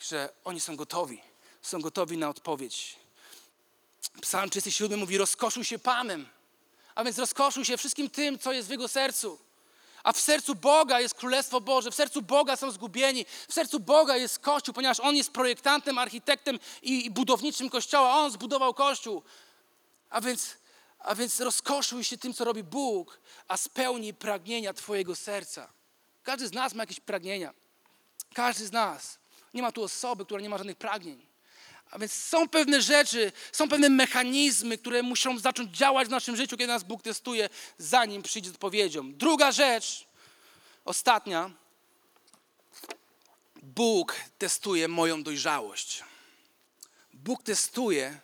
że 0.00 0.32
oni 0.44 0.60
są 0.60 0.76
gotowi. 0.76 1.20
Są 1.62 1.80
gotowi 1.80 2.16
na 2.16 2.28
odpowiedź. 2.28 2.96
Psalm 4.20 4.50
37 4.50 5.00
mówi, 5.00 5.18
rozkoszuj 5.18 5.64
się 5.64 5.78
Panem. 5.78 6.28
A 6.94 7.04
więc 7.04 7.18
rozkoszuj 7.18 7.64
się 7.64 7.76
wszystkim 7.76 8.10
tym, 8.10 8.38
co 8.38 8.52
jest 8.52 8.68
w 8.68 8.70
Jego 8.70 8.88
sercu. 8.88 9.38
A 10.02 10.12
w 10.12 10.20
sercu 10.20 10.54
Boga 10.54 11.00
jest 11.00 11.14
Królestwo 11.14 11.60
Boże, 11.60 11.90
w 11.90 11.94
sercu 11.94 12.22
Boga 12.22 12.56
są 12.56 12.70
zgubieni, 12.70 13.26
w 13.48 13.52
sercu 13.52 13.80
Boga 13.80 14.16
jest 14.16 14.38
Kościół, 14.38 14.74
ponieważ 14.74 15.00
On 15.00 15.16
jest 15.16 15.30
projektantem, 15.30 15.98
architektem 15.98 16.58
i 16.82 17.10
budowniczym 17.10 17.70
Kościoła. 17.70 18.18
On 18.18 18.30
zbudował 18.30 18.74
Kościół. 18.74 19.22
A 20.10 20.20
więc, 20.20 20.56
a 20.98 21.14
więc 21.14 21.40
rozkoszuj 21.40 22.04
się 22.04 22.18
tym, 22.18 22.34
co 22.34 22.44
robi 22.44 22.62
Bóg, 22.62 23.20
a 23.48 23.56
spełni 23.56 24.14
pragnienia 24.14 24.72
Twojego 24.72 25.16
serca. 25.16 25.72
Każdy 26.22 26.48
z 26.48 26.52
nas 26.52 26.74
ma 26.74 26.82
jakieś 26.82 27.00
pragnienia. 27.00 27.54
Każdy 28.34 28.66
z 28.66 28.72
nas. 28.72 29.18
Nie 29.54 29.62
ma 29.62 29.72
tu 29.72 29.82
osoby, 29.82 30.24
która 30.24 30.40
nie 30.40 30.48
ma 30.48 30.58
żadnych 30.58 30.76
pragnień. 30.76 31.31
A 31.92 31.98
więc 31.98 32.12
są 32.12 32.48
pewne 32.48 32.82
rzeczy, 32.82 33.32
są 33.52 33.68
pewne 33.68 33.88
mechanizmy, 33.88 34.78
które 34.78 35.02
muszą 35.02 35.38
zacząć 35.38 35.76
działać 35.76 36.08
w 36.08 36.10
naszym 36.10 36.36
życiu, 36.36 36.56
kiedy 36.56 36.72
nas 36.72 36.84
Bóg 36.84 37.02
testuje, 37.02 37.48
zanim 37.78 38.22
przyjdzie 38.22 38.50
z 38.50 38.52
odpowiedzią. 38.52 39.12
Druga 39.12 39.52
rzecz, 39.52 40.06
ostatnia. 40.84 41.50
Bóg 43.62 44.16
testuje 44.38 44.88
moją 44.88 45.22
dojrzałość. 45.22 46.04
Bóg 47.12 47.42
testuje 47.42 48.20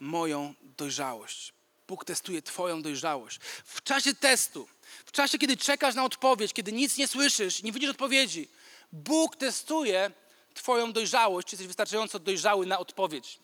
moją 0.00 0.54
dojrzałość. 0.62 1.52
Bóg 1.88 2.04
testuje 2.04 2.42
Twoją 2.42 2.82
dojrzałość. 2.82 3.38
W 3.64 3.82
czasie 3.82 4.14
testu, 4.14 4.68
w 5.06 5.12
czasie, 5.12 5.38
kiedy 5.38 5.56
czekasz 5.56 5.94
na 5.94 6.04
odpowiedź, 6.04 6.52
kiedy 6.52 6.72
nic 6.72 6.96
nie 6.96 7.08
słyszysz, 7.08 7.62
nie 7.62 7.72
widzisz 7.72 7.90
odpowiedzi, 7.90 8.48
Bóg 8.92 9.36
testuje 9.36 10.10
Twoją 10.54 10.92
dojrzałość, 10.92 11.48
czy 11.48 11.54
jesteś 11.54 11.66
wystarczająco 11.66 12.18
dojrzały 12.18 12.66
na 12.66 12.78
odpowiedź. 12.78 13.38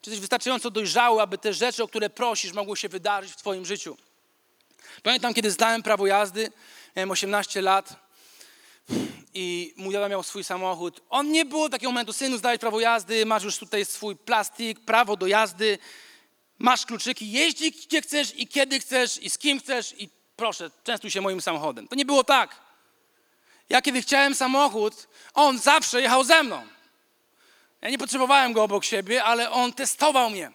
Czy 0.00 0.10
jesteś 0.10 0.20
wystarczająco 0.20 0.70
dojrzały, 0.70 1.22
aby 1.22 1.38
te 1.38 1.54
rzeczy, 1.54 1.82
o 1.82 1.88
które 1.88 2.10
prosisz, 2.10 2.52
mogły 2.52 2.76
się 2.76 2.88
wydarzyć 2.88 3.32
w 3.32 3.36
Twoim 3.36 3.66
życiu. 3.66 3.96
Pamiętam, 5.02 5.34
kiedy 5.34 5.50
zdałem 5.50 5.82
prawo 5.82 6.06
jazdy, 6.06 6.52
miałem 6.96 7.10
18 7.10 7.62
lat 7.62 8.10
i 9.34 9.74
mój 9.76 9.94
tata 9.94 10.08
miał 10.08 10.22
swój 10.22 10.44
samochód. 10.44 11.00
On 11.10 11.32
nie 11.32 11.44
było 11.44 11.68
takiego 11.68 11.92
momentu, 11.92 12.12
synu, 12.12 12.38
zdałeś 12.38 12.58
prawo 12.58 12.80
jazdy, 12.80 13.26
masz 13.26 13.44
już 13.44 13.58
tutaj 13.58 13.84
swój 13.84 14.16
plastik, 14.16 14.80
prawo 14.80 15.16
do 15.16 15.26
jazdy, 15.26 15.78
masz 16.58 16.86
kluczyki, 16.86 17.30
jeździ 17.30 17.70
gdzie 17.70 18.02
chcesz 18.02 18.38
i 18.38 18.46
kiedy 18.46 18.80
chcesz 18.80 19.22
i 19.22 19.30
z 19.30 19.38
kim 19.38 19.60
chcesz 19.60 19.94
i 19.98 20.08
proszę, 20.36 20.70
częstuj 20.84 21.10
się 21.10 21.20
moim 21.20 21.40
samochodem. 21.40 21.88
To 21.88 21.94
nie 21.94 22.04
było 22.04 22.24
tak. 22.24 22.69
Ja 23.70 23.82
kiedy 23.82 24.02
chciałem 24.02 24.34
samochód, 24.34 25.08
on 25.34 25.58
zawsze 25.58 26.02
jechał 26.02 26.24
ze 26.24 26.42
mną. 26.42 26.66
Ja 27.80 27.90
nie 27.90 27.98
potrzebowałem 27.98 28.52
go 28.52 28.62
obok 28.62 28.84
siebie, 28.84 29.24
ale 29.24 29.50
on 29.50 29.72
testował 29.72 30.30
mnie. 30.30 30.50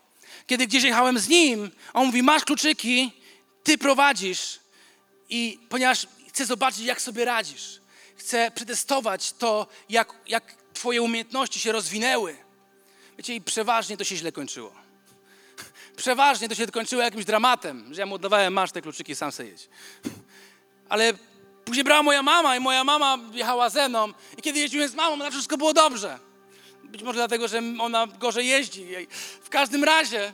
Kiedy 0.47 0.68
gdzieś 0.68 0.84
jechałem 0.84 1.20
z 1.20 1.28
nim, 1.28 1.72
on 1.93 2.05
mówi: 2.05 2.24
Masz 2.24 2.45
kluczyki, 2.45 3.11
ty 3.63 3.78
prowadzisz. 3.78 4.59
I 5.30 5.59
ponieważ 5.70 6.07
chcę 6.30 6.45
zobaczyć, 6.45 6.80
jak 6.80 7.01
sobie 7.01 7.26
radzisz, 7.26 7.80
chcę 8.16 8.51
przetestować 8.51 9.34
to, 9.34 9.68
jak, 9.89 10.13
jak 10.28 10.55
Twoje 10.74 11.01
umiejętności 11.01 11.59
się 11.59 11.72
rozwinęły. 11.72 12.38
Wiecie, 13.18 13.36
i 13.36 13.41
przeważnie 13.41 13.97
to 13.97 14.03
się 14.03 14.16
źle 14.16 14.32
kończyło. 14.32 14.72
Przeważnie 15.97 16.49
to 16.49 16.55
się 16.55 16.68
kończyło 16.68 17.01
jakimś 17.01 17.26
dramatem, 17.26 17.93
że 17.93 18.01
ja 18.01 18.05
mu 18.05 18.16
oddawałem, 18.16 18.53
masz 18.53 18.72
te 18.72 18.82
kluczyki, 18.82 19.16
sam 19.16 19.32
sobie 19.32 19.49
jedź. 19.49 19.70
Ale 20.89 21.13
Później 21.66 21.84
brała 21.84 22.03
moja 22.03 22.24
mama 22.24 22.55
i 22.55 22.59
moja 22.59 22.84
mama 22.84 23.18
jechała 23.34 23.70
ze 23.70 23.89
mną. 23.89 24.13
I 24.38 24.41
kiedy 24.41 24.59
jeździłem 24.59 24.89
z 24.89 24.95
mamą, 24.95 25.18
na 25.18 25.32
wszystko 25.32 25.57
było 25.57 25.74
dobrze. 25.74 26.20
Być 26.84 27.03
może 27.03 27.18
dlatego, 27.18 27.47
że 27.47 27.61
ona 27.80 28.07
gorzej 28.07 28.47
jeździ. 28.47 28.88
W 29.41 29.49
każdym 29.49 29.84
razie 29.84 30.34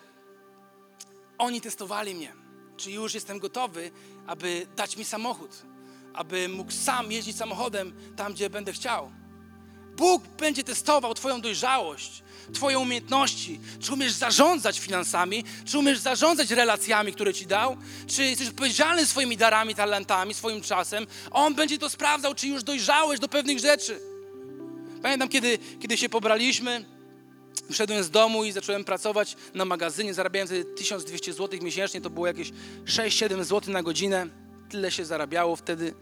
oni 1.38 1.62
testowali 1.62 2.16
mnie, 2.16 2.34
czy 2.78 2.92
już 2.92 3.14
jestem 3.14 3.40
gotowy, 3.40 3.92
aby 4.28 4.68
dać 4.76 4.98
mi 4.98 5.06
samochód. 5.06 5.52
aby 6.14 6.50
mógł 6.50 6.72
sam 6.72 7.12
jeździć 7.12 7.38
samochodem 7.38 7.94
tam, 8.16 8.34
gdzie 8.34 8.50
będę 8.50 8.74
chciał. 8.74 9.12
Bóg 9.96 10.28
będzie 10.28 10.64
testował 10.64 11.14
Twoją 11.14 11.42
dojrzałość, 11.42 12.24
Twoje 12.54 12.80
umiejętności. 12.80 13.60
Czy 13.80 13.94
umiesz 13.94 14.14
zarządzać 14.14 14.80
finansami, 14.80 15.44
czy 15.66 15.80
umiesz 15.80 16.00
zarządzać 16.00 16.52
relacjami, 16.52 17.14
które 17.14 17.34
Ci 17.34 17.46
dał, 17.46 17.78
czy 18.08 18.24
jesteś 18.24 18.48
odpowiedzialny 18.48 19.06
swoimi 19.06 19.38
darami, 19.38 19.76
talentami, 19.76 20.34
swoim 20.34 20.62
czasem. 20.62 21.08
On 21.32 21.56
będzie 21.56 21.78
to 21.78 21.90
sprawdzał, 21.90 22.36
czy 22.36 22.48
już 22.48 22.64
dojrzałeś 22.64 23.20
do 23.20 23.28
pewnych 23.28 23.60
rzeczy. 23.60 24.00
Pamiętam, 25.02 25.30
kiedy, 25.30 25.58
kiedy 25.80 25.98
się 25.98 26.10
pobraliśmy, 26.10 26.86
Wyszedłem 27.70 28.04
z 28.04 28.10
domu 28.10 28.44
i 28.44 28.52
zacząłem 28.52 28.84
pracować 28.84 29.36
na 29.54 29.66
magazynie. 29.66 30.14
Zarabiałem 30.14 30.48
wtedy 30.48 30.66
1200 30.66 31.34
zł 31.34 31.60
miesięcznie, 31.64 32.02
to 32.02 32.10
było 32.10 32.28
jakieś 32.28 32.52
6-7 32.86 33.44
zł 33.44 33.74
na 33.74 33.84
godzinę. 33.84 34.28
Tyle 34.70 34.92
się 34.92 35.06
zarabiało 35.06 35.56
wtedy. 35.56 35.94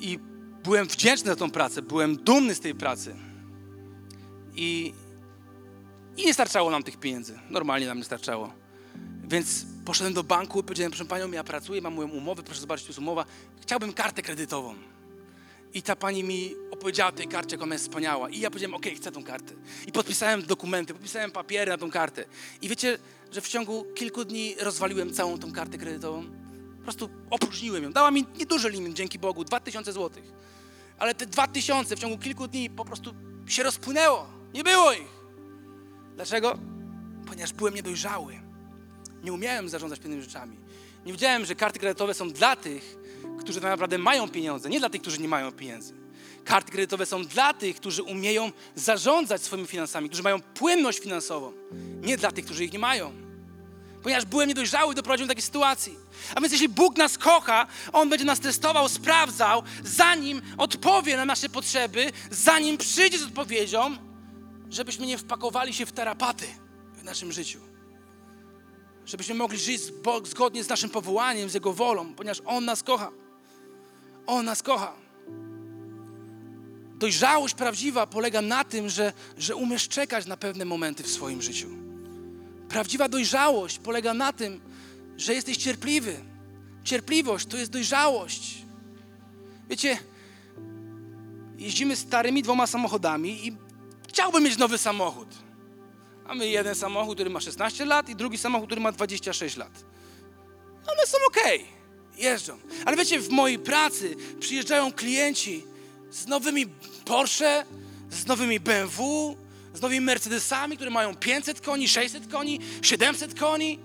I 0.00 0.18
byłem 0.64 0.86
wdzięczny 0.86 1.30
za 1.30 1.36
tą 1.36 1.50
pracę, 1.50 1.82
byłem 1.82 2.16
dumny 2.16 2.54
z 2.54 2.60
tej 2.60 2.74
pracy. 2.74 3.16
I, 4.54 4.94
i 6.16 6.26
nie 6.26 6.34
starczało 6.34 6.70
nam 6.70 6.82
tych 6.82 6.96
pieniędzy. 6.96 7.38
Normalnie 7.50 7.86
nam 7.86 7.98
nie 7.98 8.04
starczało. 8.04 8.52
Więc 9.24 9.66
poszedłem 9.84 10.14
do 10.14 10.24
banku 10.24 10.60
i 10.60 10.62
powiedziałem, 10.62 10.92
proszę 10.92 11.04
panią, 11.04 11.30
ja 11.30 11.44
pracuję, 11.44 11.82
mam 11.82 11.94
moją 11.94 12.08
umowę, 12.08 12.42
proszę 12.42 12.60
zobaczyć, 12.60 12.86
tu 12.86 12.90
jest 12.90 12.98
umowa. 12.98 13.24
Chciałbym 13.60 13.92
kartę 13.92 14.22
kredytową. 14.22 14.74
I 15.74 15.82
ta 15.82 15.96
pani 15.96 16.24
mi 16.24 16.54
opowiedziała 16.70 17.10
o 17.10 17.12
tej 17.12 17.28
karcie, 17.28 17.56
jak 17.56 17.62
ona 17.62 17.74
jest 17.74 17.84
wspaniała. 17.84 18.30
I 18.30 18.40
ja 18.40 18.50
powiedziałem, 18.50 18.74
okej, 18.74 18.96
chcę 18.96 19.12
tą 19.12 19.24
kartę. 19.24 19.54
I 19.86 19.92
podpisałem 19.92 20.42
dokumenty, 20.42 20.92
podpisałem 20.94 21.30
papiery 21.30 21.70
na 21.70 21.78
tą 21.78 21.90
kartę. 21.90 22.24
I 22.62 22.68
wiecie, 22.68 22.98
że 23.30 23.40
w 23.40 23.48
ciągu 23.48 23.84
kilku 23.94 24.24
dni 24.24 24.54
rozwaliłem 24.60 25.12
całą 25.12 25.38
tą 25.38 25.52
kartę 25.52 25.78
kredytową? 25.78 26.24
Po 26.76 26.82
prostu 26.82 27.08
opróżniłem 27.30 27.82
ją. 27.82 27.92
Dała 27.92 28.10
mi 28.10 28.26
nieduży 28.38 28.70
limit, 28.70 28.92
dzięki 28.92 29.18
Bogu, 29.18 29.44
2000 29.44 29.92
zł. 29.92 30.22
Ale 30.98 31.14
te 31.14 31.26
2000 31.26 31.96
w 31.96 31.98
ciągu 31.98 32.18
kilku 32.18 32.48
dni 32.48 32.70
po 32.70 32.84
prostu 32.84 33.14
się 33.46 33.62
rozpłynęło. 33.62 34.26
Nie 34.54 34.64
było 34.64 34.92
ich. 34.92 35.21
Dlaczego? 36.22 36.58
Ponieważ 37.26 37.52
byłem 37.52 37.74
niedojrzały. 37.74 38.40
Nie 39.24 39.32
umiałem 39.32 39.68
zarządzać 39.68 39.98
pewnymi 39.98 40.22
rzeczami. 40.22 40.56
Nie 41.06 41.12
wiedziałem, 41.12 41.44
że 41.44 41.54
karty 41.54 41.78
kredytowe 41.78 42.14
są 42.14 42.30
dla 42.30 42.56
tych, 42.56 42.96
którzy 43.40 43.60
tak 43.60 43.70
naprawdę 43.70 43.98
mają 43.98 44.28
pieniądze, 44.28 44.68
nie 44.68 44.78
dla 44.78 44.90
tych, 44.90 45.00
którzy 45.00 45.18
nie 45.18 45.28
mają 45.28 45.52
pieniędzy. 45.52 45.94
Karty 46.44 46.72
kredytowe 46.72 47.06
są 47.06 47.24
dla 47.24 47.54
tych, 47.54 47.76
którzy 47.76 48.02
umieją 48.02 48.52
zarządzać 48.74 49.42
swoimi 49.42 49.68
finansami, 49.68 50.08
którzy 50.08 50.22
mają 50.22 50.40
płynność 50.40 50.98
finansową, 50.98 51.52
nie 52.02 52.16
dla 52.16 52.32
tych, 52.32 52.44
którzy 52.44 52.64
ich 52.64 52.72
nie 52.72 52.78
mają. 52.78 53.12
Ponieważ 54.02 54.24
byłem 54.24 54.48
niedojrzały, 54.48 54.94
doprowadziłem 54.94 55.28
do 55.28 55.34
takiej 55.34 55.46
sytuacji. 55.46 55.96
A 56.34 56.40
więc 56.40 56.52
jeśli 56.52 56.68
Bóg 56.68 56.96
nas 56.96 57.18
kocha, 57.18 57.66
On 57.92 58.08
będzie 58.08 58.24
nas 58.24 58.40
testował, 58.40 58.88
sprawdzał, 58.88 59.62
zanim 59.84 60.42
odpowie 60.58 61.16
na 61.16 61.24
nasze 61.24 61.48
potrzeby, 61.48 62.12
zanim 62.30 62.78
przyjdzie 62.78 63.18
z 63.18 63.22
odpowiedzią, 63.22 64.11
żebyśmy 64.72 65.06
nie 65.06 65.18
wpakowali 65.18 65.74
się 65.74 65.86
w 65.86 65.92
tarapaty 65.92 66.46
w 66.94 67.04
naszym 67.04 67.32
życiu. 67.32 67.60
Żebyśmy 69.06 69.34
mogli 69.34 69.58
żyć 69.58 69.82
zgodnie 70.24 70.64
z 70.64 70.68
naszym 70.68 70.90
powołaniem, 70.90 71.50
z 71.50 71.54
Jego 71.54 71.72
wolą, 71.72 72.14
ponieważ 72.14 72.42
On 72.44 72.64
nas 72.64 72.82
kocha. 72.82 73.10
On 74.26 74.44
nas 74.44 74.62
kocha. 74.62 74.92
Dojrzałość 76.94 77.54
prawdziwa 77.54 78.06
polega 78.06 78.42
na 78.42 78.64
tym, 78.64 78.88
że, 78.88 79.12
że 79.38 79.56
umiesz 79.56 79.88
czekać 79.88 80.26
na 80.26 80.36
pewne 80.36 80.64
momenty 80.64 81.02
w 81.02 81.08
swoim 81.08 81.42
życiu. 81.42 81.68
Prawdziwa 82.68 83.08
dojrzałość 83.08 83.78
polega 83.78 84.14
na 84.14 84.32
tym, 84.32 84.60
że 85.16 85.34
jesteś 85.34 85.56
cierpliwy. 85.56 86.16
Cierpliwość 86.84 87.46
to 87.46 87.56
jest 87.56 87.70
dojrzałość. 87.70 88.64
Wiecie, 89.68 89.98
jeździmy 91.58 91.96
starymi 91.96 92.42
dwoma 92.42 92.66
samochodami 92.66 93.46
i 93.46 93.56
chciałbym 94.12 94.42
mieć 94.42 94.58
nowy 94.58 94.78
samochód. 94.78 95.28
Mamy 96.26 96.48
jeden 96.48 96.74
samochód, 96.74 97.16
który 97.16 97.30
ma 97.30 97.40
16 97.40 97.84
lat 97.84 98.08
i 98.08 98.16
drugi 98.16 98.38
samochód, 98.38 98.68
który 98.68 98.80
ma 98.80 98.92
26 98.92 99.56
lat. 99.56 99.84
One 100.86 101.06
są 101.06 101.18
ok, 101.26 101.38
jeżdżą. 102.16 102.58
Ale 102.84 102.96
wiecie, 102.96 103.20
w 103.20 103.28
mojej 103.28 103.58
pracy 103.58 104.16
przyjeżdżają 104.40 104.92
klienci 104.92 105.64
z 106.10 106.26
nowymi 106.26 106.66
Porsche, 107.04 107.64
z 108.10 108.26
nowymi 108.26 108.60
BMW, 108.60 109.36
z 109.74 109.80
nowymi 109.80 110.00
Mercedesami, 110.00 110.76
które 110.76 110.90
mają 110.90 111.16
500 111.16 111.60
koni, 111.60 111.88
600 111.88 112.32
koni, 112.32 112.60
700 112.82 113.40
koni. 113.40 113.78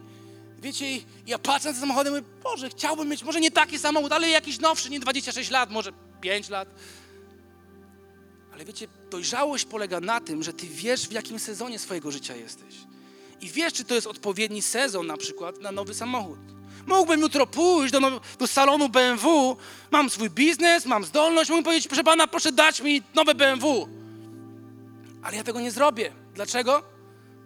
Wiecie, 0.61 0.85
ja 1.27 1.39
patrzę 1.39 1.67
na 1.67 1.73
te 1.73 1.79
samochody 1.79 2.09
i 2.09 2.13
mówię, 2.13 2.25
Boże, 2.43 2.69
chciałbym 2.69 3.09
mieć 3.09 3.23
może 3.23 3.41
nie 3.41 3.51
taki 3.51 3.79
samochód, 3.79 4.11
ale 4.11 4.29
jakiś 4.29 4.59
nowszy, 4.59 4.89
nie 4.89 4.99
26 4.99 5.49
lat, 5.49 5.71
może 5.71 5.91
5 6.21 6.49
lat. 6.49 6.69
Ale 8.57 8.65
wiecie, 8.65 8.87
dojrzałość 9.09 9.65
polega 9.65 9.99
na 9.99 10.19
tym, 10.19 10.43
że 10.43 10.53
ty 10.53 10.67
wiesz, 10.67 11.07
w 11.07 11.11
jakim 11.11 11.39
sezonie 11.39 11.79
swojego 11.79 12.11
życia 12.11 12.35
jesteś. 12.35 12.75
I 13.41 13.49
wiesz, 13.49 13.73
czy 13.73 13.83
to 13.83 13.95
jest 13.95 14.07
odpowiedni 14.07 14.61
sezon 14.61 15.07
na 15.07 15.17
przykład 15.17 15.61
na 15.61 15.71
nowy 15.71 15.93
samochód. 15.93 16.39
Mógłbym 16.87 17.21
jutro 17.21 17.47
pójść 17.47 17.93
do, 17.93 18.21
do 18.39 18.47
salonu 18.47 18.89
BMW, 18.89 19.57
mam 19.91 20.09
swój 20.09 20.29
biznes, 20.29 20.85
mam 20.85 21.05
zdolność, 21.05 21.49
mógłbym 21.49 21.63
powiedzieć, 21.63 21.87
proszę 21.87 22.03
pana, 22.03 22.27
proszę 22.27 22.51
dać 22.51 22.81
mi 22.81 23.03
nowe 23.15 23.35
BMW. 23.35 23.87
Ale 25.23 25.37
ja 25.37 25.43
tego 25.43 25.61
nie 25.61 25.71
zrobię. 25.71 26.11
Dlaczego? 26.33 26.83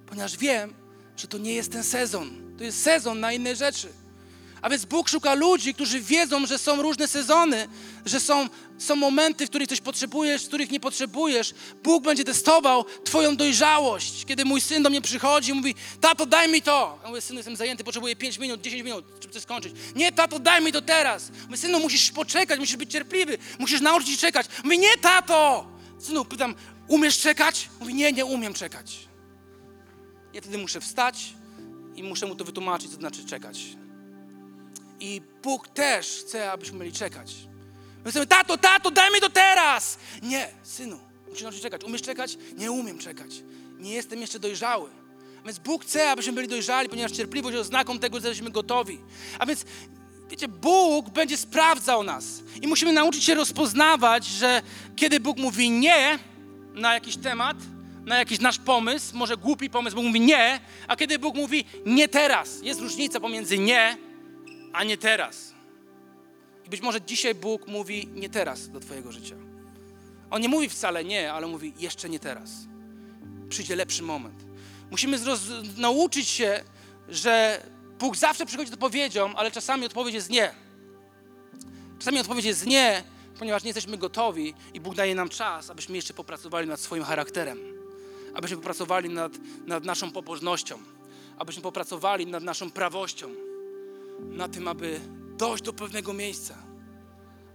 Ponieważ 0.05 0.37
wiem, 0.37 0.73
że 1.17 1.27
to 1.27 1.37
nie 1.37 1.53
jest 1.53 1.71
ten 1.71 1.83
sezon. 1.83 2.55
To 2.57 2.63
jest 2.63 2.83
sezon 2.83 3.19
na 3.19 3.33
inne 3.33 3.55
rzeczy. 3.55 3.87
A 4.61 4.69
więc 4.69 4.85
Bóg 4.85 5.09
szuka 5.09 5.33
ludzi, 5.33 5.73
którzy 5.73 6.01
wiedzą, 6.01 6.45
że 6.45 6.57
są 6.57 6.81
różne 6.81 7.07
sezony, 7.07 7.67
że 8.05 8.19
są, 8.19 8.49
są 8.77 8.95
momenty, 8.95 9.45
w 9.45 9.49
których 9.49 9.67
coś 9.67 9.81
potrzebujesz, 9.81 10.43
w 10.43 10.47
których 10.47 10.71
nie 10.71 10.79
potrzebujesz. 10.79 11.53
Bóg 11.83 12.03
będzie 12.03 12.23
testował 12.23 12.85
Twoją 13.03 13.35
dojrzałość. 13.35 14.25
Kiedy 14.25 14.45
mój 14.45 14.61
syn 14.61 14.83
do 14.83 14.89
mnie 14.89 15.01
przychodzi 15.01 15.51
i 15.51 15.53
mówi, 15.53 15.75
tato, 16.01 16.25
daj 16.25 16.51
mi 16.51 16.61
to. 16.61 16.99
Ja 17.03 17.09
mówię, 17.09 17.21
synu, 17.21 17.39
jestem 17.39 17.55
zajęty, 17.55 17.83
potrzebuję 17.83 18.15
5 18.15 18.37
minut, 18.37 18.61
10 18.61 18.83
minut, 18.83 19.05
żeby 19.21 19.33
coś 19.33 19.43
skończyć. 19.43 19.73
Nie, 19.95 20.11
tato, 20.11 20.39
daj 20.39 20.61
mi 20.61 20.71
to 20.71 20.81
teraz. 20.81 21.31
Mówię, 21.45 21.57
synu, 21.57 21.79
musisz 21.79 22.11
poczekać, 22.11 22.59
musisz 22.59 22.77
być 22.77 22.91
cierpliwy, 22.91 23.37
musisz 23.59 23.81
nauczyć 23.81 24.09
się 24.09 24.17
czekać. 24.17 24.45
Mówi, 24.63 24.79
nie, 24.79 24.97
tato. 25.01 25.67
Synu, 25.99 26.25
pytam, 26.25 26.55
umiesz 26.87 27.19
czekać? 27.19 27.69
Mówi, 27.79 27.93
nie, 27.93 28.11
nie 28.11 28.25
umiem 28.25 28.53
czekać. 28.53 28.97
Ja 30.33 30.41
wtedy 30.41 30.57
muszę 30.57 30.81
wstać 30.81 31.33
i 31.95 32.03
muszę 32.03 32.25
mu 32.25 32.35
to 32.35 32.45
wytłumaczyć, 32.45 32.87
co 32.87 32.95
to 32.95 32.99
znaczy 32.99 33.25
czekać. 33.25 33.57
I 35.01 35.21
Bóg 35.43 35.67
też 35.67 36.07
chce, 36.07 36.51
abyśmy 36.51 36.79
mieli 36.79 36.91
czekać. 36.91 37.33
My 38.05 38.11
chcemy, 38.11 38.27
tato, 38.27 38.57
tato, 38.57 38.91
daj 38.91 39.13
mi 39.13 39.19
to 39.19 39.29
teraz! 39.29 39.97
Nie, 40.21 40.47
synu, 40.63 40.99
musisz 41.27 41.43
nauczyć 41.43 41.61
czekać. 41.61 41.83
Umiesz 41.83 42.01
czekać? 42.01 42.37
Nie 42.57 42.71
umiem 42.71 42.99
czekać. 42.99 43.43
Nie 43.79 43.93
jestem 43.93 44.21
jeszcze 44.21 44.39
dojrzały. 44.39 44.89
Więc 45.45 45.59
Bóg 45.59 45.83
chce, 45.83 46.11
abyśmy 46.11 46.33
byli 46.33 46.47
dojrzali, 46.47 46.89
ponieważ 46.89 47.11
cierpliwość 47.11 47.53
jest 47.53 47.67
oznaką 47.67 47.99
tego, 47.99 48.19
że 48.19 48.27
jesteśmy 48.27 48.51
gotowi. 48.51 48.99
A 49.39 49.45
więc, 49.45 49.65
wiecie, 50.29 50.47
Bóg 50.47 51.09
będzie 51.09 51.37
sprawdzał 51.37 52.03
nas. 52.03 52.25
I 52.61 52.67
musimy 52.67 52.93
nauczyć 52.93 53.23
się 53.23 53.35
rozpoznawać, 53.35 54.25
że 54.25 54.61
kiedy 54.95 55.19
Bóg 55.19 55.37
mówi 55.37 55.69
nie 55.69 56.19
na 56.73 56.93
jakiś 56.93 57.17
temat, 57.17 57.57
na 58.05 58.17
jakiś 58.17 58.39
nasz 58.39 58.57
pomysł, 58.57 59.17
może 59.17 59.37
głupi 59.37 59.69
pomysł, 59.69 59.95
Bóg 59.95 60.05
mówi 60.05 60.19
nie, 60.19 60.59
a 60.87 60.95
kiedy 60.95 61.19
Bóg 61.19 61.35
mówi 61.35 61.65
nie 61.85 62.07
teraz. 62.07 62.59
Jest 62.63 62.79
różnica 62.79 63.19
pomiędzy 63.19 63.57
nie 63.57 64.10
a 64.73 64.83
nie 64.83 64.97
teraz. 64.97 65.53
I 66.65 66.69
być 66.69 66.81
może 66.81 67.01
dzisiaj 67.01 67.35
Bóg 67.35 67.67
mówi 67.67 68.07
nie 68.07 68.29
teraz 68.29 68.69
do 68.69 68.79
Twojego 68.79 69.11
życia. 69.11 69.35
On 70.29 70.41
nie 70.41 70.49
mówi 70.49 70.69
wcale 70.69 71.03
nie, 71.03 71.33
ale 71.33 71.47
mówi 71.47 71.73
jeszcze 71.77 72.09
nie 72.09 72.19
teraz. 72.19 72.51
Przyjdzie 73.49 73.75
lepszy 73.75 74.03
moment. 74.03 74.45
Musimy 74.91 75.19
nauczyć 75.77 76.27
się, 76.27 76.63
że 77.09 77.63
Bóg 77.99 78.17
zawsze 78.17 78.45
przychodzi 78.45 78.69
z 78.69 78.73
odpowiedzią, 78.73 79.35
ale 79.35 79.51
czasami 79.51 79.85
odpowiedź 79.85 80.15
jest 80.15 80.29
nie. 80.29 80.51
Czasami 81.99 82.19
odpowiedź 82.19 82.45
jest 82.45 82.65
nie, 82.65 83.03
ponieważ 83.39 83.63
nie 83.63 83.67
jesteśmy 83.67 83.97
gotowi 83.97 84.53
i 84.73 84.79
Bóg 84.79 84.95
daje 84.95 85.15
nam 85.15 85.29
czas, 85.29 85.69
abyśmy 85.69 85.95
jeszcze 85.95 86.13
popracowali 86.13 86.67
nad 86.67 86.79
swoim 86.79 87.03
charakterem, 87.03 87.59
abyśmy 88.35 88.57
popracowali 88.57 89.09
nad, 89.09 89.31
nad 89.65 89.83
naszą 89.85 90.11
pobożnością, 90.11 90.79
abyśmy 91.37 91.61
popracowali 91.61 92.27
nad 92.27 92.43
naszą 92.43 92.71
prawością 92.71 93.50
na 94.29 94.47
tym, 94.47 94.67
aby 94.67 94.99
dojść 95.37 95.63
do 95.63 95.73
pewnego 95.73 96.13
miejsca. 96.13 96.55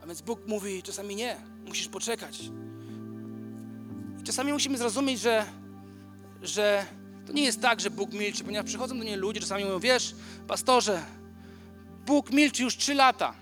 A 0.02 0.06
więc 0.06 0.22
Bóg 0.22 0.40
mówi 0.46 0.82
czasami 0.82 1.16
nie, 1.16 1.36
musisz 1.66 1.88
poczekać. 1.88 2.40
I 4.20 4.22
czasami 4.22 4.52
musimy 4.52 4.78
zrozumieć, 4.78 5.20
że, 5.20 5.46
że 6.42 6.86
to 7.26 7.32
nie 7.32 7.42
jest 7.42 7.60
tak, 7.60 7.80
że 7.80 7.90
Bóg 7.90 8.12
milczy, 8.12 8.44
ponieważ 8.44 8.66
przychodzą 8.66 8.98
do 8.98 9.04
niej 9.04 9.16
ludzie, 9.16 9.40
czasami 9.40 9.64
mówią, 9.64 9.78
wiesz, 9.78 10.14
pastorze, 10.48 11.02
Bóg 12.06 12.30
milczy 12.30 12.62
już 12.62 12.76
trzy 12.76 12.94
lata. 12.94 13.34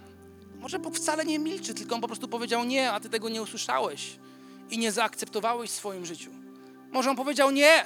Może 0.58 0.78
Bóg 0.78 0.96
wcale 0.96 1.24
nie 1.24 1.38
milczy, 1.38 1.74
tylko 1.74 1.94
On 1.94 2.00
po 2.00 2.06
prostu 2.06 2.28
powiedział 2.28 2.64
nie, 2.64 2.92
a 2.92 3.00
Ty 3.00 3.08
tego 3.08 3.28
nie 3.28 3.42
usłyszałeś 3.42 4.18
i 4.70 4.78
nie 4.78 4.92
zaakceptowałeś 4.92 5.70
w 5.70 5.74
swoim 5.74 6.06
życiu. 6.06 6.30
Może 6.92 7.10
On 7.10 7.16
powiedział 7.16 7.50
nie 7.50 7.84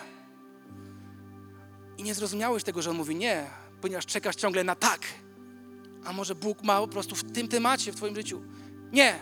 i 1.98 2.02
nie 2.02 2.14
zrozumiałeś 2.14 2.64
tego, 2.64 2.82
że 2.82 2.90
On 2.90 2.96
mówi 2.96 3.16
nie, 3.16 3.46
ponieważ 3.80 4.06
czekasz 4.06 4.36
ciągle 4.36 4.64
na 4.64 4.74
tak. 4.74 5.00
A 6.04 6.12
może 6.12 6.34
Bóg 6.34 6.62
ma 6.62 6.80
po 6.80 6.88
prostu 6.88 7.14
w 7.14 7.32
tym 7.32 7.48
temacie 7.48 7.92
w 7.92 7.96
Twoim 7.96 8.14
życiu 8.14 8.42
Nie. 8.92 9.18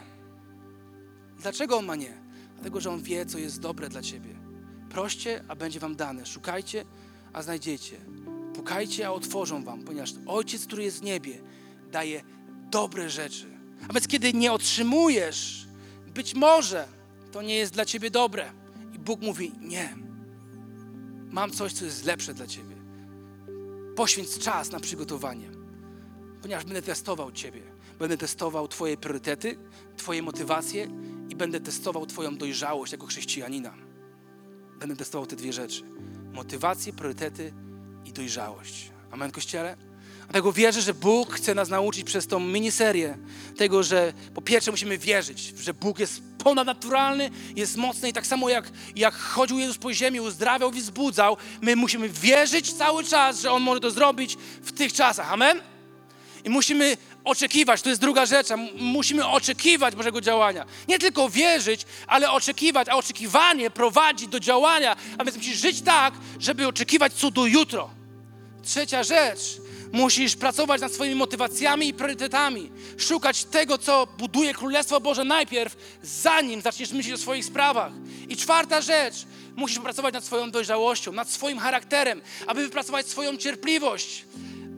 Dlaczego 1.39 1.77
on 1.77 1.87
ma 1.87 1.97
nie? 1.97 2.15
Dlatego, 2.55 2.81
że 2.81 2.91
on 2.91 3.03
wie, 3.03 3.27
co 3.27 3.39
jest 3.39 3.61
dobre 3.61 3.89
dla 3.89 4.03
ciebie. 4.03 4.37
Proście, 4.91 5.45
a 5.49 5.57
będzie 5.57 5.81
wam 5.81 5.97
dane. 5.97 6.27
Szukajcie, 6.27 6.85
a 7.33 7.43
znajdziecie. 7.43 7.97
Pukajcie, 8.55 9.07
a 9.07 9.11
otworzą 9.11 9.65
wam, 9.65 9.83
ponieważ 9.83 10.13
Ojciec, 10.27 10.67
który 10.67 10.83
jest 10.83 11.01
w 11.01 11.03
niebie, 11.03 11.43
daje 11.93 12.23
dobre 12.71 13.11
rzeczy. 13.11 13.47
A 13.89 13.93
więc 13.93 14.09
kiedy 14.09 14.33
nie 14.33 14.53
otrzymujesz, 14.53 15.67
być 16.15 16.35
może 16.35 16.89
to 17.33 17.43
nie 17.43 17.57
jest 17.57 17.73
dla 17.73 17.85
ciebie 17.85 18.11
dobre. 18.11 18.53
I 18.95 18.99
Bóg 18.99 19.21
mówi: 19.21 19.53
Nie. 19.61 19.97
Mam 21.31 21.51
coś, 21.51 21.73
co 21.73 21.85
jest 21.85 22.05
lepsze 22.05 22.35
dla 22.35 22.47
ciebie. 22.47 22.77
Poświęć 23.97 24.39
czas 24.39 24.71
na 24.71 24.81
przygotowanie, 24.81 25.51
ponieważ 26.47 26.65
będę 26.65 26.83
testował 26.83 27.33
ciebie. 27.33 27.61
Będę 27.99 28.17
testował 28.17 28.69
Twoje 28.69 28.97
priorytety, 28.97 29.59
Twoje 29.97 30.23
motywacje 30.23 30.89
i 31.29 31.37
będę 31.37 31.61
testował 31.61 32.07
Twoją 32.07 32.37
dojrzałość 32.37 32.93
jako 32.93 33.07
chrześcijanina. 33.07 33.75
Będę 34.79 34.97
testował 34.97 35.27
te 35.27 35.37
dwie 35.37 35.53
rzeczy: 35.53 35.83
motywację, 36.33 36.93
priorytety 36.93 37.53
i 38.05 38.13
dojrzałość. 38.13 38.91
Amen, 39.11 39.31
kościele? 39.31 39.77
Dlatego 40.25 40.53
wierzę, 40.53 40.83
że 40.83 40.95
Bóg 40.95 41.35
chce 41.35 41.55
nas 41.55 41.69
nauczyć 41.69 42.05
przez 42.05 42.27
tą 42.27 42.41
miniserię 42.41 43.19
tego, 43.57 43.83
że 43.83 44.13
po 44.35 44.43
pierwsze 44.43 44.71
musimy 44.71 44.99
wierzyć, 44.99 45.41
że 45.41 45.75
Bóg 45.75 45.99
jest 45.99 46.23
ponadnaturalny, 46.39 47.31
jest 47.57 47.77
mocny 47.77 48.09
i 48.09 48.13
tak 48.13 48.27
samo 48.27 48.49
jak, 48.49 48.71
jak 48.97 49.15
chodził 49.15 49.59
Jezus 49.59 49.79
po 49.79 49.93
ziemi, 49.93 50.21
uzdrawiał 50.21 50.73
i 50.73 50.81
wzbudzał, 50.81 51.37
my 51.61 51.77
musimy 51.77 52.09
wierzyć 52.09 52.73
cały 52.73 53.05
czas, 53.05 53.41
że 53.41 53.53
On 53.53 53.63
może 53.63 53.81
to 53.81 53.91
zrobić 53.91 54.37
w 54.63 54.73
tych 54.73 54.93
czasach. 54.93 55.33
Amen? 55.33 55.76
I 56.47 56.51
musimy 56.51 56.97
oczekiwać, 57.25 57.83
to 57.83 57.89
jest 57.89 58.01
druga 58.01 58.27
rzecz, 58.27 58.49
musimy 58.79 59.29
oczekiwać 59.29 59.97
Bożego 59.97 60.21
działania. 60.21 60.67
Nie 60.89 60.99
tylko 60.99 61.31
wierzyć, 61.31 61.81
ale 62.07 62.31
oczekiwać, 62.31 62.89
a 62.89 62.97
oczekiwanie 62.97 63.71
prowadzi 63.71 64.29
do 64.29 64.41
działania, 64.41 64.97
a 65.19 65.25
więc 65.25 65.37
musisz 65.37 65.59
żyć 65.59 65.83
tak, 65.83 66.15
żeby 66.41 66.67
oczekiwać 66.67 67.13
cudu 67.13 67.47
jutro. 67.47 67.91
Trzecia 68.63 69.03
rzecz, 69.05 69.41
musisz 69.93 70.37
pracować 70.37 70.81
nad 70.81 70.93
swoimi 70.93 71.15
motywacjami 71.15 71.89
i 71.89 71.95
priorytetami. 71.95 72.71
Szukać 72.99 73.45
tego, 73.45 73.79
co 73.79 74.07
buduje 74.19 74.55
Królestwo 74.55 75.01
Boże 75.01 75.25
najpierw, 75.25 75.77
zanim 76.03 76.63
zaczniesz 76.63 76.93
myśleć 76.93 77.15
o 77.15 77.19
swoich 77.19 77.45
sprawach. 77.45 77.93
I 78.29 78.37
czwarta 78.37 78.81
rzecz, 78.81 79.15
musisz 79.57 79.79
pracować 79.79 80.15
nad 80.15 80.25
swoją 80.25 80.51
dojrzałością, 80.51 81.13
nad 81.13 81.31
swoim 81.31 81.59
charakterem, 81.59 82.21
aby 82.47 82.63
wypracować 82.63 83.07
swoją 83.07 83.37
cierpliwość. 83.37 84.25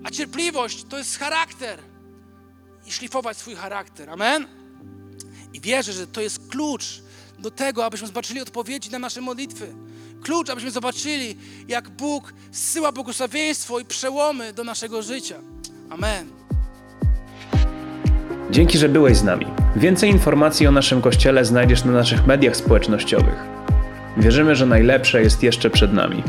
A 0.04 0.10
cierpliwość 0.10 0.84
to 0.84 0.98
jest 0.98 1.18
charakter. 1.18 1.78
I 2.86 2.92
szlifować 2.92 3.36
swój 3.36 3.54
charakter. 3.54 4.10
Amen? 4.10 4.46
I 5.52 5.60
wierzę, 5.60 5.92
że 5.92 6.06
to 6.06 6.20
jest 6.20 6.48
klucz 6.48 7.02
do 7.38 7.50
tego, 7.50 7.84
abyśmy 7.84 8.06
zobaczyli 8.06 8.40
odpowiedzi 8.40 8.90
na 8.90 8.98
nasze 8.98 9.20
modlitwy. 9.20 9.74
Klucz, 10.22 10.50
abyśmy 10.50 10.70
zobaczyli, 10.70 11.36
jak 11.68 11.88
Bóg 11.88 12.32
zsyła 12.52 12.92
błogosławieństwo 12.92 13.80
i 13.80 13.84
przełomy 13.84 14.52
do 14.52 14.64
naszego 14.64 15.02
życia. 15.02 15.36
Amen. 15.90 16.28
Dzięki, 18.50 18.78
że 18.78 18.88
byłeś 18.88 19.16
z 19.16 19.24
nami. 19.24 19.46
Więcej 19.76 20.10
informacji 20.10 20.66
o 20.66 20.72
naszym 20.72 21.02
kościele 21.02 21.44
znajdziesz 21.44 21.84
na 21.84 21.92
naszych 21.92 22.26
mediach 22.26 22.56
społecznościowych. 22.56 23.38
Wierzymy, 24.16 24.56
że 24.56 24.66
najlepsze 24.66 25.22
jest 25.22 25.42
jeszcze 25.42 25.70
przed 25.70 25.92
nami. 25.92 26.22